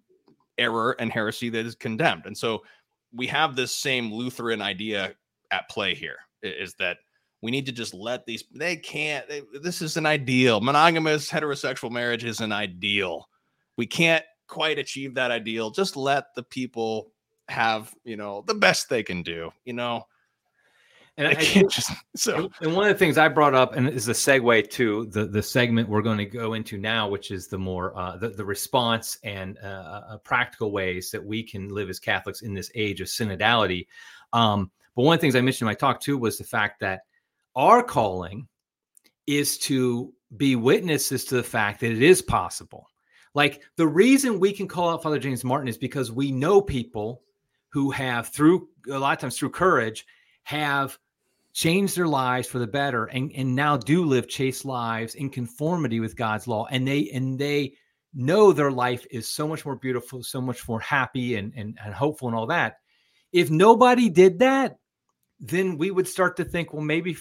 error 0.57 0.95
and 0.99 1.11
heresy 1.11 1.49
that 1.49 1.65
is 1.65 1.75
condemned. 1.75 2.23
And 2.25 2.38
so 2.38 2.63
we 3.13 3.27
have 3.27 3.55
this 3.55 3.73
same 3.73 4.11
Lutheran 4.11 4.61
idea 4.61 5.13
at 5.51 5.69
play 5.69 5.95
here 5.95 6.17
is 6.41 6.75
that 6.75 6.97
we 7.41 7.51
need 7.51 7.65
to 7.65 7.71
just 7.71 7.93
let 7.93 8.25
these 8.25 8.43
they 8.53 8.75
can't 8.75 9.27
they, 9.27 9.41
this 9.61 9.81
is 9.81 9.97
an 9.97 10.05
ideal. 10.05 10.61
Monogamous 10.61 11.29
heterosexual 11.29 11.91
marriage 11.91 12.23
is 12.23 12.41
an 12.41 12.51
ideal. 12.51 13.27
We 13.77 13.86
can't 13.86 14.23
quite 14.47 14.79
achieve 14.79 15.15
that 15.15 15.31
ideal. 15.31 15.71
Just 15.71 15.95
let 15.95 16.33
the 16.36 16.43
people 16.43 17.11
have 17.47 17.93
you 18.03 18.17
know 18.17 18.43
the 18.47 18.55
best 18.55 18.89
they 18.89 19.03
can 19.03 19.21
do 19.21 19.51
you 19.65 19.73
know 19.73 20.03
and 21.18 21.28
I, 21.28 21.32
I 21.32 21.36
can't 21.36 21.70
just 21.70 21.91
so 22.16 22.49
and 22.61 22.76
one 22.76 22.86
of 22.86 22.93
the 22.93 22.99
things 22.99 23.18
I 23.18 23.28
brought 23.28 23.55
up 23.55 23.76
and 23.76 23.88
is 23.88 24.05
the 24.05 24.13
segue 24.13 24.70
to 24.72 25.05
the 25.07 25.26
the 25.26 25.41
segment 25.41 25.89
we're 25.89 26.01
going 26.01 26.18
to 26.18 26.26
go 26.26 26.53
into 26.53 26.78
now, 26.78 27.07
which 27.07 27.32
is 27.32 27.47
the 27.47 27.57
more 27.57 27.97
uh, 27.97 28.18
the 28.18 28.30
the 28.30 28.45
response 28.45 29.18
and 29.24 29.57
uh, 29.63 29.68
uh, 30.09 30.18
practical 30.20 30.72
ways 30.72 31.11
that 31.11 31.24
we 31.24 31.43
can 31.43 31.70
live 31.70 31.89
as 31.89 31.99
Catholics 31.99 32.41
in 32.41 32.53
this 32.53 32.72
age 32.76 33.01
of 33.01 33.07
synodality. 33.07 33.88
Um, 34.34 34.72
but 34.95 35.03
one 35.03 35.16
of 35.16 35.20
the 35.20 35.22
things 35.22 35.36
I 35.36 35.41
mentioned 35.41 35.68
in 35.68 35.72
my 35.72 35.76
talk 35.76 36.01
too 36.01 36.18
was 36.18 36.38
the 36.38 36.43
fact 36.43 36.80
that 36.82 37.01
our 37.55 37.82
calling 37.82 38.47
is 39.28 39.57
to 39.57 40.13
be 40.38 40.55
witnesses 40.55 41.26
to 41.26 41.36
the 41.36 41.43
fact 41.43 41.80
that 41.80 41.91
it 41.91 42.01
is 42.01 42.22
possible. 42.22 42.88
Like 43.34 43.61
the 43.76 43.88
reason 43.88 44.39
we 44.39 44.53
can 44.53 44.68
call 44.68 44.89
out 44.89 45.03
Father 45.03 45.20
James 45.20 45.43
Martin 45.43 45.68
is 45.68 45.78
because 45.78 46.11
we 46.11 46.32
know 46.32 46.61
people 46.61 47.22
who 47.70 47.91
have, 47.91 48.30
through 48.30 48.70
a 48.89 48.97
lot 48.97 49.13
of 49.13 49.20
times 49.20 49.38
through 49.38 49.49
courage, 49.49 50.05
have 50.43 50.97
changed 51.55 51.95
their 51.95 52.07
lives 52.07 52.49
for 52.49 52.59
the 52.59 52.67
better 52.67 53.05
and, 53.05 53.31
and 53.33 53.55
now 53.55 53.77
do 53.77 54.03
live 54.03 54.27
chaste 54.27 54.65
lives 54.65 55.15
in 55.15 55.29
conformity 55.29 56.01
with 56.01 56.17
God's 56.17 56.47
law. 56.47 56.67
And 56.69 56.85
they 56.85 57.09
and 57.11 57.39
they 57.39 57.75
know 58.13 58.51
their 58.51 58.71
life 58.71 59.07
is 59.09 59.25
so 59.25 59.47
much 59.47 59.65
more 59.65 59.77
beautiful, 59.77 60.21
so 60.21 60.41
much 60.41 60.67
more 60.67 60.81
happy 60.81 61.35
and, 61.35 61.53
and, 61.55 61.79
and 61.83 61.93
hopeful 61.93 62.27
and 62.27 62.35
all 62.35 62.45
that. 62.47 62.79
If 63.31 63.49
nobody 63.49 64.09
did 64.09 64.37
that, 64.39 64.77
then 65.39 65.77
we 65.77 65.91
would 65.91 66.09
start 66.09 66.35
to 66.37 66.43
think, 66.43 66.73
well, 66.73 66.83
maybe 66.83 67.15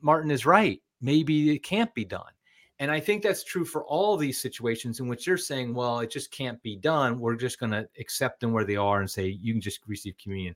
Martin 0.00 0.30
is 0.30 0.46
right. 0.46 0.80
Maybe 1.00 1.50
it 1.50 1.64
can't 1.64 1.92
be 1.92 2.04
done. 2.04 2.30
And 2.78 2.88
I 2.90 3.00
think 3.00 3.22
that's 3.22 3.44
true 3.44 3.64
for 3.64 3.84
all 3.84 4.16
these 4.16 4.40
situations 4.40 5.00
in 5.00 5.08
which 5.08 5.26
you're 5.26 5.36
saying, 5.36 5.74
well, 5.74 6.00
it 6.00 6.10
just 6.10 6.30
can't 6.30 6.60
be 6.62 6.76
done. 6.76 7.18
We're 7.18 7.36
just 7.36 7.58
going 7.58 7.72
to 7.72 7.88
accept 7.98 8.40
them 8.40 8.52
where 8.52 8.64
they 8.64 8.76
are 8.76 9.00
and 9.00 9.10
say, 9.10 9.26
you 9.26 9.52
can 9.52 9.60
just 9.60 9.80
receive 9.88 10.14
communion. 10.22 10.54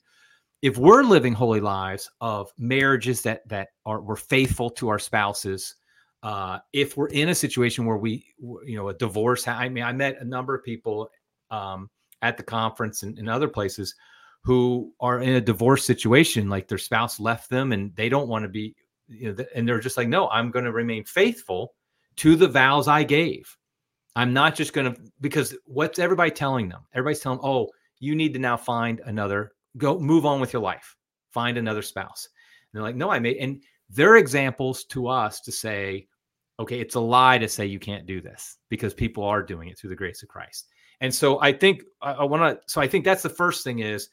If 0.66 0.78
we're 0.78 1.04
living 1.04 1.32
holy 1.32 1.60
lives 1.60 2.10
of 2.20 2.52
marriages 2.58 3.22
that 3.22 3.48
that 3.48 3.68
are 3.84 4.00
we're 4.00 4.16
faithful 4.16 4.68
to 4.70 4.88
our 4.88 4.98
spouses, 4.98 5.76
uh, 6.24 6.58
if 6.72 6.96
we're 6.96 7.06
in 7.10 7.28
a 7.28 7.36
situation 7.36 7.86
where 7.86 7.98
we, 7.98 8.26
you 8.64 8.76
know, 8.76 8.88
a 8.88 8.94
divorce, 8.94 9.46
I 9.46 9.68
mean, 9.68 9.84
I 9.84 9.92
met 9.92 10.20
a 10.20 10.24
number 10.24 10.56
of 10.56 10.64
people 10.64 11.08
um, 11.52 11.88
at 12.20 12.36
the 12.36 12.42
conference 12.42 13.04
and, 13.04 13.30
other 13.30 13.46
places 13.46 13.94
who 14.42 14.92
are 14.98 15.20
in 15.20 15.34
a 15.34 15.40
divorce 15.40 15.84
situation, 15.84 16.48
like 16.48 16.66
their 16.66 16.78
spouse 16.78 17.20
left 17.20 17.48
them 17.48 17.70
and 17.70 17.94
they 17.94 18.08
don't 18.08 18.26
want 18.26 18.42
to 18.42 18.48
be 18.48 18.74
you 19.06 19.32
know, 19.32 19.44
and 19.54 19.68
they're 19.68 19.78
just 19.78 19.96
like, 19.96 20.08
no, 20.08 20.28
I'm 20.30 20.50
going 20.50 20.64
to 20.64 20.72
remain 20.72 21.04
faithful 21.04 21.74
to 22.16 22.34
the 22.34 22.48
vows 22.48 22.88
I 22.88 23.04
gave. 23.04 23.56
I'm 24.16 24.32
not 24.32 24.56
just 24.56 24.72
going 24.72 24.92
to 24.92 25.00
because 25.20 25.56
what's 25.64 26.00
everybody 26.00 26.32
telling 26.32 26.68
them? 26.68 26.80
Everybody's 26.92 27.20
telling, 27.20 27.38
them, 27.38 27.46
oh, 27.46 27.68
you 28.00 28.16
need 28.16 28.32
to 28.32 28.40
now 28.40 28.56
find 28.56 29.00
another, 29.04 29.52
go 29.76 29.98
move 29.98 30.26
on 30.26 30.40
with 30.40 30.52
your 30.52 30.62
life, 30.62 30.96
find 31.30 31.58
another 31.58 31.82
spouse. 31.82 32.28
And 32.72 32.78
they're 32.78 32.86
like, 32.86 32.96
no, 32.96 33.10
I 33.10 33.18
made, 33.18 33.36
and 33.38 33.62
they're 33.90 34.16
examples 34.16 34.84
to 34.84 35.08
us 35.08 35.40
to 35.42 35.52
say, 35.52 36.08
okay, 36.58 36.80
it's 36.80 36.94
a 36.94 37.00
lie 37.00 37.38
to 37.38 37.48
say 37.48 37.66
you 37.66 37.78
can't 37.78 38.06
do 38.06 38.20
this 38.20 38.58
because 38.68 38.94
people 38.94 39.24
are 39.24 39.42
doing 39.42 39.68
it 39.68 39.78
through 39.78 39.90
the 39.90 39.96
grace 39.96 40.22
of 40.22 40.28
Christ. 40.28 40.68
And 41.00 41.14
so 41.14 41.40
I 41.42 41.52
think 41.52 41.82
I, 42.00 42.12
I 42.12 42.24
want 42.24 42.42
to, 42.42 42.60
so 42.66 42.80
I 42.80 42.88
think 42.88 43.04
that's 43.04 43.22
the 43.22 43.28
first 43.28 43.62
thing 43.64 43.80
is 43.80 44.08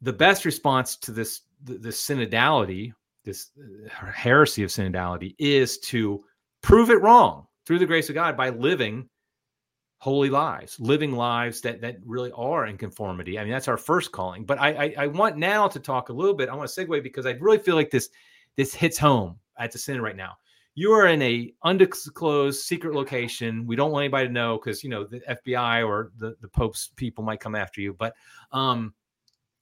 the 0.00 0.12
best 0.12 0.44
response 0.44 0.96
to 0.98 1.10
this, 1.10 1.42
this 1.62 2.00
synodality 2.00 2.92
this 3.24 3.50
heresy 4.12 4.62
of 4.62 4.70
synodality 4.70 5.34
is 5.38 5.78
to 5.78 6.22
prove 6.62 6.90
it 6.90 7.00
wrong 7.00 7.46
through 7.66 7.78
the 7.78 7.86
grace 7.86 8.08
of 8.08 8.14
God 8.14 8.36
by 8.36 8.50
living 8.50 9.08
holy 10.04 10.28
lives, 10.28 10.78
living 10.78 11.12
lives 11.12 11.62
that 11.62 11.80
that 11.80 11.96
really 12.04 12.30
are 12.32 12.66
in 12.66 12.76
conformity. 12.76 13.38
I 13.38 13.42
mean, 13.42 13.52
that's 13.52 13.68
our 13.68 13.78
first 13.78 14.12
calling. 14.12 14.44
But 14.44 14.60
I, 14.60 14.68
I, 14.68 14.94
I 14.98 15.06
want 15.06 15.38
now 15.38 15.66
to 15.66 15.80
talk 15.80 16.10
a 16.10 16.12
little 16.12 16.34
bit. 16.34 16.50
I 16.50 16.54
want 16.54 16.70
to 16.70 16.86
segue 16.86 17.02
because 17.02 17.24
I 17.24 17.30
really 17.40 17.56
feel 17.56 17.74
like 17.74 17.90
this 17.90 18.10
this 18.54 18.74
hits 18.74 18.98
home 18.98 19.38
at 19.58 19.72
the 19.72 19.78
synod 19.78 20.02
right 20.02 20.14
now. 20.14 20.34
You 20.74 20.92
are 20.92 21.06
in 21.06 21.22
a 21.22 21.54
undisclosed 21.62 22.60
secret 22.60 22.94
location. 22.94 23.66
We 23.66 23.76
don't 23.76 23.92
want 23.92 24.02
anybody 24.02 24.26
to 24.26 24.32
know 24.34 24.58
because 24.58 24.84
you 24.84 24.90
know 24.90 25.04
the 25.04 25.20
FBI 25.20 25.88
or 25.88 26.12
the 26.18 26.36
the 26.42 26.48
Pope's 26.48 26.90
people 26.96 27.24
might 27.24 27.40
come 27.40 27.54
after 27.54 27.80
you. 27.80 27.94
But 27.94 28.12
um, 28.52 28.92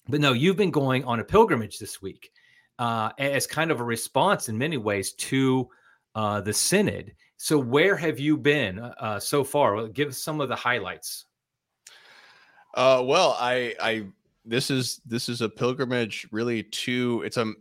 but 0.09 0.20
no, 0.20 0.32
you've 0.32 0.57
been 0.57 0.72
going 0.72 1.05
on 1.05 1.20
a 1.20 1.24
pilgrimage 1.24 1.78
this 1.78 2.03
week 2.03 2.32
uh, 2.80 3.11
as 3.16 3.47
kind 3.47 3.70
of 3.70 3.78
a 3.78 3.84
response 3.84 4.49
in 4.49 4.59
many 4.59 4.76
ways 4.76 5.12
to 5.12 5.68
uh, 6.16 6.40
the 6.40 6.53
synod. 6.53 7.12
So, 7.43 7.59
where 7.59 7.97
have 7.97 8.20
you 8.20 8.36
been 8.36 8.78
uh, 8.78 9.18
so 9.18 9.43
far? 9.43 9.88
Give 9.88 10.14
some 10.14 10.40
of 10.40 10.49
the 10.49 10.55
highlights. 10.55 11.24
Uh, 12.72 13.03
well, 13.05 13.36
I, 13.36 13.74
I, 13.82 14.07
this 14.45 14.70
is 14.70 15.01
this 15.05 15.28
is 15.28 15.40
a 15.40 15.49
pilgrimage 15.49 16.24
really 16.30 16.62
to 16.62 17.20
it's 17.26 17.36
a 17.36 17.53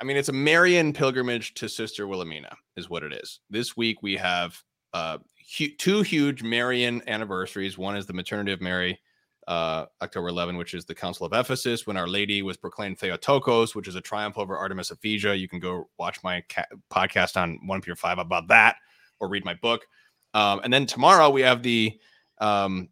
i 0.00 0.04
mean 0.04 0.16
it's 0.16 0.28
a 0.28 0.32
marian 0.32 0.92
pilgrimage 0.92 1.54
to 1.54 1.68
sister 1.68 2.06
wilhelmina 2.06 2.56
is 2.76 2.88
what 2.88 3.02
it 3.02 3.12
is 3.12 3.40
this 3.50 3.76
week 3.76 4.00
we 4.00 4.16
have 4.16 4.56
uh 4.92 5.18
hu- 5.58 5.74
two 5.78 6.02
huge 6.02 6.44
marian 6.44 7.02
anniversaries 7.08 7.76
one 7.76 7.96
is 7.96 8.06
the 8.06 8.12
maternity 8.12 8.52
of 8.52 8.60
mary 8.60 9.00
uh, 9.48 9.86
October 10.02 10.28
11, 10.28 10.56
which 10.56 10.74
is 10.74 10.84
the 10.84 10.94
Council 10.94 11.26
of 11.26 11.32
Ephesus, 11.32 11.86
when 11.86 11.96
Our 11.96 12.08
Lady 12.08 12.42
was 12.42 12.56
proclaimed 12.56 12.98
Theotokos, 12.98 13.74
which 13.74 13.88
is 13.88 13.96
a 13.96 14.00
triumph 14.00 14.38
over 14.38 14.56
Artemis 14.56 14.90
Ephesia. 14.90 15.38
You 15.38 15.48
can 15.48 15.60
go 15.60 15.88
watch 15.98 16.22
my 16.22 16.42
ca- 16.48 16.66
podcast 16.90 17.40
on 17.40 17.58
1 17.66 17.80
Peter 17.80 17.96
5 17.96 18.18
about 18.18 18.48
that 18.48 18.76
or 19.18 19.28
read 19.28 19.44
my 19.44 19.54
book. 19.54 19.86
Um, 20.34 20.60
and 20.62 20.72
then 20.72 20.86
tomorrow 20.86 21.30
we 21.30 21.42
have 21.42 21.62
the 21.62 21.98
um, 22.38 22.88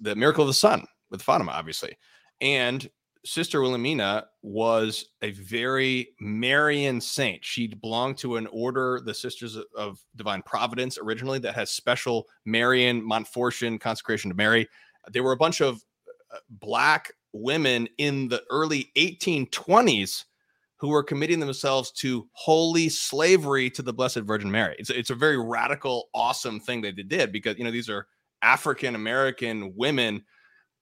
the 0.00 0.16
Miracle 0.16 0.42
of 0.42 0.48
the 0.48 0.54
Sun 0.54 0.86
with 1.10 1.22
Fatima, 1.22 1.52
obviously. 1.52 1.96
And 2.40 2.88
Sister 3.24 3.60
Wilhelmina 3.60 4.26
was 4.42 5.06
a 5.22 5.32
very 5.32 6.14
Marian 6.20 7.00
saint. 7.00 7.44
She 7.44 7.66
belonged 7.66 8.16
to 8.18 8.36
an 8.36 8.46
order, 8.48 9.00
the 9.04 9.14
Sisters 9.14 9.58
of 9.76 10.00
Divine 10.16 10.42
Providence, 10.42 10.98
originally, 10.98 11.38
that 11.40 11.54
has 11.54 11.70
special 11.70 12.26
Marian 12.44 13.02
Montfortian 13.02 13.78
consecration 13.78 14.30
to 14.30 14.36
Mary. 14.36 14.68
There 15.10 15.22
were 15.22 15.32
a 15.32 15.36
bunch 15.36 15.60
of 15.60 15.82
Uh, 16.32 16.38
black 16.50 17.12
women 17.32 17.88
in 17.98 18.28
the 18.28 18.42
early 18.50 18.90
1820s 18.96 20.24
who 20.76 20.88
were 20.88 21.02
committing 21.02 21.40
themselves 21.40 21.90
to 21.90 22.28
holy 22.32 22.88
slavery 22.88 23.68
to 23.68 23.82
the 23.82 23.92
Blessed 23.92 24.20
Virgin 24.20 24.50
Mary. 24.50 24.76
It's, 24.78 24.90
it's 24.90 25.10
a 25.10 25.14
very 25.14 25.36
radical, 25.36 26.08
awesome 26.14 26.60
thing 26.60 26.82
that 26.82 26.96
they 26.96 27.02
did 27.02 27.32
because, 27.32 27.58
you 27.58 27.64
know, 27.64 27.70
these 27.70 27.88
are 27.88 28.06
African 28.42 28.94
American 28.94 29.74
women, 29.76 30.24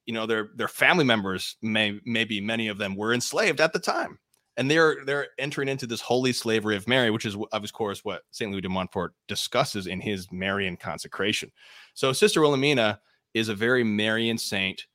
you 0.05 0.12
know, 0.14 0.26
their 0.26 0.51
their 0.57 0.68
family 0.68 1.05
members 1.05 1.57
may 1.62 1.99
maybe 2.05 2.40
many 2.40 2.68
of 2.68 2.78
them 2.78 2.94
were 2.94 3.14
enslaved 3.14 3.61
at 3.61 3.72
the 3.72 3.78
time. 3.78 4.18
And 4.59 4.70
they're 4.70 5.05
they're 5.05 5.28
entering 5.38 5.68
into 5.68 5.86
this 5.86 6.01
holy 6.01 6.32
slavery 6.32 6.76
of 6.76 6.86
Mary, 6.86 7.11
which 7.11 7.26
is 7.26 7.36
of 7.53 7.72
course 7.72 8.05
what 8.05 8.22
St. 8.30 8.51
Louis 8.51 8.61
de 8.61 8.68
Montfort 8.68 9.14
discusses 9.28 9.86
in 9.86 10.01
his 10.01 10.30
Marian 10.30 10.76
consecration. 10.76 11.51
So 11.94 12.12
Sister 12.12 12.40
Wilhelmina 12.40 13.01
is 13.34 13.49
a 13.49 13.55
very 13.55 13.84
Marian 13.84 14.38
saint 14.38 14.86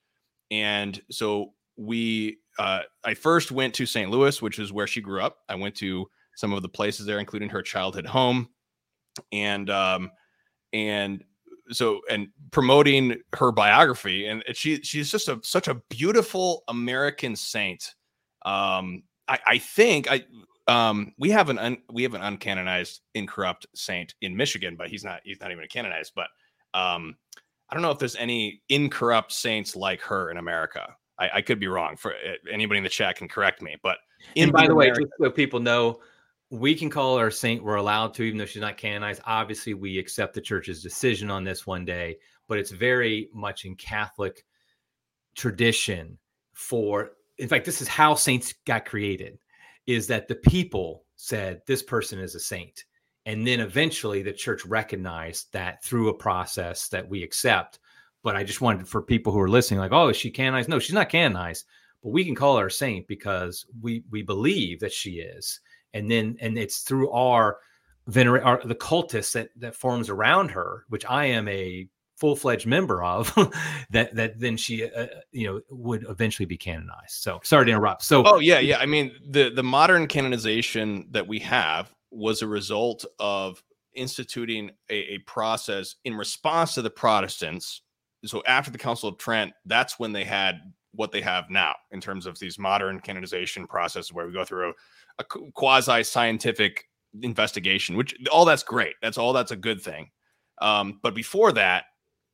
and 0.52 1.02
so 1.10 1.54
we, 1.78 2.38
uh, 2.60 2.82
I 3.04 3.14
first 3.14 3.52
went 3.52 3.74
to 3.76 3.86
St. 3.86 4.12
Louis, 4.12 4.42
which 4.42 4.60
is 4.60 4.74
where 4.74 4.86
she 4.86 5.02
grew 5.02 5.22
up. 5.22 5.38
I 5.50 5.56
went 5.56 5.76
to 5.76 6.08
some 6.36 6.54
of 6.54 6.62
the 6.62 6.70
places 6.70 7.06
there, 7.06 7.20
including 7.20 7.50
her 7.50 7.62
childhood 7.62 8.06
home, 8.06 8.50
and 9.32 9.70
um, 9.70 10.12
and 10.74 11.24
so 11.72 12.02
and 12.10 12.28
promoting 12.52 13.16
her 13.34 13.52
biography. 13.52 14.28
And 14.28 14.44
she 14.54 14.82
she's 14.82 15.10
just 15.10 15.30
a 15.30 15.40
such 15.44 15.68
a 15.68 15.76
beautiful 15.90 16.64
American 16.68 17.36
saint. 17.36 17.96
Um, 18.44 19.04
I, 19.28 19.40
I 19.48 19.58
think 19.58 20.12
I 20.12 20.26
um 20.68 21.14
we 21.18 21.30
have 21.32 21.50
an 21.50 21.58
un, 21.58 21.78
we 21.92 22.04
have 22.04 22.14
an 22.14 22.22
uncanonized 22.22 23.00
incorrupt 23.14 23.68
saint 23.76 24.16
in 24.22 24.36
Michigan, 24.36 24.76
but 24.76 24.90
he's 24.90 25.04
not 25.04 25.22
he's 25.24 25.40
not 25.40 25.52
even 25.52 25.66
canonized. 25.68 26.14
But 26.16 26.28
um, 26.74 27.16
I 27.72 27.76
don't 27.76 27.84
know 27.84 27.92
if 27.92 28.00
there's 28.00 28.18
any 28.18 28.62
incorrupt 28.68 29.32
saints 29.32 29.76
like 29.76 30.02
her 30.02 30.30
in 30.30 30.38
America. 30.38 30.94
I, 31.18 31.30
I 31.36 31.42
could 31.42 31.60
be 31.60 31.68
wrong. 31.68 31.96
For 31.96 32.14
eh, 32.14 32.36
anybody 32.52 32.80
in 32.80 32.84
the 32.84 32.90
chat 32.90 33.16
can 33.16 33.30
correct 33.30 33.62
me. 33.62 33.78
But 33.82 33.98
in 34.36 34.52
by 34.52 34.68
the 34.68 34.74
America, 34.74 35.00
way, 35.00 35.06
just 35.06 35.14
so 35.22 35.30
people 35.30 35.60
know, 35.60 36.00
we 36.50 36.76
can 36.76 36.90
call 36.90 37.18
her 37.18 37.28
a 37.28 37.32
saint. 37.32 37.64
We're 37.64 37.76
allowed 37.76 38.14
to, 38.16 38.24
even 38.24 38.38
though 38.38 38.46
she's 38.46 38.62
not 38.62 38.78
canonized. 38.78 39.22
Obviously, 39.26 39.74
we 39.74 39.98
accept 39.98 40.34
the 40.34 40.42
church's 40.42 40.84
decision 40.84 41.32
on 41.32 41.46
this 41.46 41.66
one 41.66 41.86
day, 41.86 42.18
but 42.48 42.58
it's 42.58 42.72
very 42.72 43.30
much 43.34 43.64
in 43.64 43.76
Catholic 43.76 44.44
tradition. 45.36 46.18
For 46.54 47.14
in 47.38 47.48
fact, 47.48 47.66
this 47.66 47.82
is 47.82 47.88
how 47.88 48.16
saints 48.16 48.54
got 48.66 48.84
created: 48.84 49.40
is 49.88 50.08
that 50.08 50.28
the 50.28 50.36
people 50.36 51.06
said 51.16 51.62
this 51.68 51.84
person 51.84 52.20
is 52.20 52.36
a 52.36 52.40
saint 52.40 52.84
and 53.26 53.46
then 53.46 53.60
eventually 53.60 54.22
the 54.22 54.34
church 54.34 54.66
recognized 54.66 55.52
that 55.54 55.84
through 55.84 56.10
a 56.10 56.14
process 56.14 56.88
that 56.90 57.08
we 57.08 57.24
accept. 57.24 57.80
But 58.24 58.36
i 58.36 58.44
just 58.44 58.62
wanted 58.62 58.88
for 58.88 59.02
people 59.02 59.34
who 59.34 59.40
are 59.40 59.50
listening 59.50 59.80
like 59.80 59.92
oh 59.92 60.10
is 60.10 60.18
she 60.18 60.32
canonized? 60.32 60.70
No 60.70 60.80
she's 60.80 60.94
not 60.94 61.10
canonized. 61.10 61.66
But 62.04 62.10
we 62.10 62.26
can 62.26 62.36
call 62.36 62.58
her 62.58 62.68
a 62.68 62.72
saint 62.72 63.08
because 63.08 63.66
we 63.82 64.04
we 64.10 64.22
believe 64.22 64.80
that 64.80 64.94
she 64.94 65.20
is. 65.20 65.60
And 65.94 66.10
then 66.10 66.38
and 66.40 66.58
it's 66.58 66.80
through 66.80 67.12
our 67.12 67.58
venerate 68.08 68.44
our 68.44 68.62
the 68.64 68.76
cultus 68.76 69.34
that 69.34 69.50
that 69.58 69.76
forms 69.76 70.10
around 70.10 70.50
her 70.50 70.86
which 70.90 71.06
i 71.06 71.26
am 71.26 71.48
a 71.48 71.88
full-fledged 72.22 72.68
member 72.68 73.04
of 73.04 73.34
that 73.90 74.14
that 74.14 74.40
then 74.40 74.56
she 74.56 74.86
uh, 74.86 74.90
uh, 74.90 75.08
you 75.32 75.48
know 75.48 75.60
would 75.72 76.06
eventually 76.08 76.46
be 76.46 76.56
canonized. 76.56 77.14
So 77.14 77.40
sorry 77.44 77.66
to 77.66 77.72
interrupt. 77.72 78.04
So 78.04 78.24
oh 78.26 78.38
yeah 78.38 78.60
yeah. 78.60 78.78
I 78.78 78.86
mean 78.86 79.12
the 79.28 79.50
the 79.50 79.64
modern 79.64 80.06
canonization 80.06 81.08
that 81.12 81.28
we 81.28 81.40
have 81.40 81.92
was 82.12 82.42
a 82.42 82.48
result 82.48 83.06
of 83.20 83.64
instituting 83.94 84.70
a, 84.90 85.16
a, 85.16 85.18
process 85.20 85.96
in 86.06 86.16
response 86.16 86.74
to 86.76 86.82
the 86.82 86.90
Protestants. 86.90 87.82
So 88.26 88.42
after 88.48 88.72
the 88.72 88.78
Council 88.78 89.10
of 89.10 89.18
Trent, 89.18 89.52
that's 89.66 90.00
when 90.00 90.14
they 90.14 90.24
had 90.24 90.62
what 90.94 91.12
they 91.12 91.22
have 91.22 91.50
now 91.50 91.76
in 91.92 92.02
terms 92.02 92.26
of 92.26 92.38
these 92.40 92.60
modern 92.60 93.00
canonization 93.00 93.66
processes 93.66 94.14
where 94.14 94.28
we 94.28 94.34
go 94.34 94.46
through 94.46 94.70
a, 94.70 94.74
a 95.20 95.24
quasi 95.24 96.04
scientific 96.04 96.90
investigation, 97.22 97.96
which 97.96 98.16
all 98.32 98.46
that's 98.46 98.64
great. 98.64 98.96
That's 99.02 99.18
all 99.18 99.34
that's 99.34 99.52
a 99.52 99.58
good 99.58 99.82
thing. 99.82 100.10
Um, 100.62 101.00
but 101.02 101.16
before 101.16 101.52
that, 101.54 101.86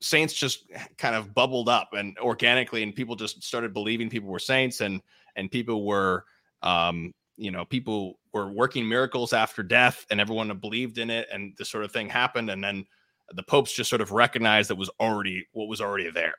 saints 0.01 0.33
just 0.33 0.65
kind 0.97 1.15
of 1.15 1.33
bubbled 1.33 1.69
up 1.69 1.89
and 1.93 2.17
organically, 2.19 2.83
and 2.83 2.95
people 2.95 3.15
just 3.15 3.43
started 3.43 3.73
believing 3.73 4.09
people 4.09 4.29
were 4.29 4.39
saints 4.39 4.81
and 4.81 5.01
and 5.35 5.51
people 5.51 5.85
were 5.85 6.25
um, 6.63 7.13
you 7.37 7.51
know 7.51 7.63
people 7.65 8.19
were 8.33 8.51
working 8.51 8.87
miracles 8.87 9.31
after 9.31 9.63
death 9.63 10.05
and 10.09 10.19
everyone 10.19 10.55
believed 10.57 10.97
in 10.97 11.09
it 11.09 11.27
and 11.31 11.53
this 11.57 11.69
sort 11.69 11.85
of 11.85 11.91
thing 11.91 12.09
happened 12.09 12.49
and 12.49 12.63
then 12.63 12.85
the 13.33 13.43
popes 13.43 13.73
just 13.73 13.89
sort 13.89 14.01
of 14.01 14.11
recognized 14.11 14.69
that 14.69 14.75
was 14.75 14.89
already 14.99 15.45
what 15.51 15.67
was 15.67 15.81
already 15.81 16.09
there. 16.09 16.35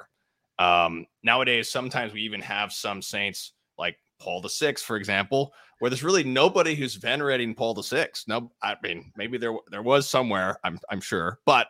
Um, 0.59 1.07
nowadays 1.23 1.71
sometimes 1.71 2.13
we 2.13 2.23
even 2.23 2.41
have 2.41 2.73
some 2.73 3.01
saints 3.01 3.53
like 3.79 3.97
paul 4.21 4.41
the 4.41 4.49
sixth 4.49 4.85
for 4.85 4.97
example 4.97 5.55
where 5.79 5.89
there's 5.89 6.03
really 6.03 6.25
nobody 6.25 6.75
who's 6.75 6.97
venerating 6.97 7.55
paul 7.55 7.75
the 7.75 7.83
sixth. 7.83 8.27
No 8.27 8.51
i 8.63 8.75
mean 8.83 9.13
maybe 9.17 9.39
there 9.39 9.55
there 9.71 9.83
was 9.83 10.09
somewhere 10.09 10.59
i'm, 10.65 10.81
I'm 10.91 11.01
sure 11.01 11.39
but 11.47 11.69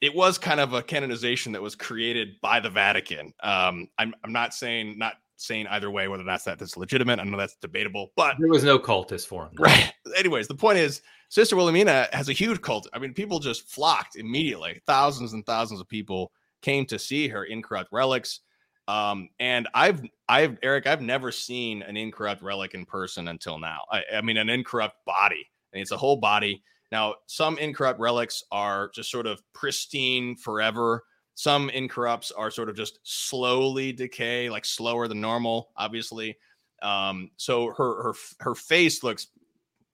it 0.00 0.14
was 0.14 0.38
kind 0.38 0.60
of 0.60 0.72
a 0.72 0.82
canonization 0.82 1.52
that 1.52 1.62
was 1.62 1.74
created 1.74 2.40
by 2.42 2.60
the 2.60 2.70
vatican. 2.70 3.32
Um, 3.42 3.88
I'm, 3.98 4.14
I'm 4.24 4.32
not 4.32 4.54
saying 4.54 4.98
not 4.98 5.14
saying 5.36 5.66
either 5.68 5.90
way 5.90 6.08
whether 6.08 6.24
that's 6.24 6.44
that 6.44 6.58
that's 6.58 6.76
legitimate. 6.76 7.18
I 7.18 7.24
know 7.24 7.36
that's 7.36 7.56
debatable, 7.56 8.12
but 8.16 8.36
there 8.38 8.48
was 8.48 8.64
no 8.64 8.78
cultus 8.78 9.24
for 9.24 9.44
him. 9.44 9.52
Right. 9.58 9.92
Anyways, 10.16 10.48
the 10.48 10.54
point 10.54 10.78
is 10.78 11.02
Sister 11.28 11.56
Wilhelmina 11.56 12.08
has 12.12 12.28
a 12.28 12.32
huge 12.32 12.60
cult. 12.62 12.88
I 12.92 12.98
mean, 12.98 13.12
people 13.14 13.38
just 13.38 13.68
flocked 13.68 14.16
immediately. 14.16 14.80
Thousands 14.86 15.32
and 15.32 15.44
thousands 15.44 15.80
of 15.80 15.88
people 15.88 16.32
came 16.62 16.86
to 16.86 16.98
see 16.98 17.28
her 17.28 17.44
incorrupt 17.44 17.90
relics. 17.92 18.40
Um, 18.88 19.28
and 19.40 19.68
I've 19.74 20.02
I've 20.28 20.58
Eric, 20.62 20.86
I've 20.86 21.00
never 21.00 21.32
seen 21.32 21.82
an 21.82 21.96
incorrupt 21.96 22.42
relic 22.42 22.74
in 22.74 22.84
person 22.86 23.28
until 23.28 23.58
now. 23.58 23.80
I, 23.90 24.02
I 24.16 24.20
mean 24.20 24.36
an 24.36 24.48
incorrupt 24.48 25.04
body. 25.04 25.48
And 25.72 25.82
it's 25.82 25.92
a 25.92 25.96
whole 25.96 26.16
body. 26.16 26.62
Now, 26.92 27.16
some 27.26 27.58
incorrupt 27.58 27.98
relics 27.98 28.44
are 28.52 28.90
just 28.94 29.10
sort 29.10 29.26
of 29.26 29.42
pristine 29.52 30.36
forever 30.36 31.02
some 31.36 31.68
incorrupts 31.68 32.32
are 32.32 32.50
sort 32.50 32.70
of 32.70 32.76
just 32.76 32.98
slowly 33.02 33.92
decay, 33.92 34.48
like 34.48 34.64
slower 34.64 35.06
than 35.06 35.20
normal, 35.20 35.68
obviously. 35.76 36.38
Um, 36.80 37.30
so 37.36 37.68
her 37.68 38.02
her 38.02 38.14
her 38.40 38.54
face 38.54 39.04
looks 39.04 39.28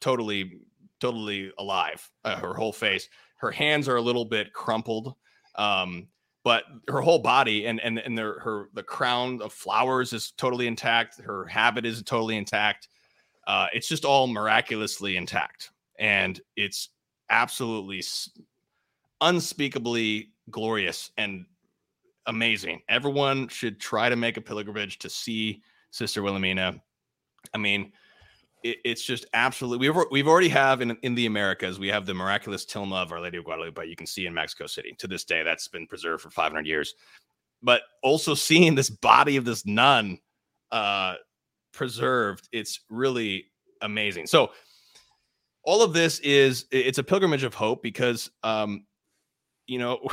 totally 0.00 0.60
totally 1.00 1.52
alive. 1.58 2.08
Uh, 2.24 2.36
her 2.36 2.54
whole 2.54 2.72
face. 2.72 3.08
Her 3.36 3.50
hands 3.50 3.88
are 3.88 3.96
a 3.96 4.00
little 4.00 4.24
bit 4.24 4.52
crumpled. 4.52 5.16
Um, 5.56 6.06
but 6.44 6.64
her 6.88 7.00
whole 7.00 7.18
body 7.18 7.66
and 7.66 7.80
and 7.80 7.98
and 7.98 8.16
the, 8.16 8.22
her 8.22 8.68
the 8.74 8.82
crown 8.84 9.42
of 9.42 9.52
flowers 9.52 10.12
is 10.12 10.30
totally 10.32 10.68
intact. 10.68 11.20
Her 11.20 11.44
habit 11.46 11.84
is 11.84 12.02
totally 12.04 12.36
intact. 12.36 12.88
Uh, 13.48 13.66
it's 13.72 13.88
just 13.88 14.04
all 14.04 14.28
miraculously 14.28 15.16
intact, 15.16 15.70
and 15.98 16.40
it's 16.56 16.90
absolutely 17.30 18.02
unspeakably 19.20 20.31
glorious 20.50 21.10
and 21.16 21.44
amazing. 22.26 22.80
Everyone 22.88 23.48
should 23.48 23.80
try 23.80 24.08
to 24.08 24.16
make 24.16 24.36
a 24.36 24.40
pilgrimage 24.40 24.98
to 24.98 25.10
see 25.10 25.62
Sister 25.90 26.22
Wilhelmina. 26.22 26.80
I 27.54 27.58
mean, 27.58 27.92
it, 28.62 28.78
it's 28.84 29.02
just 29.02 29.26
absolutely. 29.34 29.88
We've 29.88 30.04
we've 30.10 30.28
already 30.28 30.48
have 30.48 30.80
in 30.80 30.96
in 31.02 31.14
the 31.14 31.26
Americas. 31.26 31.78
We 31.78 31.88
have 31.88 32.06
the 32.06 32.14
miraculous 32.14 32.64
tilma 32.64 33.02
of 33.02 33.12
Our 33.12 33.20
Lady 33.20 33.38
of 33.38 33.44
Guadalupe. 33.44 33.86
You 33.86 33.96
can 33.96 34.06
see 34.06 34.26
in 34.26 34.34
Mexico 34.34 34.66
City 34.66 34.94
to 34.98 35.06
this 35.06 35.24
day. 35.24 35.42
That's 35.42 35.68
been 35.68 35.86
preserved 35.86 36.22
for 36.22 36.30
500 36.30 36.66
years. 36.66 36.94
But 37.62 37.82
also 38.02 38.34
seeing 38.34 38.74
this 38.74 38.90
body 38.90 39.36
of 39.36 39.44
this 39.44 39.64
nun 39.64 40.18
uh, 40.72 41.14
preserved, 41.72 42.48
it's 42.50 42.80
really 42.90 43.46
amazing. 43.82 44.26
So 44.26 44.50
all 45.64 45.82
of 45.82 45.92
this 45.92 46.18
is 46.20 46.66
it's 46.70 46.98
a 46.98 47.04
pilgrimage 47.04 47.44
of 47.44 47.54
hope 47.54 47.82
because 47.82 48.30
um 48.42 48.84
you 49.66 49.78
know 49.78 50.00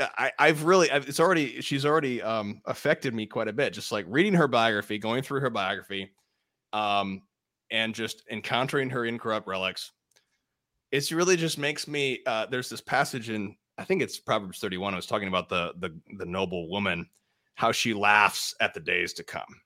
I, 0.00 0.32
I've 0.38 0.64
really 0.64 0.90
I've, 0.90 1.08
it's 1.08 1.20
already 1.20 1.60
she's 1.60 1.84
already 1.84 2.22
um 2.22 2.60
affected 2.64 3.14
me 3.14 3.26
quite 3.26 3.48
a 3.48 3.52
bit 3.52 3.72
just 3.72 3.92
like 3.92 4.06
reading 4.08 4.34
her 4.34 4.48
biography 4.48 4.98
going 4.98 5.22
through 5.22 5.40
her 5.40 5.50
biography 5.50 6.10
um 6.72 7.22
and 7.70 7.94
just 7.94 8.22
encountering 8.30 8.90
her 8.90 9.04
incorrupt 9.04 9.46
relics. 9.46 9.92
It's 10.90 11.10
really 11.10 11.36
just 11.36 11.58
makes 11.58 11.86
me 11.86 12.20
uh 12.26 12.46
there's 12.46 12.68
this 12.68 12.80
passage 12.80 13.30
in 13.30 13.56
I 13.78 13.84
think 13.84 14.02
it's 14.02 14.18
Proverbs 14.18 14.58
31 14.58 14.92
I 14.92 14.96
was 14.96 15.06
talking 15.06 15.28
about 15.28 15.48
the 15.48 15.72
the 15.78 15.98
the 16.18 16.26
noble 16.26 16.68
woman 16.68 17.08
how 17.54 17.72
she 17.72 17.94
laughs 17.94 18.54
at 18.60 18.74
the 18.74 18.80
days 18.80 19.12
to 19.14 19.24
come 19.24 19.60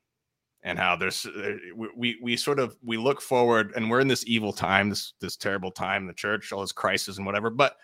and 0.62 0.78
how 0.78 0.96
there's 0.96 1.24
uh, 1.26 1.54
we 1.96 2.18
we 2.20 2.36
sort 2.36 2.58
of 2.58 2.76
we 2.84 2.96
look 2.96 3.20
forward 3.20 3.72
and 3.76 3.88
we're 3.88 4.00
in 4.00 4.08
this 4.08 4.26
evil 4.26 4.52
time 4.52 4.90
this 4.90 5.14
this 5.20 5.36
terrible 5.36 5.70
time 5.70 6.06
the 6.06 6.12
church 6.12 6.52
all 6.52 6.60
this 6.60 6.72
crisis 6.72 7.16
and 7.16 7.26
whatever 7.26 7.50
but 7.50 7.76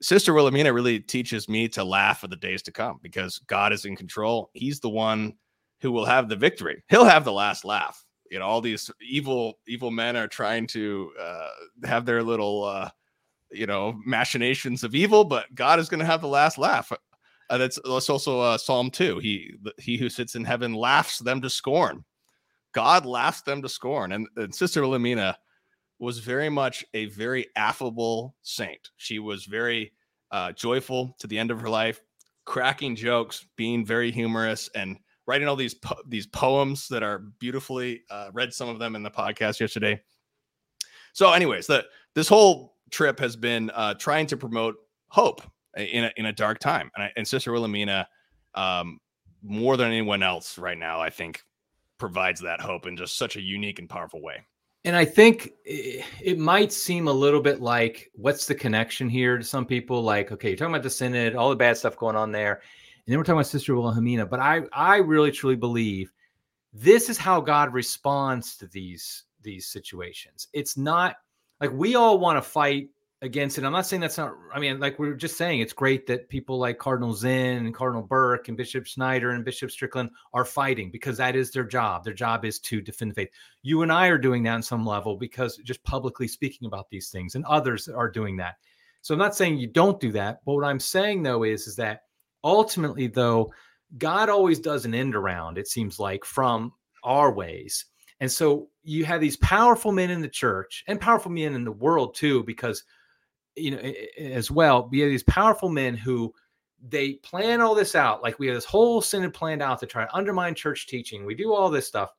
sister 0.00 0.32
wilhelmina 0.32 0.72
really 0.72 1.00
teaches 1.00 1.48
me 1.48 1.68
to 1.68 1.84
laugh 1.84 2.20
for 2.20 2.28
the 2.28 2.36
days 2.36 2.62
to 2.62 2.72
come 2.72 2.98
because 3.02 3.38
god 3.46 3.72
is 3.72 3.84
in 3.84 3.96
control 3.96 4.50
he's 4.54 4.80
the 4.80 4.88
one 4.88 5.32
who 5.80 5.92
will 5.92 6.04
have 6.04 6.28
the 6.28 6.36
victory 6.36 6.82
he'll 6.88 7.04
have 7.04 7.24
the 7.24 7.32
last 7.32 7.64
laugh 7.64 8.04
you 8.30 8.38
know 8.38 8.46
all 8.46 8.60
these 8.60 8.90
evil 9.00 9.58
evil 9.66 9.90
men 9.90 10.16
are 10.16 10.28
trying 10.28 10.66
to 10.66 11.10
uh, 11.20 11.48
have 11.84 12.04
their 12.04 12.22
little 12.22 12.64
uh, 12.64 12.88
you 13.50 13.66
know 13.66 13.98
machinations 14.04 14.84
of 14.84 14.94
evil 14.94 15.24
but 15.24 15.52
god 15.54 15.78
is 15.78 15.88
going 15.88 16.00
to 16.00 16.06
have 16.06 16.20
the 16.20 16.28
last 16.28 16.58
laugh 16.58 16.92
uh, 17.50 17.58
that's 17.58 17.78
that's 17.84 18.10
also 18.10 18.40
uh, 18.40 18.58
Psalm 18.58 18.90
two. 18.90 19.18
He 19.18 19.54
he 19.78 19.96
who 19.96 20.08
sits 20.08 20.34
in 20.34 20.44
heaven 20.44 20.74
laughs 20.74 21.18
them 21.18 21.40
to 21.40 21.50
scorn. 21.50 22.04
God 22.72 23.06
laughs 23.06 23.42
them 23.42 23.62
to 23.62 23.68
scorn. 23.68 24.12
And, 24.12 24.28
and 24.36 24.54
Sister 24.54 24.82
Wilhelmina 24.82 25.36
was 25.98 26.18
very 26.18 26.48
much 26.48 26.84
a 26.94 27.06
very 27.06 27.46
affable 27.56 28.34
saint. 28.42 28.90
She 28.96 29.18
was 29.18 29.44
very 29.44 29.92
uh, 30.30 30.52
joyful 30.52 31.16
to 31.18 31.26
the 31.26 31.38
end 31.38 31.50
of 31.50 31.60
her 31.60 31.68
life, 31.68 32.00
cracking 32.44 32.94
jokes, 32.94 33.46
being 33.56 33.84
very 33.84 34.10
humorous, 34.10 34.68
and 34.74 34.98
writing 35.26 35.48
all 35.48 35.56
these 35.56 35.74
po- 35.74 36.02
these 36.06 36.26
poems 36.26 36.88
that 36.88 37.02
are 37.02 37.18
beautifully 37.38 38.02
uh, 38.10 38.30
read. 38.32 38.52
Some 38.52 38.68
of 38.68 38.78
them 38.78 38.96
in 38.96 39.02
the 39.02 39.10
podcast 39.10 39.60
yesterday. 39.60 40.00
So, 41.12 41.32
anyways, 41.32 41.66
the 41.66 41.84
this 42.14 42.28
whole 42.28 42.76
trip 42.90 43.18
has 43.18 43.36
been 43.36 43.70
uh, 43.70 43.94
trying 43.94 44.26
to 44.28 44.36
promote 44.36 44.76
hope 45.08 45.42
in 45.76 46.04
a, 46.04 46.12
in 46.16 46.26
a 46.26 46.32
dark 46.32 46.58
time. 46.58 46.90
And, 46.94 47.04
I, 47.04 47.12
and 47.16 47.26
Sister 47.26 47.52
Wilhelmina, 47.52 48.08
um, 48.54 48.98
more 49.42 49.76
than 49.76 49.88
anyone 49.88 50.22
else 50.22 50.58
right 50.58 50.78
now, 50.78 51.00
I 51.00 51.10
think 51.10 51.42
provides 51.98 52.40
that 52.40 52.60
hope 52.60 52.86
in 52.86 52.96
just 52.96 53.16
such 53.16 53.36
a 53.36 53.40
unique 53.40 53.78
and 53.78 53.88
powerful 53.88 54.22
way. 54.22 54.44
And 54.88 54.96
I 54.96 55.04
think 55.04 55.52
eh, 55.66 56.02
it 56.22 56.38
might 56.38 56.72
seem 56.72 57.08
a 57.08 57.12
little 57.12 57.42
bit 57.42 57.60
like, 57.60 58.10
what's 58.14 58.46
the 58.46 58.54
connection 58.54 59.10
here 59.10 59.36
to 59.36 59.44
some 59.44 59.66
people? 59.66 60.00
Like, 60.00 60.32
okay, 60.32 60.48
you're 60.48 60.56
talking 60.56 60.74
about 60.74 60.82
the 60.82 60.88
synod, 60.88 61.36
all 61.36 61.50
the 61.50 61.56
bad 61.56 61.76
stuff 61.76 61.94
going 61.98 62.16
on 62.16 62.32
there, 62.32 62.54
and 62.54 62.62
then 63.06 63.18
we're 63.18 63.24
talking 63.24 63.36
about 63.36 63.48
Sister 63.48 63.74
Wilhelmina. 63.74 64.24
But 64.24 64.40
I, 64.40 64.62
I 64.72 64.96
really 64.96 65.30
truly 65.30 65.56
believe 65.56 66.10
this 66.72 67.10
is 67.10 67.18
how 67.18 67.38
God 67.38 67.74
responds 67.74 68.56
to 68.56 68.66
these 68.66 69.24
these 69.42 69.66
situations. 69.66 70.48
It's 70.54 70.78
not 70.78 71.16
like 71.60 71.70
we 71.70 71.94
all 71.94 72.18
want 72.18 72.38
to 72.38 72.50
fight 72.50 72.88
against 73.20 73.58
it. 73.58 73.64
I'm 73.64 73.72
not 73.72 73.86
saying 73.86 74.00
that's 74.00 74.18
not, 74.18 74.34
I 74.54 74.60
mean, 74.60 74.78
like 74.78 74.98
we 74.98 75.08
were 75.08 75.14
just 75.14 75.36
saying, 75.36 75.60
it's 75.60 75.72
great 75.72 76.06
that 76.06 76.28
people 76.28 76.58
like 76.58 76.78
Cardinal 76.78 77.14
Zen 77.14 77.66
and 77.66 77.74
Cardinal 77.74 78.02
Burke 78.02 78.48
and 78.48 78.56
Bishop 78.56 78.86
Schneider 78.86 79.30
and 79.30 79.44
Bishop 79.44 79.70
Strickland 79.70 80.10
are 80.32 80.44
fighting 80.44 80.90
because 80.90 81.16
that 81.16 81.34
is 81.34 81.50
their 81.50 81.64
job. 81.64 82.04
Their 82.04 82.14
job 82.14 82.44
is 82.44 82.60
to 82.60 82.80
defend 82.80 83.10
the 83.10 83.14
faith. 83.16 83.30
You 83.62 83.82
and 83.82 83.90
I 83.90 84.06
are 84.06 84.18
doing 84.18 84.44
that 84.44 84.54
on 84.54 84.62
some 84.62 84.86
level 84.86 85.16
because 85.16 85.56
just 85.58 85.82
publicly 85.82 86.28
speaking 86.28 86.66
about 86.66 86.88
these 86.90 87.10
things, 87.10 87.34
and 87.34 87.44
others 87.46 87.88
are 87.88 88.10
doing 88.10 88.36
that. 88.36 88.54
So 89.02 89.14
I'm 89.14 89.18
not 89.18 89.34
saying 89.34 89.58
you 89.58 89.66
don't 89.66 90.00
do 90.00 90.12
that, 90.12 90.40
but 90.44 90.54
what 90.54 90.64
I'm 90.64 90.80
saying 90.80 91.22
though 91.24 91.42
is, 91.42 91.66
is 91.66 91.76
that 91.76 92.02
ultimately, 92.44 93.08
though, 93.08 93.52
God 93.96 94.28
always 94.28 94.60
does 94.60 94.84
an 94.84 94.94
end 94.94 95.16
around, 95.16 95.58
it 95.58 95.66
seems 95.66 95.98
like, 95.98 96.24
from 96.24 96.72
our 97.02 97.32
ways. 97.32 97.86
And 98.20 98.30
so 98.30 98.68
you 98.82 99.04
have 99.06 99.20
these 99.20 99.36
powerful 99.38 99.92
men 99.92 100.10
in 100.10 100.20
the 100.20 100.28
church 100.28 100.84
and 100.88 101.00
powerful 101.00 101.30
men 101.30 101.54
in 101.54 101.64
the 101.64 101.72
world 101.72 102.14
too, 102.14 102.42
because 102.44 102.84
you 103.58 103.70
know, 103.72 103.92
as 104.18 104.50
well, 104.50 104.88
we 104.90 105.00
have 105.00 105.10
these 105.10 105.22
powerful 105.24 105.68
men 105.68 105.96
who 105.96 106.32
they 106.86 107.14
plan 107.14 107.60
all 107.60 107.74
this 107.74 107.94
out. 107.94 108.22
Like 108.22 108.38
we 108.38 108.46
have 108.46 108.56
this 108.56 108.64
whole 108.64 109.00
synod 109.00 109.34
planned 109.34 109.62
out 109.62 109.80
to 109.80 109.86
try 109.86 110.04
to 110.04 110.14
undermine 110.14 110.54
church 110.54 110.86
teaching. 110.86 111.24
We 111.24 111.34
do 111.34 111.52
all 111.52 111.70
this 111.70 111.86
stuff. 111.86 112.10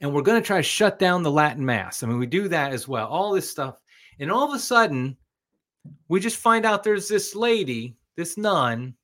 And 0.00 0.12
we're 0.12 0.22
going 0.22 0.40
to 0.40 0.46
try 0.46 0.58
to 0.58 0.62
shut 0.62 0.98
down 0.98 1.22
the 1.22 1.30
Latin 1.30 1.64
Mass. 1.64 2.02
I 2.02 2.06
mean, 2.06 2.18
we 2.18 2.26
do 2.26 2.48
that 2.48 2.72
as 2.72 2.86
well, 2.86 3.06
all 3.08 3.32
this 3.32 3.50
stuff. 3.50 3.80
And 4.18 4.30
all 4.30 4.48
of 4.48 4.54
a 4.54 4.58
sudden, 4.58 5.16
we 6.08 6.20
just 6.20 6.36
find 6.36 6.64
out 6.64 6.82
there's 6.82 7.08
this 7.08 7.34
lady, 7.34 7.96
this 8.16 8.36
nun, 8.36 8.94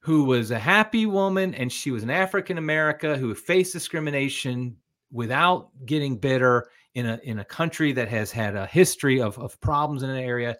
who 0.00 0.24
was 0.24 0.50
a 0.50 0.58
happy 0.58 1.06
woman 1.06 1.54
and 1.54 1.72
she 1.72 1.90
was 1.90 2.02
an 2.02 2.10
African 2.10 2.58
American 2.58 3.18
who 3.18 3.34
faced 3.34 3.72
discrimination 3.72 4.76
without 5.10 5.70
getting 5.86 6.18
bitter 6.18 6.68
in 6.94 7.06
a 7.06 7.20
in 7.24 7.40
a 7.40 7.44
country 7.44 7.92
that 7.92 8.08
has 8.08 8.30
had 8.30 8.56
a 8.56 8.66
history 8.66 9.20
of, 9.20 9.38
of 9.38 9.60
problems 9.60 10.02
in 10.02 10.10
an 10.10 10.22
area. 10.22 10.56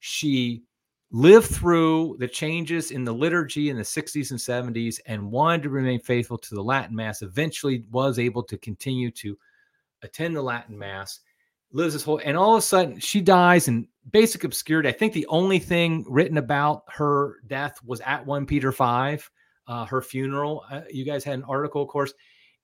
She 0.00 0.64
lived 1.10 1.46
through 1.46 2.16
the 2.18 2.26
changes 2.26 2.90
in 2.90 3.04
the 3.04 3.12
liturgy 3.12 3.70
in 3.70 3.76
the 3.76 3.82
60s 3.82 4.30
and 4.30 4.74
70s 4.74 4.98
and 5.06 5.30
wanted 5.30 5.62
to 5.62 5.70
remain 5.70 6.00
faithful 6.00 6.36
to 6.38 6.54
the 6.54 6.62
Latin 6.62 6.96
Mass. 6.96 7.22
Eventually 7.22 7.84
was 7.92 8.18
able 8.18 8.42
to 8.42 8.58
continue 8.58 9.10
to 9.12 9.38
attend 10.02 10.34
the 10.34 10.42
Latin 10.42 10.76
Mass, 10.76 11.20
lives 11.72 11.92
this 11.92 12.02
whole 12.02 12.20
and 12.24 12.36
all 12.36 12.54
of 12.54 12.58
a 12.58 12.62
sudden 12.62 12.98
she 12.98 13.20
dies 13.20 13.68
in 13.68 13.86
basic 14.10 14.44
obscurity. 14.44 14.88
I 14.88 14.92
think 14.92 15.12
the 15.12 15.26
only 15.28 15.58
thing 15.58 16.04
written 16.08 16.38
about 16.38 16.82
her 16.88 17.36
death 17.46 17.78
was 17.84 18.00
at 18.00 18.26
1 18.26 18.46
Peter 18.46 18.72
5, 18.72 19.30
uh, 19.68 19.84
her 19.86 20.02
funeral. 20.02 20.64
Uh, 20.70 20.82
you 20.90 21.04
guys 21.04 21.24
had 21.24 21.34
an 21.34 21.44
article, 21.44 21.82
of 21.82 21.88
course. 21.88 22.12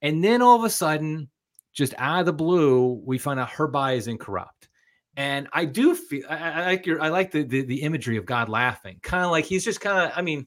And 0.03 0.25
then 0.25 0.43
all 0.43 0.57
of 0.57 0.65
a 0.65 0.71
sudden, 0.71 1.29
just 1.73 1.95
out 1.99 2.21
of 2.21 2.27
the 2.27 2.33
blue, 2.33 3.01
we 3.05 3.19
find 3.19 3.39
out 3.39 3.51
her 3.51 3.67
body 3.67 3.97
is 3.97 4.09
incorrupt. 4.09 4.69
And 5.17 5.49
I 5.53 5.65
do 5.65 5.95
feel 5.95 6.25
I, 6.29 6.37
I 6.37 6.67
like 6.67 6.87
your 6.87 7.03
I 7.03 7.09
like 7.09 7.31
the, 7.31 7.43
the, 7.43 7.63
the 7.63 7.83
imagery 7.83 8.17
of 8.17 8.27
God 8.27 8.49
laughing, 8.49 8.99
kind 9.03 9.25
of 9.25 9.31
like 9.31 9.45
he's 9.45 9.65
just 9.65 9.81
kind 9.81 9.99
of. 9.99 10.13
I 10.17 10.23
mean, 10.23 10.47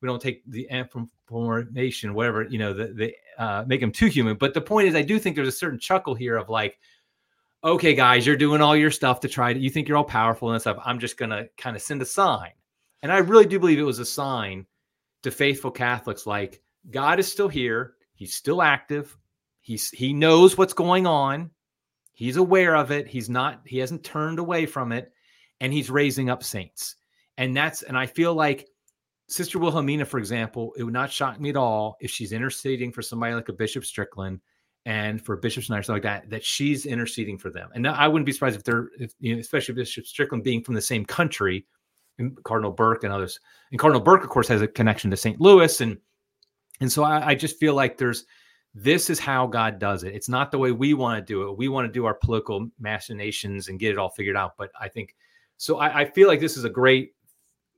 we 0.00 0.06
don't 0.06 0.20
take 0.20 0.42
the 0.46 0.66
information, 0.70 2.14
whatever 2.14 2.44
you 2.44 2.58
know, 2.58 2.72
the 2.72 2.86
the 2.94 3.14
uh, 3.38 3.64
make 3.66 3.82
him 3.82 3.92
too 3.92 4.06
human. 4.06 4.36
But 4.36 4.54
the 4.54 4.60
point 4.60 4.88
is, 4.88 4.94
I 4.94 5.02
do 5.02 5.18
think 5.18 5.36
there's 5.36 5.48
a 5.48 5.52
certain 5.52 5.78
chuckle 5.78 6.14
here 6.14 6.36
of 6.36 6.48
like, 6.48 6.78
okay, 7.62 7.94
guys, 7.94 8.26
you're 8.26 8.36
doing 8.36 8.62
all 8.62 8.74
your 8.74 8.90
stuff 8.90 9.20
to 9.20 9.28
try 9.28 9.52
to. 9.52 9.60
You 9.60 9.70
think 9.70 9.86
you're 9.86 9.98
all 9.98 10.04
powerful 10.04 10.50
and 10.50 10.60
stuff. 10.60 10.78
I'm 10.84 10.98
just 10.98 11.18
gonna 11.18 11.46
kind 11.58 11.76
of 11.76 11.82
send 11.82 12.00
a 12.00 12.06
sign, 12.06 12.52
and 13.02 13.12
I 13.12 13.18
really 13.18 13.46
do 13.46 13.60
believe 13.60 13.78
it 13.78 13.82
was 13.82 13.98
a 13.98 14.06
sign 14.06 14.66
to 15.22 15.30
faithful 15.30 15.70
Catholics, 15.70 16.26
like 16.26 16.62
God 16.90 17.18
is 17.18 17.30
still 17.30 17.48
here. 17.48 17.94
He's 18.14 18.34
still 18.34 18.62
active. 18.62 19.16
He's 19.60 19.90
he 19.90 20.12
knows 20.12 20.56
what's 20.56 20.72
going 20.72 21.06
on. 21.06 21.50
He's 22.12 22.36
aware 22.36 22.76
of 22.76 22.90
it. 22.90 23.06
He's 23.06 23.28
not 23.30 23.60
he 23.64 23.78
hasn't 23.78 24.04
turned 24.04 24.38
away 24.38 24.66
from 24.66 24.92
it 24.92 25.12
and 25.60 25.72
he's 25.72 25.90
raising 25.90 26.30
up 26.30 26.42
saints. 26.42 26.96
And 27.38 27.56
that's 27.56 27.82
and 27.82 27.96
I 27.96 28.06
feel 28.06 28.34
like 28.34 28.68
Sister 29.28 29.58
Wilhelmina, 29.58 30.04
for 30.04 30.18
example, 30.18 30.72
it 30.76 30.82
would 30.82 30.92
not 30.92 31.12
shock 31.12 31.40
me 31.40 31.50
at 31.50 31.56
all 31.56 31.96
if 32.00 32.10
she's 32.10 32.32
interceding 32.32 32.90
for 32.90 33.02
somebody 33.02 33.34
like 33.34 33.48
a 33.48 33.52
Bishop 33.52 33.84
Strickland 33.84 34.40
and 34.86 35.24
for 35.24 35.36
Bishop 35.36 35.62
Schneider, 35.62 35.82
stuff 35.82 35.94
like 35.94 36.02
that, 36.02 36.28
that 36.30 36.44
she's 36.44 36.86
interceding 36.86 37.38
for 37.38 37.50
them. 37.50 37.70
And 37.74 37.86
I 37.86 38.08
wouldn't 38.08 38.26
be 38.26 38.32
surprised 38.32 38.56
if 38.56 38.64
they're, 38.64 38.88
if, 38.98 39.14
you 39.20 39.34
know, 39.34 39.40
especially 39.40 39.74
Bishop 39.74 40.06
Strickland 40.06 40.42
being 40.42 40.64
from 40.64 40.74
the 40.74 40.80
same 40.80 41.04
country, 41.04 41.64
and 42.20 42.42
Cardinal 42.44 42.70
Burke 42.70 43.02
and 43.02 43.12
others. 43.12 43.40
And 43.72 43.80
Cardinal 43.80 44.02
Burke, 44.02 44.22
of 44.22 44.30
course, 44.30 44.46
has 44.48 44.62
a 44.62 44.68
connection 44.68 45.10
to 45.10 45.16
St. 45.16 45.40
Louis, 45.40 45.80
and 45.80 45.98
and 46.80 46.90
so 46.90 47.02
I, 47.02 47.28
I 47.28 47.34
just 47.34 47.58
feel 47.58 47.74
like 47.74 47.98
there's 47.98 48.24
this 48.74 49.10
is 49.10 49.18
how 49.18 49.46
God 49.46 49.78
does 49.78 50.04
it. 50.04 50.14
It's 50.14 50.28
not 50.28 50.50
the 50.50 50.58
way 50.58 50.72
we 50.72 50.94
want 50.94 51.18
to 51.18 51.24
do 51.24 51.48
it. 51.48 51.56
We 51.56 51.68
want 51.68 51.86
to 51.86 51.92
do 51.92 52.04
our 52.04 52.14
political 52.14 52.68
machinations 52.78 53.68
and 53.68 53.78
get 53.78 53.90
it 53.90 53.98
all 53.98 54.10
figured 54.10 54.36
out. 54.36 54.56
But 54.56 54.70
I 54.80 54.88
think 54.88 55.16
so. 55.56 55.78
I, 55.78 56.00
I 56.00 56.04
feel 56.04 56.28
like 56.28 56.40
this 56.40 56.56
is 56.56 56.64
a 56.64 56.70
great. 56.70 57.14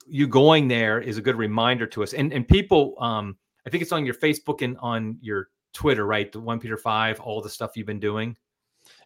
You 0.06 0.26
going 0.26 0.66
there 0.66 1.00
is 1.00 1.16
a 1.16 1.22
good 1.22 1.36
reminder 1.36 1.86
to 1.86 2.02
us, 2.02 2.12
and 2.12 2.32
and 2.32 2.46
people. 2.46 2.94
Um, 2.98 3.36
I 3.66 3.70
think 3.70 3.82
it's 3.82 3.92
on 3.92 4.04
your 4.04 4.14
Facebook 4.14 4.62
and 4.62 4.76
on 4.78 5.16
your 5.20 5.48
Twitter, 5.72 6.04
right? 6.04 6.30
The 6.30 6.40
one 6.40 6.58
Peter 6.58 6.76
five, 6.76 7.20
all 7.20 7.40
the 7.40 7.48
stuff 7.48 7.76
you've 7.76 7.86
been 7.86 8.00
doing. 8.00 8.36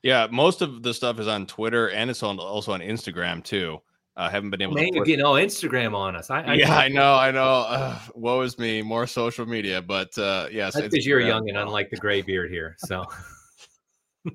Yeah, 0.02 0.26
most 0.30 0.62
of 0.62 0.82
the 0.82 0.94
stuff 0.94 1.20
is 1.20 1.28
on 1.28 1.46
Twitter 1.46 1.90
and 1.90 2.10
it's 2.10 2.22
on 2.22 2.38
also 2.38 2.72
on 2.72 2.80
Instagram 2.80 3.44
too. 3.44 3.80
I 4.16 4.26
uh, 4.26 4.30
haven't 4.30 4.48
been 4.48 4.62
able 4.62 4.72
Man, 4.72 4.92
to. 4.94 5.04
getting 5.04 5.24
all 5.24 5.34
Instagram 5.34 5.94
on 5.94 6.16
us. 6.16 6.30
I, 6.30 6.40
I 6.40 6.54
yeah, 6.54 6.74
I 6.74 6.88
know, 6.88 7.16
I 7.16 7.30
know. 7.30 7.44
Uh, 7.44 7.98
woe 8.14 8.40
is 8.40 8.58
me. 8.58 8.80
More 8.80 9.06
social 9.06 9.44
media, 9.44 9.82
but 9.82 10.16
uh, 10.16 10.48
yes, 10.50 10.72
that's 10.72 10.88
because 10.88 11.04
you're 11.04 11.20
young 11.20 11.50
and 11.50 11.58
unlike 11.58 11.90
the 11.90 11.98
gray 11.98 12.22
beard 12.22 12.50
here. 12.50 12.76
So, 12.78 13.04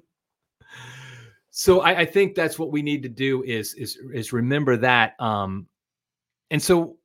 so 1.50 1.82
I, 1.82 2.02
I, 2.02 2.06
think 2.06 2.36
that's 2.36 2.60
what 2.60 2.72
we 2.72 2.84
need 2.84 3.02
to 3.02 3.10
do 3.10 3.42
is 3.42 3.74
is 3.74 3.98
is 4.14 4.32
remember 4.32 4.78
that. 4.78 5.20
Um, 5.20 5.66
and 6.52 6.62
so, 6.62 6.98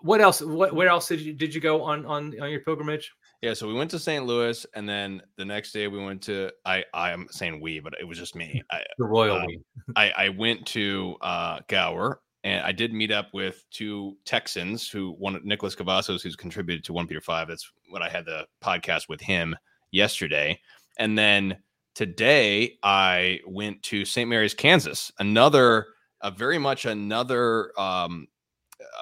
what 0.00 0.20
else? 0.20 0.40
What 0.40 0.72
where 0.72 0.88
else 0.88 1.08
did 1.08 1.20
you 1.20 1.32
did 1.32 1.52
you 1.52 1.60
go 1.60 1.82
on 1.82 2.06
on 2.06 2.40
on 2.40 2.48
your 2.48 2.60
pilgrimage? 2.60 3.12
Yeah, 3.44 3.52
so 3.52 3.68
we 3.68 3.74
went 3.74 3.90
to 3.90 3.98
St. 3.98 4.24
Louis, 4.24 4.64
and 4.74 4.88
then 4.88 5.20
the 5.36 5.44
next 5.44 5.72
day 5.72 5.86
we 5.86 6.02
went 6.02 6.22
to 6.22 6.50
I 6.64 6.82
I'm 6.94 7.26
saying 7.30 7.60
we, 7.60 7.78
but 7.78 7.92
it 8.00 8.08
was 8.08 8.16
just 8.16 8.34
me. 8.34 8.62
I, 8.70 8.82
the 8.98 9.04
royal 9.04 9.36
uh, 9.36 9.46
I 9.96 10.10
I 10.16 10.28
went 10.30 10.64
to 10.68 11.16
uh, 11.20 11.58
Gower, 11.68 12.22
and 12.42 12.64
I 12.64 12.72
did 12.72 12.94
meet 12.94 13.12
up 13.12 13.34
with 13.34 13.62
two 13.70 14.16
Texans 14.24 14.88
who 14.88 15.10
one 15.18 15.38
Nicholas 15.44 15.76
Cavazos, 15.76 16.22
who's 16.22 16.36
contributed 16.36 16.86
to 16.86 16.94
One 16.94 17.06
Peter 17.06 17.20
Five. 17.20 17.48
That's 17.48 17.70
what 17.90 18.00
I 18.00 18.08
had 18.08 18.24
the 18.24 18.46
podcast 18.62 19.10
with 19.10 19.20
him 19.20 19.54
yesterday, 19.90 20.58
and 20.98 21.18
then 21.18 21.58
today 21.94 22.78
I 22.82 23.40
went 23.46 23.82
to 23.82 24.06
St. 24.06 24.26
Mary's, 24.26 24.54
Kansas. 24.54 25.12
Another, 25.18 25.88
a 26.22 26.30
very 26.30 26.56
much 26.56 26.86
another 26.86 27.78
um, 27.78 28.26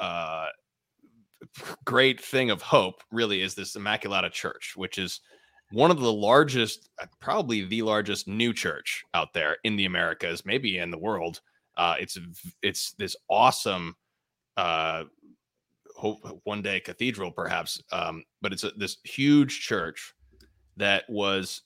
uh, 0.01 0.49
great 1.84 2.20
thing 2.20 2.50
of 2.50 2.62
hope 2.62 3.03
really 3.11 3.42
is 3.42 3.55
this 3.55 3.76
Immaculata 3.76 4.30
Church, 4.30 4.74
which 4.76 4.98
is 4.98 5.20
one 5.70 5.90
of 5.90 6.00
the 6.00 6.12
largest, 6.12 6.90
uh, 7.00 7.07
probably 7.20 7.64
the 7.64 7.82
largest 7.82 8.28
new 8.28 8.53
church 8.53 9.05
out 9.14 9.32
there 9.32 9.57
in 9.64 9.76
the 9.76 9.86
Americas, 9.86 10.44
maybe 10.44 10.78
in 10.78 10.90
the 10.90 10.98
world. 10.98 11.40
Uh, 11.76 11.94
it's 11.98 12.18
it's 12.62 12.92
this 12.92 13.16
awesome, 13.30 13.96
uh, 14.57 15.05
hope 15.96 16.18
one 16.44 16.61
day 16.61 16.80
cathedral 16.80 17.30
perhaps, 17.30 17.82
um, 17.92 18.22
but 18.42 18.53
it's 18.53 18.64
a, 18.64 18.70
this 18.76 18.98
huge 19.05 19.61
church 19.61 20.14
that 20.76 21.05
was 21.09 21.62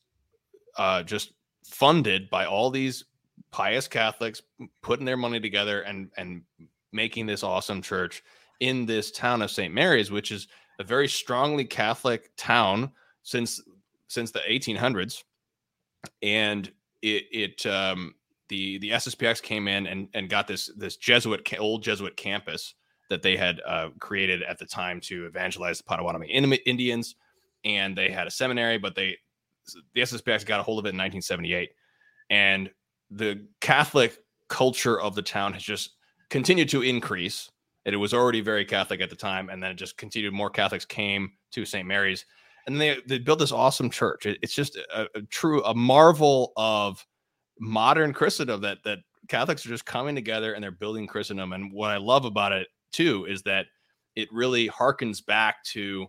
uh, 0.76 1.02
just 1.02 1.32
funded 1.64 2.30
by 2.30 2.44
all 2.44 2.70
these 2.70 3.04
pious 3.50 3.88
Catholics 3.88 4.42
putting 4.82 5.06
their 5.06 5.16
money 5.16 5.40
together 5.40 5.82
and 5.82 6.10
and 6.16 6.42
making 6.92 7.26
this 7.26 7.42
awesome 7.42 7.82
church 7.82 8.22
in 8.60 8.86
this 8.86 9.10
town 9.10 9.42
of 9.42 9.50
St. 9.50 9.72
Mary's, 9.72 10.10
which 10.10 10.32
is 10.32 10.48
a 10.78 10.84
very 10.84 11.08
strongly 11.08 11.64
Catholic 11.64 12.30
town 12.36 12.90
since 13.22 13.60
since 14.08 14.30
the 14.30 14.40
1800s, 14.40 15.24
and 16.22 16.70
it 17.02 17.24
it 17.30 17.66
um, 17.66 18.14
the 18.48 18.78
the 18.78 18.90
SSPX 18.90 19.42
came 19.42 19.68
in 19.68 19.86
and 19.86 20.08
and 20.14 20.28
got 20.28 20.46
this 20.46 20.70
this 20.76 20.96
Jesuit 20.96 21.48
old 21.58 21.82
Jesuit 21.82 22.16
campus 22.16 22.74
that 23.08 23.22
they 23.22 23.36
had 23.36 23.60
uh, 23.66 23.90
created 24.00 24.42
at 24.42 24.58
the 24.58 24.66
time 24.66 25.00
to 25.00 25.26
evangelize 25.26 25.78
the 25.78 25.84
Potawatomi 25.84 26.28
Indians, 26.66 27.14
and 27.64 27.96
they 27.96 28.10
had 28.10 28.26
a 28.26 28.30
seminary, 28.30 28.78
but 28.78 28.94
they 28.94 29.16
the 29.94 30.00
SSPX 30.00 30.46
got 30.46 30.60
a 30.60 30.62
hold 30.62 30.78
of 30.78 30.86
it 30.86 30.90
in 30.90 30.96
1978, 30.96 31.70
and 32.30 32.70
the 33.10 33.46
Catholic 33.60 34.18
culture 34.48 35.00
of 35.00 35.14
the 35.14 35.22
town 35.22 35.52
has 35.52 35.62
just 35.62 35.90
continued 36.30 36.68
to 36.68 36.82
increase 36.82 37.50
it 37.94 37.98
was 37.98 38.14
already 38.14 38.40
very 38.40 38.64
Catholic 38.64 39.00
at 39.00 39.10
the 39.10 39.16
time, 39.16 39.48
and 39.48 39.62
then 39.62 39.70
it 39.70 39.76
just 39.76 39.96
continued. 39.96 40.32
More 40.32 40.50
Catholics 40.50 40.84
came 40.84 41.32
to 41.52 41.64
St. 41.64 41.86
Mary's, 41.86 42.26
and 42.66 42.80
they 42.80 42.98
they 43.06 43.18
built 43.18 43.38
this 43.38 43.52
awesome 43.52 43.90
church. 43.90 44.26
It, 44.26 44.38
it's 44.42 44.54
just 44.54 44.76
a, 44.76 45.06
a, 45.14 45.22
true 45.22 45.62
a 45.64 45.74
marvel 45.74 46.52
of 46.56 47.04
modern 47.60 48.12
Christendom 48.12 48.60
that 48.62 48.78
that 48.84 48.98
Catholics 49.28 49.64
are 49.64 49.70
just 49.70 49.86
coming 49.86 50.14
together 50.14 50.54
and 50.54 50.62
they're 50.62 50.70
building 50.70 51.06
Christendom. 51.06 51.52
And 51.52 51.72
what 51.72 51.90
I 51.90 51.96
love 51.96 52.24
about 52.24 52.52
it 52.52 52.68
too 52.92 53.26
is 53.26 53.42
that 53.42 53.66
it 54.14 54.28
really 54.32 54.68
harkens 54.68 55.24
back 55.24 55.62
to 55.64 56.06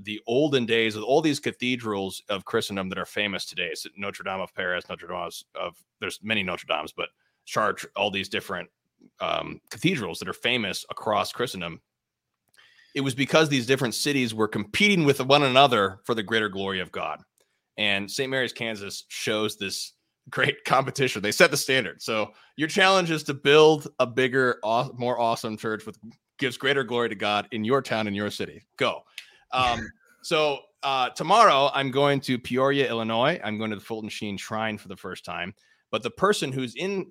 the 0.00 0.20
olden 0.26 0.66
days 0.66 0.94
with 0.94 1.04
all 1.04 1.22
these 1.22 1.40
cathedrals 1.40 2.22
of 2.28 2.44
Christendom 2.44 2.88
that 2.90 2.98
are 2.98 3.06
famous 3.06 3.46
today. 3.46 3.70
So 3.74 3.88
Notre 3.96 4.24
Dame 4.24 4.40
of 4.40 4.54
Paris, 4.54 4.84
Notre 4.88 5.06
Dame 5.06 5.30
of 5.54 5.76
there's 6.00 6.20
many 6.22 6.42
Notre 6.42 6.66
Dames, 6.68 6.92
but 6.92 7.08
Chartres, 7.46 7.86
all 7.96 8.10
these 8.10 8.28
different 8.28 8.68
um, 9.20 9.60
cathedrals 9.70 10.18
that 10.18 10.28
are 10.28 10.34
famous 10.34 10.84
across 10.90 11.32
Christendom, 11.32 11.80
it 12.94 13.00
was 13.00 13.14
because 13.14 13.48
these 13.48 13.66
different 13.66 13.94
cities 13.94 14.34
were 14.34 14.48
competing 14.48 15.04
with 15.04 15.20
one 15.20 15.42
another 15.42 16.00
for 16.04 16.14
the 16.14 16.22
greater 16.22 16.48
glory 16.48 16.80
of 16.80 16.90
God. 16.92 17.20
And 17.76 18.10
St. 18.10 18.30
Mary's, 18.30 18.52
Kansas 18.52 19.04
shows 19.08 19.56
this 19.56 19.92
great 20.30 20.64
competition. 20.64 21.22
They 21.22 21.32
set 21.32 21.50
the 21.50 21.56
standard. 21.56 22.02
So 22.02 22.32
your 22.56 22.68
challenge 22.68 23.10
is 23.10 23.22
to 23.24 23.34
build 23.34 23.88
a 23.98 24.06
bigger, 24.06 24.58
more 24.94 25.20
awesome 25.20 25.56
church 25.56 25.86
with 25.86 25.98
gives 26.38 26.56
greater 26.56 26.84
glory 26.84 27.08
to 27.08 27.14
God 27.14 27.48
in 27.52 27.64
your 27.64 27.80
town 27.80 28.06
in 28.06 28.14
your 28.14 28.30
city. 28.30 28.62
Go. 28.76 29.02
Um, 29.52 29.88
so 30.22 30.60
uh, 30.82 31.10
tomorrow 31.10 31.70
I'm 31.74 31.90
going 31.90 32.20
to 32.22 32.38
Peoria, 32.38 32.88
Illinois. 32.88 33.40
I'm 33.42 33.58
going 33.58 33.70
to 33.70 33.76
the 33.76 33.82
Fulton 33.84 34.10
Sheen 34.10 34.36
Shrine 34.36 34.78
for 34.78 34.88
the 34.88 34.96
first 34.96 35.24
time. 35.24 35.54
But 35.90 36.02
the 36.02 36.10
person 36.10 36.52
who's 36.52 36.74
in 36.74 37.06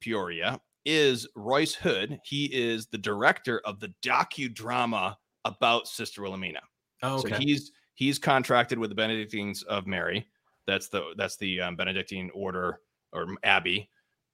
Peoria 0.00 0.60
is 0.88 1.28
Royce 1.36 1.74
Hood. 1.74 2.18
He 2.24 2.46
is 2.46 2.86
the 2.86 2.96
director 2.96 3.60
of 3.66 3.78
the 3.78 3.92
docudrama 4.02 5.14
about 5.44 5.86
Sister 5.86 6.22
Wilhelmina. 6.22 6.60
Oh, 7.02 7.18
okay. 7.18 7.28
So 7.28 7.36
he's 7.36 7.72
he's 7.94 8.18
contracted 8.18 8.78
with 8.78 8.88
the 8.88 8.96
Benedictines 8.96 9.62
of 9.64 9.86
Mary. 9.86 10.26
That's 10.66 10.88
the 10.88 11.12
that's 11.18 11.36
the 11.36 11.60
um, 11.60 11.76
Benedictine 11.76 12.30
order 12.34 12.80
or 13.12 13.26
abbey 13.44 13.90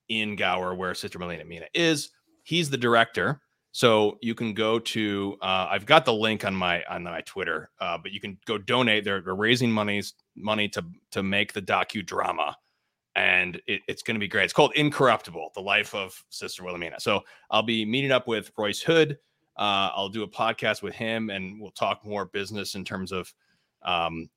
in 0.09 0.37
Gower 0.37 0.75
where 0.75 0.95
Sister 0.95 1.19
Wilhelmina 1.19 1.67
is. 1.75 2.11
He's 2.45 2.71
the 2.71 2.79
director. 2.79 3.41
So 3.73 4.19
you 4.23 4.37
can 4.37 4.55
go 4.55 4.79
to 4.79 5.37
uh, 5.43 5.67
I've 5.69 5.87
got 5.87 6.05
the 6.05 6.15
link 6.15 6.45
on 6.45 6.55
my 6.55 6.85
on 6.85 7.03
my 7.03 7.23
Twitter, 7.23 7.71
uh, 7.81 7.99
but 7.99 8.13
you 8.13 8.21
can 8.21 8.39
go 8.47 8.59
donate. 8.59 9.03
They're, 9.03 9.21
they're 9.21 9.35
raising 9.35 9.73
monies 9.73 10.15
money 10.37 10.69
to 10.69 10.85
to 11.11 11.25
make 11.25 11.53
the 11.53 11.63
docudrama 11.63 12.55
and 13.17 13.61
it, 13.67 13.83
it's 13.89 14.03
going 14.03 14.15
to 14.15 14.21
be 14.21 14.29
great. 14.29 14.45
It's 14.45 14.53
called 14.53 14.73
Incorruptible: 14.75 15.51
The 15.55 15.61
Life 15.61 15.95
of 15.95 16.23
Sister 16.31 16.65
Wilhelmina. 16.65 17.01
So 17.01 17.23
I'll 17.51 17.63
be 17.63 17.85
meeting 17.85 18.13
up 18.13 18.27
with 18.27 18.51
Royce 18.57 18.81
Hood. 18.81 19.19
Uh, 19.57 19.91
I'll 19.95 20.09
do 20.09 20.25
a 20.25 20.29
podcast 20.29 20.83
with 20.83 20.95
him, 20.95 21.31
and 21.31 21.61
we'll 21.61 21.71
talk 21.71 22.05
more 22.05 22.27
business 22.27 22.75
in 22.75 22.85
terms 22.85 23.13
of 23.13 23.33
um, 23.83 24.29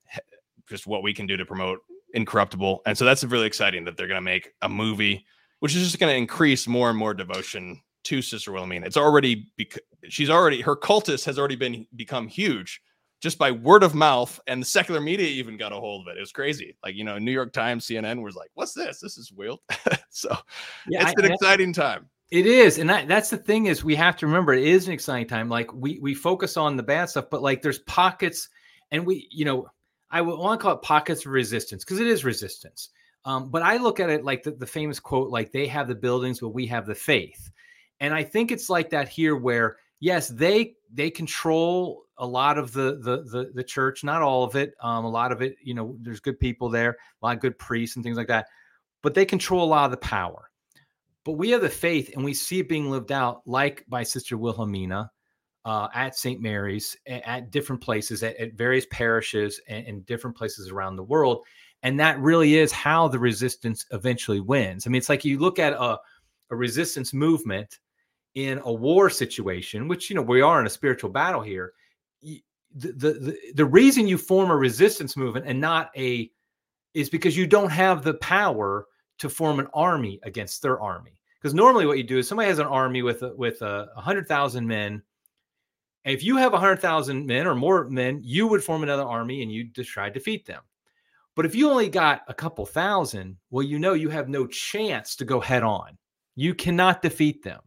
just 0.68 0.86
what 0.86 1.02
we 1.02 1.12
can 1.12 1.26
do 1.26 1.36
to 1.36 1.44
promote 1.44 1.80
Incorruptible. 2.14 2.80
And 2.86 2.96
so 2.96 3.04
that's 3.04 3.24
really 3.24 3.46
exciting 3.46 3.84
that 3.84 3.96
they're 3.96 4.06
going 4.06 4.16
to 4.16 4.22
make 4.22 4.52
a 4.62 4.68
movie, 4.68 5.26
which 5.58 5.74
is 5.74 5.82
just 5.82 5.98
going 5.98 6.12
to 6.12 6.16
increase 6.16 6.66
more 6.66 6.88
and 6.88 6.98
more 6.98 7.14
devotion 7.14 7.82
to 8.04 8.22
Sister 8.22 8.52
Wilhelmina. 8.52 8.86
It's 8.86 8.96
already 8.96 9.50
bec- 9.58 9.80
she's 10.08 10.30
already 10.30 10.60
her 10.60 10.76
cultus 10.76 11.24
has 11.24 11.38
already 11.38 11.56
been 11.56 11.86
become 11.96 12.28
huge 12.28 12.80
just 13.20 13.38
by 13.38 13.50
word 13.50 13.82
of 13.82 13.94
mouth, 13.94 14.38
and 14.46 14.62
the 14.62 14.66
secular 14.66 15.00
media 15.00 15.26
even 15.26 15.56
got 15.56 15.72
a 15.72 15.76
hold 15.76 16.06
of 16.06 16.12
it. 16.12 16.18
It 16.18 16.20
was 16.20 16.32
crazy. 16.32 16.76
Like 16.82 16.94
you 16.94 17.04
know, 17.04 17.18
New 17.18 17.32
York 17.32 17.52
Times, 17.52 17.86
CNN 17.86 18.22
was 18.22 18.36
like, 18.36 18.50
"What's 18.54 18.74
this? 18.74 19.00
This 19.00 19.18
is 19.18 19.32
wild." 19.32 19.60
so 20.10 20.36
yeah, 20.88 21.08
it's 21.08 21.20
I, 21.20 21.26
an 21.26 21.32
exciting 21.32 21.72
time. 21.72 22.08
It 22.30 22.46
is, 22.46 22.78
and 22.78 22.90
that, 22.90 23.08
that's 23.08 23.30
the 23.30 23.38
thing 23.38 23.66
is 23.66 23.82
we 23.82 23.94
have 23.94 24.16
to 24.18 24.26
remember 24.26 24.52
it 24.52 24.64
is 24.64 24.86
an 24.86 24.92
exciting 24.92 25.26
time. 25.26 25.48
Like 25.48 25.72
we 25.72 25.98
we 26.00 26.14
focus 26.14 26.56
on 26.56 26.76
the 26.76 26.82
bad 26.82 27.08
stuff, 27.08 27.26
but 27.30 27.42
like 27.42 27.62
there's 27.62 27.80
pockets, 27.80 28.48
and 28.90 29.06
we 29.06 29.28
you 29.30 29.44
know 29.44 29.68
I 30.10 30.20
want 30.20 30.60
to 30.60 30.62
call 30.62 30.74
it 30.74 30.82
pockets 30.82 31.26
of 31.26 31.32
resistance 31.32 31.84
because 31.84 32.00
it 32.00 32.06
is 32.06 32.24
resistance. 32.24 32.90
Um, 33.24 33.50
but 33.50 33.62
I 33.62 33.76
look 33.76 34.00
at 34.00 34.10
it 34.10 34.24
like 34.24 34.42
the, 34.42 34.52
the 34.52 34.66
famous 34.66 35.00
quote, 35.00 35.30
like 35.30 35.52
they 35.52 35.66
have 35.66 35.88
the 35.88 35.94
buildings, 35.94 36.40
but 36.40 36.50
we 36.50 36.66
have 36.66 36.86
the 36.86 36.94
faith. 36.94 37.50
And 38.00 38.14
I 38.14 38.22
think 38.22 38.50
it's 38.50 38.70
like 38.70 38.90
that 38.90 39.08
here, 39.08 39.36
where 39.36 39.76
yes, 40.00 40.28
they 40.28 40.74
they 40.92 41.10
control 41.10 42.04
a 42.18 42.26
lot 42.26 42.58
of 42.58 42.72
the 42.72 42.98
the 43.02 43.22
the, 43.24 43.50
the 43.54 43.64
church, 43.64 44.04
not 44.04 44.22
all 44.22 44.44
of 44.44 44.56
it. 44.56 44.74
Um, 44.82 45.04
a 45.04 45.10
lot 45.10 45.32
of 45.32 45.42
it, 45.42 45.56
you 45.62 45.74
know, 45.74 45.96
there's 46.00 46.20
good 46.20 46.38
people 46.38 46.68
there, 46.68 46.90
a 47.22 47.26
lot 47.26 47.36
of 47.36 47.40
good 47.40 47.58
priests 47.58 47.96
and 47.96 48.04
things 48.04 48.16
like 48.16 48.28
that, 48.28 48.46
but 49.02 49.14
they 49.14 49.24
control 49.24 49.64
a 49.64 49.66
lot 49.66 49.86
of 49.86 49.90
the 49.90 49.96
power. 49.98 50.50
But 51.24 51.32
we 51.32 51.50
have 51.50 51.60
the 51.60 51.68
faith, 51.68 52.10
and 52.14 52.24
we 52.24 52.34
see 52.34 52.60
it 52.60 52.68
being 52.68 52.90
lived 52.90 53.12
out, 53.12 53.42
like 53.46 53.84
by 53.88 54.02
Sister 54.02 54.36
Wilhelmina. 54.36 55.10
Uh, 55.64 55.88
at 55.92 56.16
St. 56.16 56.40
Mary's, 56.40 56.96
at, 57.06 57.50
different 57.50 57.82
places, 57.82 58.22
at, 58.22 58.34
at 58.36 58.54
various 58.54 58.86
parishes, 58.90 59.60
and, 59.68 59.86
and 59.86 60.06
different 60.06 60.34
places 60.34 60.70
around 60.70 60.96
the 60.96 61.02
world, 61.02 61.44
and 61.82 62.00
that 62.00 62.18
really 62.20 62.56
is 62.56 62.72
how 62.72 63.06
the 63.06 63.18
resistance 63.18 63.84
eventually 63.92 64.40
wins. 64.40 64.86
I 64.86 64.90
mean, 64.90 64.98
it's 64.98 65.08
like 65.10 65.26
you 65.26 65.38
look 65.38 65.58
at 65.58 65.74
a, 65.74 65.98
a 66.50 66.56
resistance 66.56 67.12
movement 67.12 67.78
in 68.34 68.60
a 68.64 68.72
war 68.72 69.10
situation, 69.10 69.88
which 69.88 70.08
you 70.08 70.16
know 70.16 70.22
we 70.22 70.40
are 70.40 70.60
in 70.60 70.66
a 70.66 70.70
spiritual 70.70 71.10
battle 71.10 71.42
here, 71.42 71.72
the, 72.78 73.12
the 73.12 73.38
the 73.54 73.64
reason 73.64 74.08
you 74.08 74.18
form 74.18 74.50
a 74.50 74.56
resistance 74.56 75.16
movement 75.16 75.46
and 75.46 75.60
not 75.60 75.90
a 75.96 76.30
is 76.94 77.10
because 77.10 77.36
you 77.36 77.46
don't 77.46 77.70
have 77.70 78.02
the 78.02 78.14
power 78.14 78.86
to 79.18 79.28
form 79.28 79.58
an 79.58 79.68
army 79.74 80.20
against 80.22 80.62
their 80.62 80.80
army. 80.80 81.20
Because 81.40 81.54
normally 81.54 81.86
what 81.86 81.98
you 81.98 82.04
do 82.04 82.18
is 82.18 82.28
somebody 82.28 82.48
has 82.48 82.58
an 82.58 82.66
army 82.66 83.02
with 83.02 83.22
a, 83.22 83.34
with 83.34 83.62
a 83.62 83.88
hundred 83.96 84.26
thousand 84.26 84.66
men. 84.66 85.02
If 86.04 86.24
you 86.24 86.36
have 86.36 86.54
a 86.54 86.58
hundred 86.58 86.80
thousand 86.80 87.26
men 87.26 87.46
or 87.46 87.54
more 87.54 87.88
men, 87.88 88.20
you 88.22 88.46
would 88.46 88.64
form 88.64 88.82
another 88.82 89.02
army 89.02 89.42
and 89.42 89.52
you 89.52 89.64
just 89.64 89.90
try 89.90 90.08
to 90.08 90.14
defeat 90.14 90.46
them. 90.46 90.62
But 91.36 91.46
if 91.46 91.54
you 91.54 91.70
only 91.70 91.88
got 91.88 92.22
a 92.26 92.34
couple 92.34 92.66
thousand, 92.66 93.36
well, 93.50 93.62
you 93.62 93.78
know 93.78 93.92
you 93.92 94.08
have 94.08 94.28
no 94.28 94.46
chance 94.46 95.14
to 95.16 95.24
go 95.24 95.38
head 95.40 95.62
on. 95.62 95.96
You 96.34 96.54
cannot 96.54 97.02
defeat 97.02 97.44
them. 97.44 97.60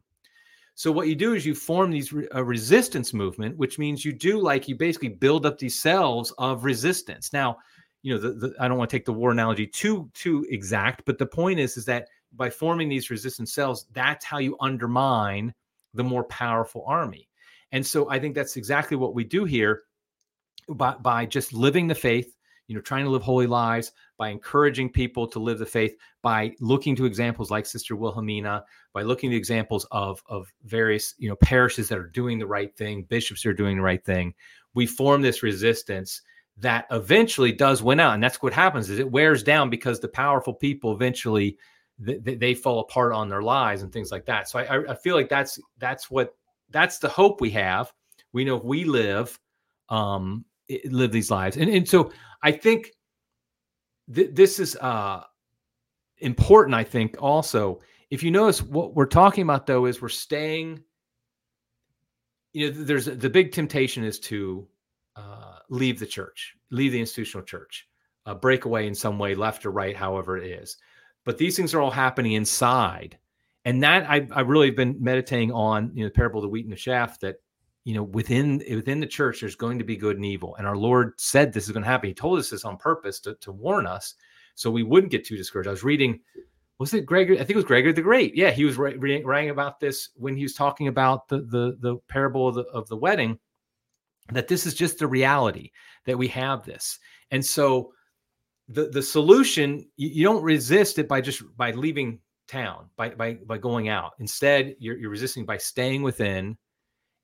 So 0.76 0.92
what 0.92 1.08
you 1.08 1.16
do 1.16 1.34
is 1.34 1.46
you 1.46 1.54
form 1.54 1.92
these 1.92 2.14
a 2.32 2.44
resistance 2.44 3.14
movement, 3.14 3.58
which 3.58 3.78
means 3.78 4.06
you 4.06 4.14
do 4.14 4.40
like 4.40 4.68
you 4.68 4.76
basically 4.76 5.10
build 5.10 5.46
up 5.46 5.58
these 5.58 5.80
cells 5.80 6.34
of 6.38 6.64
resistance. 6.64 7.34
Now, 7.34 7.58
you 8.02 8.14
know, 8.14 8.20
the, 8.20 8.32
the, 8.32 8.56
I 8.60 8.68
don't 8.68 8.78
want 8.78 8.90
to 8.90 8.96
take 8.96 9.06
the 9.06 9.14
war 9.14 9.32
analogy 9.32 9.68
too 9.68 10.10
too 10.14 10.46
exact, 10.50 11.04
but 11.06 11.18
the 11.18 11.26
point 11.26 11.60
is 11.60 11.78
is 11.78 11.86
that 11.86 12.08
by 12.34 12.50
forming 12.50 12.90
these 12.90 13.10
resistance 13.10 13.54
cells, 13.54 13.86
that's 13.94 14.26
how 14.26 14.40
you 14.40 14.58
undermine 14.60 15.54
the 15.94 16.04
more 16.04 16.24
powerful 16.24 16.84
army. 16.88 17.28
And 17.72 17.86
so 17.86 18.10
I 18.10 18.20
think 18.20 18.36
that's 18.36 18.58
exactly 18.58 18.98
what 18.98 19.14
we 19.14 19.24
do 19.24 19.46
here. 19.46 19.84
by, 20.70 20.96
by 20.96 21.26
just 21.26 21.54
living 21.54 21.88
the 21.88 21.96
faith, 21.96 22.38
you 22.68 22.76
know, 22.76 22.82
trying 22.82 23.04
to 23.04 23.10
live 23.10 23.24
holy 23.24 23.48
lives, 23.48 23.92
by 24.22 24.30
encouraging 24.30 24.88
people 24.88 25.26
to 25.26 25.40
live 25.40 25.58
the 25.58 25.66
faith, 25.66 25.96
by 26.22 26.54
looking 26.60 26.96
to 26.96 27.06
examples 27.06 27.50
like 27.50 27.66
Sister 27.66 27.96
Wilhelmina, 27.96 28.64
by 28.94 29.02
looking 29.02 29.32
to 29.32 29.36
examples 29.36 29.88
of 29.90 30.22
of 30.28 30.54
various 30.64 31.16
you 31.18 31.28
know 31.28 31.36
parishes 31.38 31.90
that 31.90 31.98
are 31.98 32.08
doing 32.08 32.38
the 32.38 32.46
right 32.46 32.78
thing, 32.78 33.02
bishops 33.02 33.44
are 33.48 33.54
doing 33.54 33.78
the 33.78 33.82
right 33.82 34.06
thing. 34.06 34.36
We 34.76 34.86
form 34.86 35.24
this 35.24 35.42
resistance 35.42 36.22
that 36.58 36.86
eventually 36.92 37.52
does 37.52 37.82
win 37.82 38.00
out, 38.00 38.14
and 38.14 38.22
that's 38.22 38.44
what 38.44 38.54
happens 38.54 38.92
is 38.92 39.00
it 39.00 39.10
wears 39.10 39.42
down 39.42 39.72
because 39.72 40.00
the 40.00 40.08
powerful 40.08 40.54
people 40.54 40.94
eventually 40.94 41.58
they, 41.98 42.36
they 42.36 42.54
fall 42.54 42.82
apart 42.82 43.14
on 43.14 43.28
their 43.28 43.42
lives 43.42 43.82
and 43.82 43.92
things 43.92 44.12
like 44.12 44.28
that. 44.28 44.48
So 44.48 44.60
I, 44.60 44.92
I 44.92 44.94
feel 44.98 45.16
like 45.16 45.30
that's 45.30 45.60
that's 45.80 46.12
what 46.12 46.36
that's 46.70 47.00
the 47.00 47.10
hope 47.10 47.42
we 47.42 47.50
have. 47.50 47.92
We 48.34 48.46
know 48.46 48.58
if 48.58 48.64
we 48.64 48.84
live 48.84 49.40
um, 49.90 50.46
live 50.86 51.12
these 51.12 51.32
lives, 51.32 51.58
and 51.58 51.72
and 51.72 51.90
so 51.90 52.12
I 52.44 52.52
think 52.52 52.92
th- 54.14 54.32
this 54.34 54.60
is 54.60 54.76
uh, 54.78 55.24
important. 56.20 56.76
I 56.76 56.84
think 56.84 57.16
also, 57.20 57.80
if 58.10 58.24
you 58.24 58.32
notice, 58.32 58.62
what 58.62 58.96
we're 58.96 59.06
talking 59.06 59.44
about 59.44 59.68
though 59.68 59.86
is 59.86 60.02
we're 60.02 60.10
staying. 60.10 60.82
You 62.54 62.72
know, 62.72 62.84
there's 62.84 63.06
the 63.06 63.30
big 63.30 63.52
temptation 63.52 64.04
is 64.04 64.20
to 64.22 64.68
uh, 65.16 65.60
leave 65.70 66.00
the 66.00 66.06
church, 66.06 66.56
leave 66.70 66.92
the 66.92 67.00
institutional 67.00 67.46
church, 67.46 67.88
uh, 68.26 68.36
break 68.36 68.66
away 68.66 68.88
in 68.88 68.96
some 68.96 69.18
way, 69.18 69.36
left 69.36 69.66
or 69.66 69.72
right, 69.72 69.96
however 69.96 70.38
it 70.38 70.46
is. 70.46 70.78
But 71.24 71.38
these 71.38 71.56
things 71.56 71.74
are 71.74 71.82
all 71.82 71.92
happening 71.92 72.34
inside, 72.34 73.18
and 73.64 73.82
that 73.84 74.10
I 74.10 74.28
I 74.32 74.42
really 74.42 74.72
been 74.72 74.98
meditating 75.00 75.52
on. 75.52 75.92
You 75.94 76.04
know, 76.04 76.10
the 76.10 76.14
parable 76.14 76.40
of 76.40 76.44
the 76.44 76.50
wheat 76.50 76.66
and 76.66 76.74
the 76.74 76.78
chaff. 76.78 77.20
That 77.22 77.38
you 77.84 77.94
know 77.94 78.04
within 78.04 78.62
eh, 78.68 78.76
within 78.76 79.00
the 79.00 79.08
church 79.08 79.42
there's 79.42 79.56
going 79.56 79.80
to 79.80 79.86
be 79.86 79.98
good 79.98 80.16
and 80.16 80.26
evil 80.26 80.56
and 80.58 80.68
our 80.68 80.78
lord 80.78 81.14
said 81.18 81.52
this 81.52 81.66
is 81.66 81.72
going 81.72 81.84
to 81.84 81.90
happen. 81.90 82.10
He 82.10 82.14
told 82.14 82.40
us 82.40 82.50
this 82.50 82.66
on 82.66 82.78
purpose 82.78 83.20
to, 83.22 83.36
to 83.36 83.52
warn 83.52 83.88
us 83.88 84.16
so 84.56 84.70
we 84.70 84.84
wouldn't 84.84 85.12
get 85.12 85.26
too 85.26 85.38
discouraged. 85.38 85.68
I 85.68 85.72
was 85.72 85.84
reading 85.84 86.20
was 86.78 86.94
it 86.94 87.06
gregory 87.06 87.36
i 87.36 87.40
think 87.40 87.52
it 87.52 87.56
was 87.56 87.66
gregory 87.66 87.94
the 87.94 88.02
great. 88.02 88.36
Yeah 88.36 88.52
he 88.52 88.66
was 88.66 88.78
writing 88.78 89.50
about 89.50 89.80
this 89.80 90.10
when 90.16 90.36
he 90.36 90.44
was 90.44 90.54
talking 90.54 90.88
about 90.88 91.28
the 91.28 91.40
the, 91.40 91.78
the 91.80 91.98
parable 92.08 92.48
of 92.48 92.56
the, 92.56 92.64
of 92.66 92.88
the 92.88 92.98
wedding 92.98 93.40
that 94.32 94.48
this 94.48 94.66
is 94.66 94.74
just 94.74 95.00
the 95.00 95.08
reality 95.08 95.72
that 96.06 96.18
we 96.18 96.28
have 96.30 96.64
this. 96.66 97.00
And 97.32 97.46
so 97.46 97.94
the 98.68 98.90
the 98.90 99.02
solution 99.02 99.86
you, 99.98 100.10
you 100.10 100.24
don't 100.24 100.44
resist 100.44 101.00
it 101.00 101.08
by 101.08 101.22
just 101.22 101.44
by 101.58 101.72
leaving 101.72 102.20
town 102.48 102.90
by 102.96 103.10
by 103.10 103.36
by 103.46 103.58
going 103.58 103.90
out. 103.90 104.14
Instead 104.20 104.76
you're, 104.80 104.98
you're 104.98 105.10
resisting 105.10 105.46
by 105.46 105.58
staying 105.58 106.04
within 106.04 106.58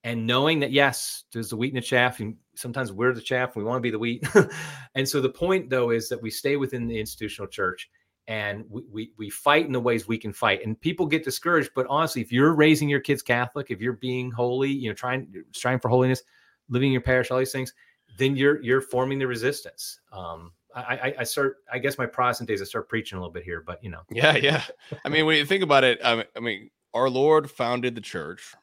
and 0.03 0.25
knowing 0.25 0.59
that 0.59 0.71
yes, 0.71 1.23
there's 1.33 1.49
the 1.49 1.57
wheat 1.57 1.73
and 1.73 1.81
the 1.81 1.85
chaff, 1.85 2.19
and 2.19 2.35
sometimes 2.55 2.91
we're 2.91 3.13
the 3.13 3.21
chaff, 3.21 3.55
we 3.55 3.63
want 3.63 3.77
to 3.77 3.81
be 3.81 3.91
the 3.91 3.99
wheat. 3.99 4.23
and 4.95 5.07
so 5.07 5.21
the 5.21 5.29
point 5.29 5.69
though 5.69 5.89
is 5.89 6.09
that 6.09 6.21
we 6.21 6.29
stay 6.29 6.55
within 6.55 6.87
the 6.87 6.99
institutional 6.99 7.47
church 7.47 7.89
and 8.27 8.65
we, 8.69 8.83
we 8.91 9.11
we 9.17 9.29
fight 9.29 9.65
in 9.65 9.71
the 9.71 9.79
ways 9.79 10.07
we 10.07 10.17
can 10.17 10.33
fight. 10.33 10.63
And 10.65 10.79
people 10.79 11.05
get 11.05 11.23
discouraged, 11.23 11.71
but 11.75 11.87
honestly, 11.89 12.21
if 12.21 12.31
you're 12.31 12.53
raising 12.53 12.89
your 12.89 12.99
kids 12.99 13.21
Catholic, 13.21 13.71
if 13.71 13.81
you're 13.81 13.93
being 13.93 14.31
holy, 14.31 14.69
you 14.69 14.89
know, 14.89 14.95
trying 14.95 15.43
striving 15.53 15.79
for 15.79 15.89
holiness, 15.89 16.23
living 16.69 16.87
in 16.87 16.93
your 16.93 17.01
parish, 17.01 17.31
all 17.31 17.39
these 17.39 17.51
things, 17.51 17.73
then 18.17 18.35
you're 18.35 18.61
you're 18.61 18.81
forming 18.81 19.19
the 19.19 19.27
resistance. 19.27 19.99
Um, 20.11 20.51
I, 20.75 20.81
I, 20.81 21.15
I 21.19 21.23
start. 21.23 21.57
I 21.71 21.79
guess 21.79 21.97
my 21.97 22.05
Protestant 22.05 22.47
days, 22.47 22.61
I 22.61 22.65
start 22.65 22.89
preaching 22.89 23.17
a 23.17 23.21
little 23.21 23.33
bit 23.33 23.43
here, 23.43 23.63
but 23.65 23.83
you 23.83 23.89
know. 23.89 24.01
Yeah, 24.11 24.35
yeah. 24.35 24.63
I 25.05 25.09
mean, 25.09 25.25
when 25.25 25.37
you 25.37 25.45
think 25.45 25.63
about 25.63 25.83
it, 25.83 25.99
I 26.03 26.25
mean, 26.39 26.69
our 26.93 27.09
Lord 27.09 27.49
founded 27.49 27.95
the 27.95 28.01
church 28.01 28.53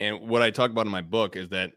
and 0.00 0.28
what 0.28 0.42
I 0.42 0.50
talk 0.50 0.70
about 0.70 0.86
in 0.86 0.92
my 0.92 1.02
book 1.02 1.36
is 1.36 1.48
that 1.50 1.72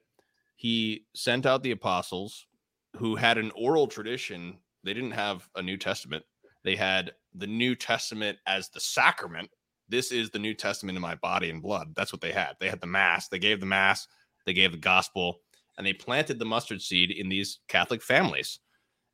he 0.55 1.05
sent 1.13 1.45
out 1.45 1.63
the 1.63 1.71
apostles 1.71 2.47
who 2.95 3.15
had 3.15 3.37
an 3.37 3.51
oral 3.55 3.87
tradition. 3.87 4.57
They 4.83 4.93
didn't 4.93 5.11
have 5.11 5.47
a 5.55 5.61
New 5.61 5.77
Testament. 5.77 6.23
They 6.63 6.75
had 6.75 7.11
the 7.35 7.47
New 7.47 7.75
Testament 7.75 8.39
as 8.47 8.69
the 8.69 8.79
sacrament. 8.79 9.49
This 9.87 10.11
is 10.11 10.29
the 10.29 10.39
New 10.39 10.53
Testament 10.53 10.95
in 10.95 11.01
my 11.01 11.15
body 11.15 11.49
and 11.49 11.61
blood. 11.61 11.93
That's 11.95 12.11
what 12.11 12.21
they 12.21 12.31
had. 12.31 12.53
They 12.59 12.69
had 12.69 12.81
the 12.81 12.87
Mass. 12.87 13.27
They 13.27 13.39
gave 13.39 13.59
the 13.59 13.65
Mass. 13.65 14.07
They 14.45 14.53
gave 14.53 14.71
the 14.71 14.77
gospel. 14.77 15.41
And 15.77 15.85
they 15.85 15.93
planted 15.93 16.39
the 16.39 16.45
mustard 16.45 16.81
seed 16.81 17.11
in 17.11 17.29
these 17.29 17.59
Catholic 17.67 18.01
families. 18.01 18.59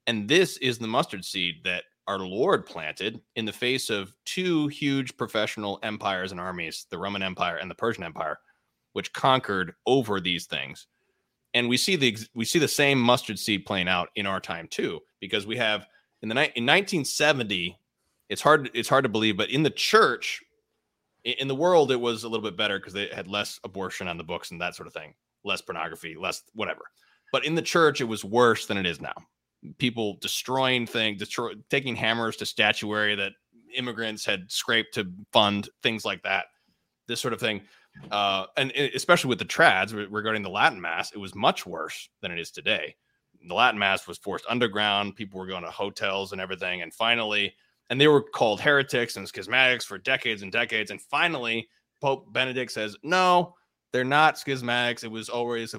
And 0.07 0.29
this 0.29 0.57
is 0.57 0.77
the 0.77 0.87
mustard 0.87 1.25
seed 1.25 1.55
that 1.65 1.83
our 2.07 2.19
Lord 2.19 2.65
planted 2.65 3.21
in 3.35 3.45
the 3.45 3.51
face 3.51 3.89
of 3.89 4.13
two 4.25 4.67
huge 4.69 5.15
professional 5.17 5.79
empires 5.83 6.31
and 6.31 6.39
armies, 6.39 6.85
the 6.89 6.97
Roman 6.97 7.21
Empire 7.21 7.57
and 7.57 7.69
the 7.69 7.75
Persian 7.75 8.03
Empire 8.03 8.39
which 8.93 9.13
conquered 9.13 9.73
over 9.85 10.19
these 10.19 10.45
things. 10.45 10.87
And 11.53 11.69
we 11.69 11.77
see 11.77 11.95
the 11.95 12.17
we 12.33 12.45
see 12.45 12.59
the 12.59 12.67
same 12.67 12.99
mustard 12.99 13.37
seed 13.37 13.65
playing 13.65 13.87
out 13.87 14.09
in 14.15 14.25
our 14.25 14.39
time 14.39 14.67
too, 14.67 15.01
because 15.19 15.45
we 15.45 15.57
have 15.57 15.85
in 16.21 16.29
the 16.29 16.35
in 16.35 16.65
1970, 16.65 17.77
it's 18.29 18.41
hard 18.41 18.71
it's 18.73 18.89
hard 18.89 19.03
to 19.03 19.09
believe, 19.09 19.37
but 19.37 19.49
in 19.49 19.61
the 19.61 19.69
church, 19.69 20.41
in 21.23 21.47
the 21.47 21.55
world, 21.55 21.91
it 21.91 21.99
was 21.99 22.23
a 22.23 22.29
little 22.29 22.43
bit 22.43 22.57
better 22.57 22.79
because 22.79 22.93
they 22.93 23.07
had 23.07 23.27
less 23.27 23.59
abortion 23.63 24.07
on 24.07 24.17
the 24.17 24.23
books 24.23 24.51
and 24.51 24.59
that 24.61 24.75
sort 24.75 24.87
of 24.87 24.93
thing, 24.93 25.13
less 25.43 25.61
pornography, 25.61 26.15
less 26.19 26.41
whatever. 26.53 26.81
But 27.31 27.45
in 27.45 27.55
the 27.55 27.61
church, 27.61 28.01
it 28.01 28.05
was 28.05 28.23
worse 28.23 28.65
than 28.65 28.77
it 28.77 28.85
is 28.85 29.01
now. 29.01 29.13
People 29.77 30.17
destroying 30.21 30.85
things, 30.85 31.19
destroy, 31.19 31.53
taking 31.69 31.95
hammers 31.95 32.35
to 32.37 32.45
statuary 32.45 33.15
that 33.15 33.33
immigrants 33.75 34.25
had 34.25 34.51
scraped 34.51 34.93
to 34.95 35.11
fund 35.31 35.69
things 35.81 36.05
like 36.05 36.23
that. 36.23 36.45
This 37.07 37.19
sort 37.19 37.33
of 37.33 37.39
thing 37.39 37.61
uh, 38.11 38.45
and 38.57 38.71
especially 38.71 39.29
with 39.29 39.39
the 39.39 39.45
trads 39.45 39.93
regarding 40.11 40.43
the 40.43 40.49
Latin 40.49 40.79
Mass, 40.79 41.11
it 41.11 41.17
was 41.19 41.35
much 41.35 41.65
worse 41.65 42.09
than 42.21 42.31
it 42.31 42.39
is 42.39 42.51
today. 42.51 42.95
The 43.47 43.53
Latin 43.53 43.79
Mass 43.79 44.07
was 44.07 44.17
forced 44.17 44.45
underground. 44.49 45.15
People 45.15 45.39
were 45.39 45.47
going 45.47 45.63
to 45.63 45.71
hotels 45.71 46.31
and 46.31 46.39
everything. 46.39 46.81
And 46.81 46.93
finally, 46.93 47.53
and 47.89 47.99
they 47.99 48.07
were 48.07 48.21
called 48.21 48.61
heretics 48.61 49.17
and 49.17 49.27
schismatics 49.27 49.83
for 49.83 49.97
decades 49.97 50.41
and 50.41 50.51
decades. 50.51 50.91
And 50.91 51.01
finally, 51.01 51.67
Pope 52.01 52.31
Benedict 52.31 52.71
says, 52.71 52.95
no, 53.03 53.55
they're 53.91 54.03
not 54.03 54.35
schismatics. 54.35 55.03
It 55.03 55.11
was 55.11 55.29
always 55.29 55.75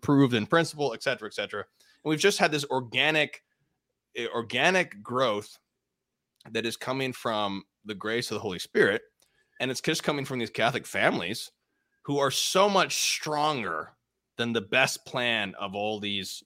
proved 0.00 0.34
in 0.34 0.46
principle, 0.46 0.94
et 0.94 1.02
cetera, 1.02 1.28
et 1.28 1.34
cetera. 1.34 1.64
And 2.04 2.10
we've 2.10 2.18
just 2.20 2.38
had 2.38 2.52
this 2.52 2.64
organic, 2.70 3.42
eh, 4.16 4.26
organic 4.32 5.02
growth 5.02 5.58
that 6.50 6.64
is 6.64 6.76
coming 6.76 7.12
from 7.12 7.64
the 7.84 7.94
grace 7.94 8.30
of 8.30 8.36
the 8.36 8.40
Holy 8.40 8.58
Spirit. 8.58 9.02
And 9.60 9.70
it's 9.70 9.80
just 9.80 10.04
coming 10.04 10.24
from 10.24 10.38
these 10.38 10.50
Catholic 10.50 10.86
families 10.86 11.50
who 12.08 12.18
are 12.18 12.30
so 12.30 12.70
much 12.70 12.96
stronger 12.96 13.90
than 14.38 14.54
the 14.54 14.62
best 14.62 15.04
plan 15.04 15.54
of 15.60 15.74
all 15.74 16.00
these 16.00 16.42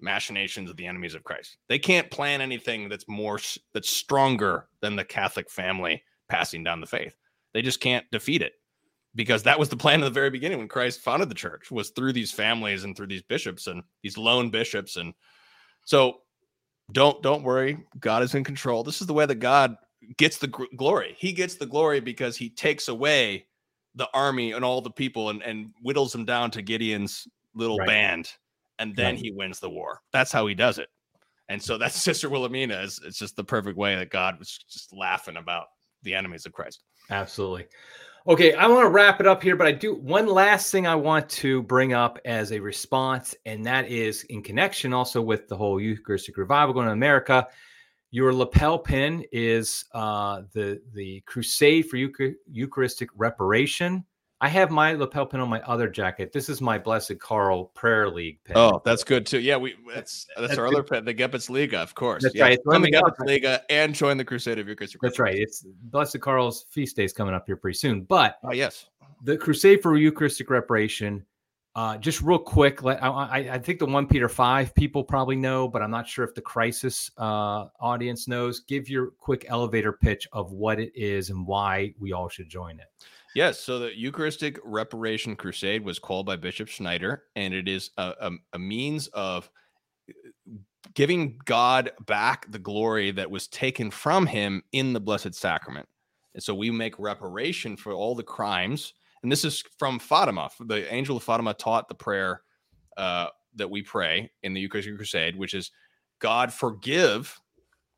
machinations 0.00 0.68
of 0.68 0.76
the 0.76 0.88
enemies 0.88 1.14
of 1.14 1.22
Christ. 1.22 1.56
They 1.68 1.78
can't 1.78 2.10
plan 2.10 2.40
anything 2.40 2.88
that's 2.88 3.06
more 3.06 3.38
that's 3.72 3.88
stronger 3.88 4.66
than 4.82 4.96
the 4.96 5.04
Catholic 5.04 5.48
family 5.48 6.02
passing 6.28 6.64
down 6.64 6.80
the 6.80 6.88
faith. 6.88 7.14
They 7.52 7.62
just 7.62 7.78
can't 7.78 8.04
defeat 8.10 8.42
it 8.42 8.54
because 9.14 9.44
that 9.44 9.56
was 9.56 9.68
the 9.68 9.76
plan 9.76 10.00
in 10.00 10.04
the 10.04 10.10
very 10.10 10.30
beginning 10.30 10.58
when 10.58 10.66
Christ 10.66 11.00
founded 11.00 11.28
the 11.28 11.34
church 11.36 11.70
was 11.70 11.90
through 11.90 12.12
these 12.12 12.32
families 12.32 12.82
and 12.82 12.96
through 12.96 13.06
these 13.06 13.22
bishops 13.22 13.68
and 13.68 13.84
these 14.02 14.18
lone 14.18 14.50
bishops 14.50 14.96
and 14.96 15.14
so 15.84 16.16
don't 16.90 17.22
don't 17.22 17.44
worry 17.44 17.78
God 18.00 18.24
is 18.24 18.34
in 18.34 18.42
control. 18.42 18.82
This 18.82 19.00
is 19.00 19.06
the 19.06 19.14
way 19.14 19.26
that 19.26 19.36
God 19.36 19.76
gets 20.16 20.38
the 20.38 20.48
glory. 20.48 21.14
He 21.16 21.32
gets 21.32 21.54
the 21.54 21.66
glory 21.66 22.00
because 22.00 22.36
he 22.36 22.50
takes 22.50 22.88
away 22.88 23.46
the 23.94 24.08
army 24.12 24.52
and 24.52 24.64
all 24.64 24.80
the 24.80 24.90
people 24.90 25.30
and, 25.30 25.42
and 25.42 25.70
whittles 25.82 26.12
them 26.12 26.24
down 26.24 26.50
to 26.52 26.62
Gideon's 26.62 27.28
little 27.54 27.78
right. 27.78 27.88
band, 27.88 28.32
and 28.78 28.94
then 28.96 29.14
right. 29.14 29.24
he 29.24 29.30
wins 29.30 29.60
the 29.60 29.70
war. 29.70 30.00
That's 30.12 30.32
how 30.32 30.46
he 30.46 30.54
does 30.54 30.78
it. 30.78 30.88
And 31.48 31.62
so 31.62 31.78
that's 31.78 31.94
Sister 32.00 32.28
Wilhelmina. 32.28 32.80
Is 32.80 33.00
it's 33.04 33.18
just 33.18 33.36
the 33.36 33.44
perfect 33.44 33.76
way 33.76 33.96
that 33.96 34.10
God 34.10 34.38
was 34.38 34.58
just 34.70 34.92
laughing 34.92 35.36
about 35.36 35.66
the 36.02 36.14
enemies 36.14 36.46
of 36.46 36.52
Christ. 36.52 36.82
Absolutely. 37.10 37.66
Okay, 38.26 38.54
I 38.54 38.66
want 38.68 38.86
to 38.86 38.88
wrap 38.88 39.20
it 39.20 39.26
up 39.26 39.42
here, 39.42 39.54
but 39.54 39.66
I 39.66 39.72
do 39.72 39.96
one 39.96 40.26
last 40.26 40.72
thing 40.72 40.86
I 40.86 40.94
want 40.94 41.28
to 41.28 41.62
bring 41.64 41.92
up 41.92 42.18
as 42.24 42.52
a 42.52 42.58
response, 42.58 43.34
and 43.44 43.66
that 43.66 43.88
is 43.88 44.22
in 44.24 44.42
connection 44.42 44.94
also 44.94 45.20
with 45.20 45.46
the 45.46 45.56
whole 45.56 45.78
Eucharistic 45.78 46.38
revival 46.38 46.72
going 46.72 46.86
to 46.86 46.92
America. 46.92 47.46
Your 48.14 48.32
lapel 48.32 48.78
pin 48.78 49.24
is 49.32 49.86
uh, 49.92 50.42
the 50.52 50.80
the 50.92 51.20
Crusade 51.26 51.88
for 51.88 51.96
Eucharistic 51.96 53.08
Reparation. 53.16 54.04
I 54.40 54.46
have 54.50 54.70
my 54.70 54.92
lapel 54.92 55.26
pin 55.26 55.40
on 55.40 55.48
my 55.48 55.60
other 55.62 55.88
jacket. 55.88 56.32
This 56.32 56.48
is 56.48 56.60
my 56.60 56.78
Blessed 56.78 57.18
Karl 57.18 57.72
Prayer 57.74 58.08
League 58.08 58.38
pin. 58.44 58.56
Oh, 58.56 58.80
that's 58.84 59.02
good 59.02 59.26
too. 59.26 59.40
Yeah, 59.40 59.56
we 59.56 59.74
that's 59.92 60.28
that's, 60.36 60.46
that's 60.46 60.58
our 60.60 60.68
good. 60.68 60.76
other 60.76 60.82
pin, 60.84 61.04
the 61.04 61.46
Liga, 61.48 61.78
of 61.78 61.96
course. 61.96 62.22
That's 62.22 62.36
yeah. 62.36 62.44
right. 62.44 62.58
Join 62.70 62.82
the 62.82 63.12
Liga 63.26 63.62
and 63.68 63.92
join 63.92 64.16
the 64.16 64.24
Crusade 64.24 64.60
of 64.60 64.68
Eucharistic. 64.68 65.00
That's 65.00 65.18
right. 65.18 65.34
It's 65.34 65.66
Blessed 65.82 66.20
Karl's 66.20 66.66
feast 66.70 66.94
day 66.94 67.02
is 67.02 67.12
coming 67.12 67.34
up 67.34 67.46
here 67.46 67.56
pretty 67.56 67.78
soon. 67.78 68.02
But 68.02 68.36
oh 68.44 68.52
yes, 68.52 68.86
the 69.24 69.36
Crusade 69.36 69.82
for 69.82 69.96
Eucharistic 69.96 70.50
Reparation 70.50 71.26
uh, 71.76 71.96
just 71.98 72.22
real 72.22 72.38
quick, 72.38 72.84
I, 72.84 72.92
I, 72.92 73.36
I, 73.54 73.58
think 73.58 73.80
the 73.80 73.86
OnePeterFive 73.86 74.74
people 74.76 75.02
probably 75.02 75.34
know, 75.34 75.66
but 75.66 75.82
I'm 75.82 75.90
not 75.90 76.06
sure 76.06 76.24
if 76.24 76.32
the 76.34 76.40
crisis 76.40 77.10
uh, 77.18 77.66
audience 77.80 78.28
knows. 78.28 78.60
Give 78.60 78.88
your 78.88 79.10
quick 79.18 79.44
elevator 79.48 79.92
pitch 79.92 80.28
of 80.32 80.52
what 80.52 80.78
it 80.78 80.92
is 80.94 81.30
and 81.30 81.44
why 81.44 81.92
we 81.98 82.12
all 82.12 82.28
should 82.28 82.48
join 82.48 82.78
it. 82.78 82.86
Yes, 83.34 83.58
so 83.58 83.80
the 83.80 83.98
Eucharistic 83.98 84.60
Reparation 84.62 85.34
Crusade 85.34 85.84
was 85.84 85.98
called 85.98 86.26
by 86.26 86.36
Bishop 86.36 86.68
Schneider, 86.68 87.24
and 87.34 87.52
it 87.52 87.66
is 87.66 87.90
a, 87.96 88.14
a, 88.20 88.30
a 88.52 88.58
means 88.60 89.08
of 89.08 89.50
giving 90.94 91.40
God 91.44 91.90
back 92.06 92.50
the 92.52 92.60
glory 92.60 93.10
that 93.10 93.28
was 93.28 93.48
taken 93.48 93.90
from 93.90 94.26
him 94.26 94.62
in 94.70 94.92
the 94.92 95.00
Blessed 95.00 95.34
Sacrament. 95.34 95.88
And 96.34 96.42
so 96.42 96.54
we 96.54 96.70
make 96.70 96.98
reparation 97.00 97.76
for 97.76 97.92
all 97.92 98.14
the 98.14 98.22
crimes. 98.22 98.94
And 99.24 99.32
this 99.32 99.44
is 99.44 99.64
from 99.78 99.98
Fatima. 99.98 100.50
The 100.60 100.92
angel 100.92 101.16
of 101.16 101.22
Fatima 101.22 101.54
taught 101.54 101.88
the 101.88 101.94
prayer 101.94 102.42
uh, 102.98 103.28
that 103.54 103.70
we 103.70 103.80
pray 103.80 104.30
in 104.42 104.52
the 104.52 104.60
Eucharistic 104.60 104.96
Crusade, 104.96 105.34
which 105.34 105.54
is 105.54 105.70
God 106.18 106.52
forgive, 106.52 107.34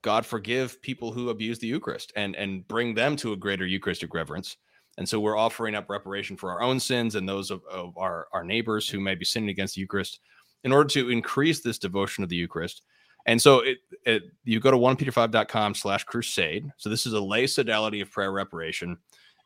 God 0.03 0.25
forgive 0.25 0.81
people 0.83 1.11
who 1.11 1.31
abuse 1.31 1.59
the 1.59 1.67
Eucharist 1.67 2.13
and, 2.15 2.37
and 2.37 2.67
bring 2.69 2.95
them 2.95 3.17
to 3.17 3.33
a 3.33 3.37
greater 3.37 3.67
Eucharistic 3.67 4.15
reverence. 4.15 4.57
And 4.99 5.09
so 5.09 5.19
we're 5.19 5.37
offering 5.37 5.75
up 5.75 5.91
reparation 5.91 6.37
for 6.37 6.53
our 6.53 6.63
own 6.63 6.79
sins 6.79 7.17
and 7.17 7.29
those 7.29 7.51
of, 7.51 7.61
of 7.69 7.99
our, 7.99 8.29
our 8.33 8.45
neighbors 8.45 8.89
who 8.89 9.01
may 9.01 9.17
be 9.17 9.25
sinning 9.25 9.51
against 9.51 9.75
the 9.75 9.81
Eucharist 9.81 10.21
in 10.63 10.71
order 10.71 10.89
to 10.91 11.11
increase 11.11 11.61
this 11.61 11.81
devotion 11.81 12.23
of 12.23 12.31
the 12.31 12.37
Eucharist. 12.37 12.83
And 13.27 13.43
so 13.43 13.63
it, 13.63 13.79
it 14.05 14.23
you 14.45 14.61
go 14.61 14.71
to 14.71 14.77
1peter5.com 14.77 15.75
slash 15.75 16.05
crusade. 16.05 16.71
So 16.77 16.89
this 16.89 17.05
is 17.05 17.15
a 17.15 17.21
lay 17.21 17.49
sodality 17.49 18.01
of 18.01 18.13
prayer 18.13 18.31
reparation. 18.31 18.97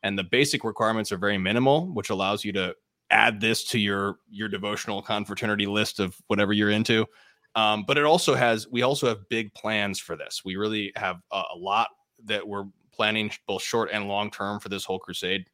And 0.02 0.18
the 0.18 0.24
basic 0.24 0.64
requirements 0.64 1.12
are 1.12 1.18
very 1.18 1.38
minimal, 1.38 1.92
which 1.92 2.10
allows 2.10 2.44
you 2.44 2.52
to 2.52 2.74
add 3.10 3.40
this 3.40 3.64
to 3.64 3.78
your 3.78 4.18
your 4.30 4.48
devotional 4.48 5.02
confraternity 5.02 5.66
list 5.66 6.00
of 6.00 6.16
whatever 6.28 6.52
you're 6.52 6.70
into. 6.70 7.06
Um, 7.54 7.84
but 7.86 7.98
it 7.98 8.04
also 8.04 8.34
has 8.34 8.68
we 8.68 8.82
also 8.82 9.08
have 9.08 9.28
big 9.28 9.52
plans 9.54 9.98
for 9.98 10.16
this. 10.16 10.42
We 10.44 10.56
really 10.56 10.92
have 10.96 11.20
a, 11.32 11.42
a 11.54 11.56
lot 11.56 11.88
that 12.24 12.46
we're 12.46 12.66
planning 12.92 13.30
both 13.46 13.62
short 13.62 13.90
and 13.92 14.08
long 14.08 14.30
term 14.30 14.60
for 14.60 14.68
this 14.68 14.84
whole 14.84 14.98
crusade. 14.98 15.46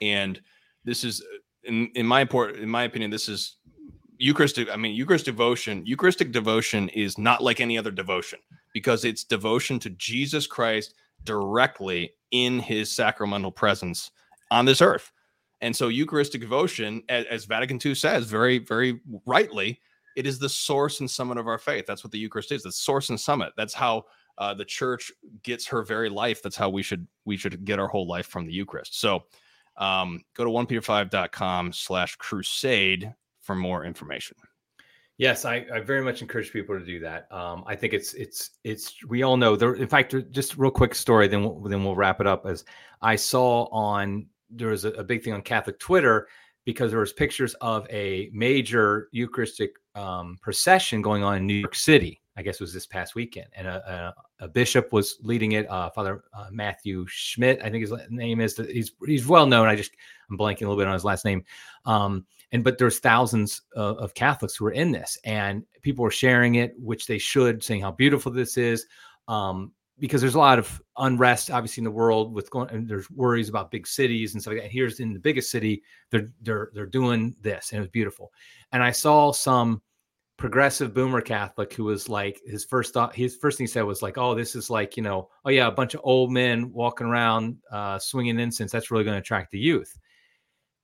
And 0.00 0.40
this 0.84 1.04
is 1.04 1.22
in 1.64 1.90
in 1.94 2.06
my 2.06 2.22
in 2.22 2.68
my 2.68 2.84
opinion, 2.84 3.10
this 3.10 3.28
is 3.28 3.56
Eucharistic, 4.22 4.68
I 4.70 4.76
mean, 4.76 4.94
Eucharistic 4.94 5.34
devotion, 5.34 5.84
Eucharistic 5.84 6.30
devotion 6.30 6.88
is 6.90 7.18
not 7.18 7.42
like 7.42 7.60
any 7.60 7.76
other 7.76 7.90
devotion 7.90 8.38
because 8.72 9.04
it's 9.04 9.24
devotion 9.24 9.80
to 9.80 9.90
Jesus 9.90 10.46
Christ 10.46 10.94
directly 11.24 12.12
in 12.30 12.58
his 12.58 12.90
sacramental 12.90 13.52
presence 13.52 14.10
on 14.50 14.64
this 14.64 14.80
earth. 14.80 15.12
And 15.60 15.74
so, 15.74 15.88
Eucharistic 15.88 16.40
devotion, 16.40 17.02
as, 17.08 17.44
Vatican 17.44 17.78
II 17.84 17.94
says 17.94 18.26
very, 18.26 18.58
very 18.58 19.00
rightly, 19.26 19.80
it 20.16 20.26
is 20.26 20.38
the 20.38 20.48
source 20.48 21.00
and 21.00 21.10
summit 21.10 21.38
of 21.38 21.46
our 21.46 21.58
faith. 21.58 21.86
That's 21.86 22.02
what 22.02 22.10
the 22.10 22.18
Eucharist 22.18 22.52
is 22.52 22.64
the 22.64 22.72
source 22.72 23.10
and 23.10 23.20
summit. 23.20 23.52
That's 23.56 23.74
how 23.74 24.04
uh, 24.38 24.54
the 24.54 24.64
church 24.64 25.12
gets 25.44 25.66
her 25.68 25.82
very 25.82 26.08
life. 26.08 26.42
That's 26.42 26.56
how 26.56 26.68
we 26.68 26.82
should 26.82 27.06
we 27.24 27.36
should 27.36 27.64
get 27.64 27.78
our 27.78 27.88
whole 27.88 28.08
life 28.08 28.26
from 28.26 28.44
the 28.44 28.52
Eucharist. 28.52 28.98
So 29.00 29.24
um, 29.76 30.22
go 30.34 30.44
to 30.44 30.50
1peter5.com 30.50 31.72
slash 31.72 32.16
crusade 32.16 33.14
for 33.40 33.54
more 33.54 33.84
information. 33.84 34.36
Yes, 35.18 35.44
I, 35.44 35.66
I, 35.72 35.80
very 35.80 36.02
much 36.02 36.22
encourage 36.22 36.52
people 36.52 36.78
to 36.78 36.84
do 36.84 36.98
that. 37.00 37.30
Um, 37.30 37.64
I 37.66 37.76
think 37.76 37.92
it's 37.92 38.14
it's 38.14 38.50
it's 38.64 38.94
we 39.08 39.22
all 39.22 39.36
know 39.36 39.56
there. 39.56 39.74
In 39.74 39.86
fact, 39.86 40.14
just 40.30 40.56
real 40.56 40.70
quick 40.70 40.94
story, 40.94 41.28
then 41.28 41.42
we'll, 41.44 41.60
then 41.60 41.84
we'll 41.84 41.94
wrap 41.94 42.20
it 42.20 42.26
up. 42.26 42.46
As 42.46 42.64
I 43.02 43.16
saw 43.16 43.64
on 43.66 44.26
there 44.52 44.68
was 44.68 44.84
a, 44.84 44.90
a 44.90 45.04
big 45.04 45.22
thing 45.22 45.32
on 45.32 45.42
Catholic 45.42 45.78
Twitter 45.78 46.28
because 46.64 46.90
there 46.90 47.00
was 47.00 47.12
pictures 47.12 47.54
of 47.54 47.86
a 47.90 48.30
major 48.32 49.08
Eucharistic 49.12 49.72
um, 49.94 50.38
procession 50.40 51.02
going 51.02 51.22
on 51.22 51.36
in 51.36 51.46
New 51.46 51.54
York 51.54 51.74
City. 51.74 52.20
I 52.36 52.42
guess 52.42 52.54
it 52.54 52.60
was 52.60 52.72
this 52.72 52.86
past 52.86 53.14
weekend, 53.14 53.48
and 53.54 53.66
a, 53.66 54.14
a, 54.40 54.44
a 54.44 54.48
bishop 54.48 54.90
was 54.90 55.18
leading 55.20 55.52
it. 55.52 55.70
Uh, 55.70 55.90
Father 55.90 56.24
uh, 56.32 56.46
Matthew 56.50 57.04
Schmidt, 57.06 57.60
I 57.62 57.68
think 57.68 57.82
his 57.82 57.92
name 58.08 58.40
is. 58.40 58.56
He's 58.56 58.92
he's 59.06 59.26
well 59.26 59.44
known. 59.44 59.68
I 59.68 59.76
just 59.76 59.92
I'm 60.30 60.38
blanking 60.38 60.62
a 60.62 60.64
little 60.64 60.78
bit 60.78 60.86
on 60.86 60.94
his 60.94 61.04
last 61.04 61.26
name. 61.26 61.44
Um, 61.84 62.24
and 62.52 62.62
but 62.62 62.78
there's 62.78 62.98
thousands 62.98 63.62
of, 63.74 63.96
of 63.98 64.14
Catholics 64.14 64.54
who 64.56 64.66
are 64.66 64.72
in 64.72 64.92
this, 64.92 65.18
and 65.24 65.64
people 65.80 66.04
are 66.04 66.10
sharing 66.10 66.56
it, 66.56 66.74
which 66.78 67.06
they 67.06 67.18
should, 67.18 67.62
saying 67.64 67.80
how 67.80 67.90
beautiful 67.90 68.30
this 68.30 68.56
is. 68.56 68.86
Um, 69.26 69.72
because 69.98 70.20
there's 70.20 70.34
a 70.34 70.38
lot 70.38 70.58
of 70.58 70.82
unrest, 70.98 71.50
obviously, 71.50 71.80
in 71.80 71.84
the 71.84 71.90
world 71.90 72.34
with 72.34 72.50
going. 72.50 72.70
And 72.70 72.88
there's 72.88 73.08
worries 73.10 73.48
about 73.48 73.70
big 73.70 73.86
cities 73.86 74.34
and 74.34 74.42
stuff 74.42 74.52
like 74.52 74.60
that. 74.60 74.64
And 74.64 74.72
here's 74.72 75.00
in 75.00 75.12
the 75.12 75.20
biggest 75.20 75.50
city, 75.50 75.82
they're 76.10 76.28
they're 76.42 76.70
they're 76.74 76.86
doing 76.86 77.36
this, 77.40 77.70
and 77.70 77.78
it 77.78 77.82
was 77.82 77.90
beautiful. 77.90 78.32
And 78.72 78.82
I 78.82 78.90
saw 78.90 79.32
some 79.32 79.80
progressive 80.38 80.92
boomer 80.92 81.20
Catholic 81.20 81.72
who 81.72 81.84
was 81.84 82.08
like 82.08 82.40
his 82.44 82.64
first 82.64 82.92
thought. 82.92 83.14
His 83.14 83.36
first 83.36 83.58
thing 83.58 83.64
he 83.66 83.70
said 83.70 83.82
was 83.82 84.02
like, 84.02 84.18
"Oh, 84.18 84.34
this 84.34 84.56
is 84.56 84.68
like 84.68 84.96
you 84.96 85.02
know, 85.02 85.28
oh 85.44 85.50
yeah, 85.50 85.68
a 85.68 85.72
bunch 85.72 85.94
of 85.94 86.00
old 86.04 86.32
men 86.32 86.72
walking 86.72 87.06
around 87.06 87.58
uh, 87.70 87.98
swinging 87.98 88.40
incense. 88.40 88.72
That's 88.72 88.90
really 88.90 89.04
going 89.04 89.14
to 89.14 89.20
attract 89.20 89.52
the 89.52 89.58
youth." 89.58 89.96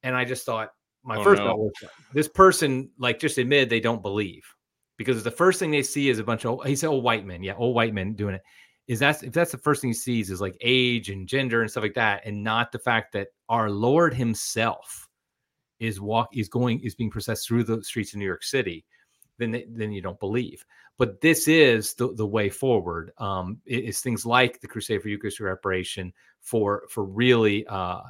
And 0.04 0.14
I 0.14 0.24
just 0.24 0.46
thought, 0.46 0.70
my 1.08 1.16
oh, 1.16 1.24
first 1.24 1.40
no. 1.40 1.48
thought 1.48 1.58
was 1.58 1.72
this 2.12 2.28
person 2.28 2.90
like 2.98 3.18
just 3.18 3.38
admitted 3.38 3.70
they 3.70 3.80
don't 3.80 4.02
believe 4.02 4.44
because 4.98 5.24
the 5.24 5.30
first 5.30 5.58
thing 5.58 5.70
they 5.70 5.82
see 5.82 6.10
is 6.10 6.18
a 6.18 6.24
bunch 6.24 6.44
of 6.44 6.62
he 6.66 6.76
said 6.76 6.88
old 6.88 7.02
white 7.02 7.24
men 7.24 7.42
yeah 7.42 7.54
old 7.56 7.74
white 7.74 7.94
men 7.94 8.12
doing 8.12 8.34
it 8.34 8.42
is 8.86 8.98
that 8.98 9.22
if 9.22 9.32
that's 9.32 9.52
the 9.52 9.58
first 9.58 9.80
thing 9.80 9.90
he 9.90 9.94
sees 9.94 10.30
is 10.30 10.40
like 10.40 10.56
age 10.60 11.08
and 11.08 11.26
gender 11.26 11.62
and 11.62 11.70
stuff 11.70 11.82
like 11.82 11.94
that 11.94 12.24
and 12.26 12.44
not 12.44 12.70
the 12.70 12.78
fact 12.78 13.12
that 13.12 13.28
our 13.48 13.70
lord 13.70 14.12
himself 14.12 15.08
is 15.80 16.00
walk 16.00 16.28
is 16.34 16.48
going 16.48 16.78
is 16.80 16.94
being 16.94 17.10
processed 17.10 17.48
through 17.48 17.64
the 17.64 17.82
streets 17.82 18.12
of 18.12 18.18
new 18.18 18.26
york 18.26 18.44
city 18.44 18.84
then 19.38 19.50
they, 19.50 19.64
then 19.70 19.90
you 19.90 20.02
don't 20.02 20.20
believe 20.20 20.62
but 20.98 21.20
this 21.20 21.48
is 21.48 21.94
the, 21.94 22.12
the 22.14 22.26
way 22.26 22.50
forward 22.50 23.12
um 23.16 23.58
it's 23.64 24.02
things 24.02 24.26
like 24.26 24.60
the 24.60 24.68
crusade 24.68 25.00
for 25.00 25.08
eucharistic 25.08 25.46
reparation 25.46 26.12
for 26.42 26.82
for 26.90 27.04
really 27.04 27.66
uh 27.68 28.00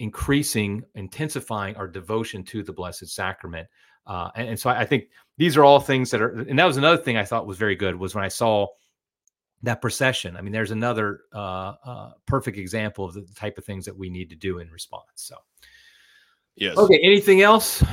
increasing, 0.00 0.82
intensifying 0.94 1.76
our 1.76 1.88
devotion 1.88 2.44
to 2.44 2.62
the 2.62 2.72
Blessed 2.72 3.08
Sacrament. 3.08 3.68
Uh, 4.06 4.30
and, 4.36 4.48
and, 4.50 4.58
so 4.60 4.70
I, 4.70 4.80
I, 4.80 4.84
think 4.86 5.04
these 5.36 5.56
are 5.56 5.64
all 5.64 5.80
things 5.80 6.10
that 6.10 6.22
are, 6.22 6.30
and 6.30 6.58
that 6.58 6.64
was 6.64 6.76
another 6.76 6.96
thing 6.96 7.16
I 7.16 7.24
thought 7.24 7.46
was 7.46 7.58
very 7.58 7.76
good 7.76 7.94
was 7.94 8.14
when 8.14 8.24
I 8.24 8.28
saw 8.28 8.66
that 9.62 9.82
procession. 9.82 10.36
I 10.36 10.40
mean, 10.40 10.52
there's 10.52 10.70
another 10.70 11.20
uh, 11.34 11.74
uh, 11.84 12.10
perfect 12.26 12.58
example 12.58 13.04
of 13.04 13.14
the 13.14 13.26
type 13.34 13.58
of 13.58 13.64
things 13.64 13.84
that 13.84 13.96
we 13.96 14.08
need 14.08 14.30
to 14.30 14.36
do 14.36 14.58
in 14.58 14.70
response. 14.70 15.04
So, 15.16 15.36
yes. 16.56 16.76
Okay. 16.76 17.00
Anything 17.02 17.42
else? 17.42 17.84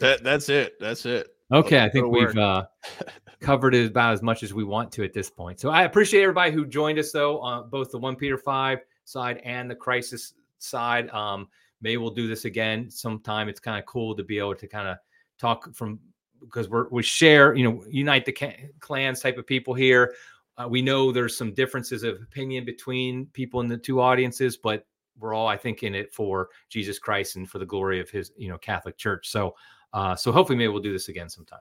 That 0.00 0.24
that's 0.24 0.48
it. 0.48 0.74
That's 0.80 1.06
it. 1.06 1.28
Okay, 1.52 1.82
I 1.84 1.88
think 1.88 2.08
we've 2.08 2.36
uh, 2.36 2.64
covered 3.40 3.74
it 3.74 3.86
about 3.86 4.14
as 4.14 4.22
much 4.22 4.42
as 4.42 4.52
we 4.52 4.64
want 4.64 4.90
to 4.92 5.04
at 5.04 5.12
this 5.12 5.30
point. 5.30 5.60
So 5.60 5.70
I 5.70 5.82
appreciate 5.82 6.22
everybody 6.22 6.50
who 6.50 6.66
joined 6.66 6.98
us 6.98 7.12
though 7.12 7.38
on 7.40 7.68
both 7.70 7.90
the 7.90 8.00
OnePeterFive 8.00 8.78
side 9.04 9.40
and 9.44 9.70
the 9.70 9.74
crisis 9.74 10.34
side. 10.62 11.10
Um, 11.10 11.48
maybe 11.80 11.96
we'll 11.96 12.10
do 12.10 12.28
this 12.28 12.44
again 12.44 12.90
sometime. 12.90 13.48
It's 13.48 13.60
kind 13.60 13.78
of 13.78 13.86
cool 13.86 14.14
to 14.16 14.22
be 14.22 14.38
able 14.38 14.54
to 14.54 14.66
kind 14.66 14.88
of 14.88 14.96
talk 15.38 15.74
from 15.74 16.00
because 16.40 16.68
we're 16.68 16.88
we 16.90 17.02
share, 17.02 17.54
you 17.54 17.64
know, 17.64 17.84
unite 17.88 18.24
the 18.24 18.32
clans 18.80 19.20
type 19.20 19.38
of 19.38 19.46
people 19.46 19.74
here. 19.74 20.14
Uh, 20.58 20.68
we 20.68 20.82
know 20.82 21.12
there's 21.12 21.36
some 21.36 21.52
differences 21.54 22.02
of 22.02 22.16
opinion 22.16 22.64
between 22.64 23.26
people 23.26 23.60
in 23.60 23.68
the 23.68 23.76
two 23.76 24.00
audiences, 24.00 24.56
but 24.56 24.86
we're 25.18 25.34
all, 25.34 25.46
I 25.46 25.56
think, 25.56 25.82
in 25.82 25.94
it 25.94 26.12
for 26.12 26.48
Jesus 26.68 26.98
Christ 26.98 27.36
and 27.36 27.48
for 27.48 27.58
the 27.58 27.66
glory 27.66 28.00
of 28.00 28.10
His, 28.10 28.32
you 28.36 28.48
know, 28.48 28.58
Catholic 28.58 28.96
Church. 28.96 29.30
So, 29.30 29.54
uh, 29.92 30.14
so 30.14 30.32
hopefully, 30.32 30.58
maybe 30.58 30.68
we'll 30.68 30.82
do 30.82 30.92
this 30.92 31.08
again 31.08 31.28
sometime. 31.28 31.60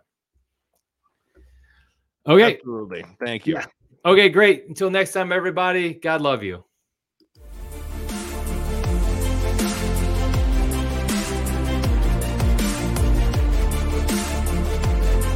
Okay. 2.28 2.56
Absolutely. 2.56 3.06
Thank 3.24 3.48
you. 3.48 3.56
Yeah. 3.56 3.66
Okay, 4.06 4.30
great. 4.30 4.68
Until 4.68 4.90
next 4.90 5.14
time, 5.14 5.32
everybody. 5.32 5.94
God 5.94 6.22
love 6.22 6.44
you. 6.44 6.64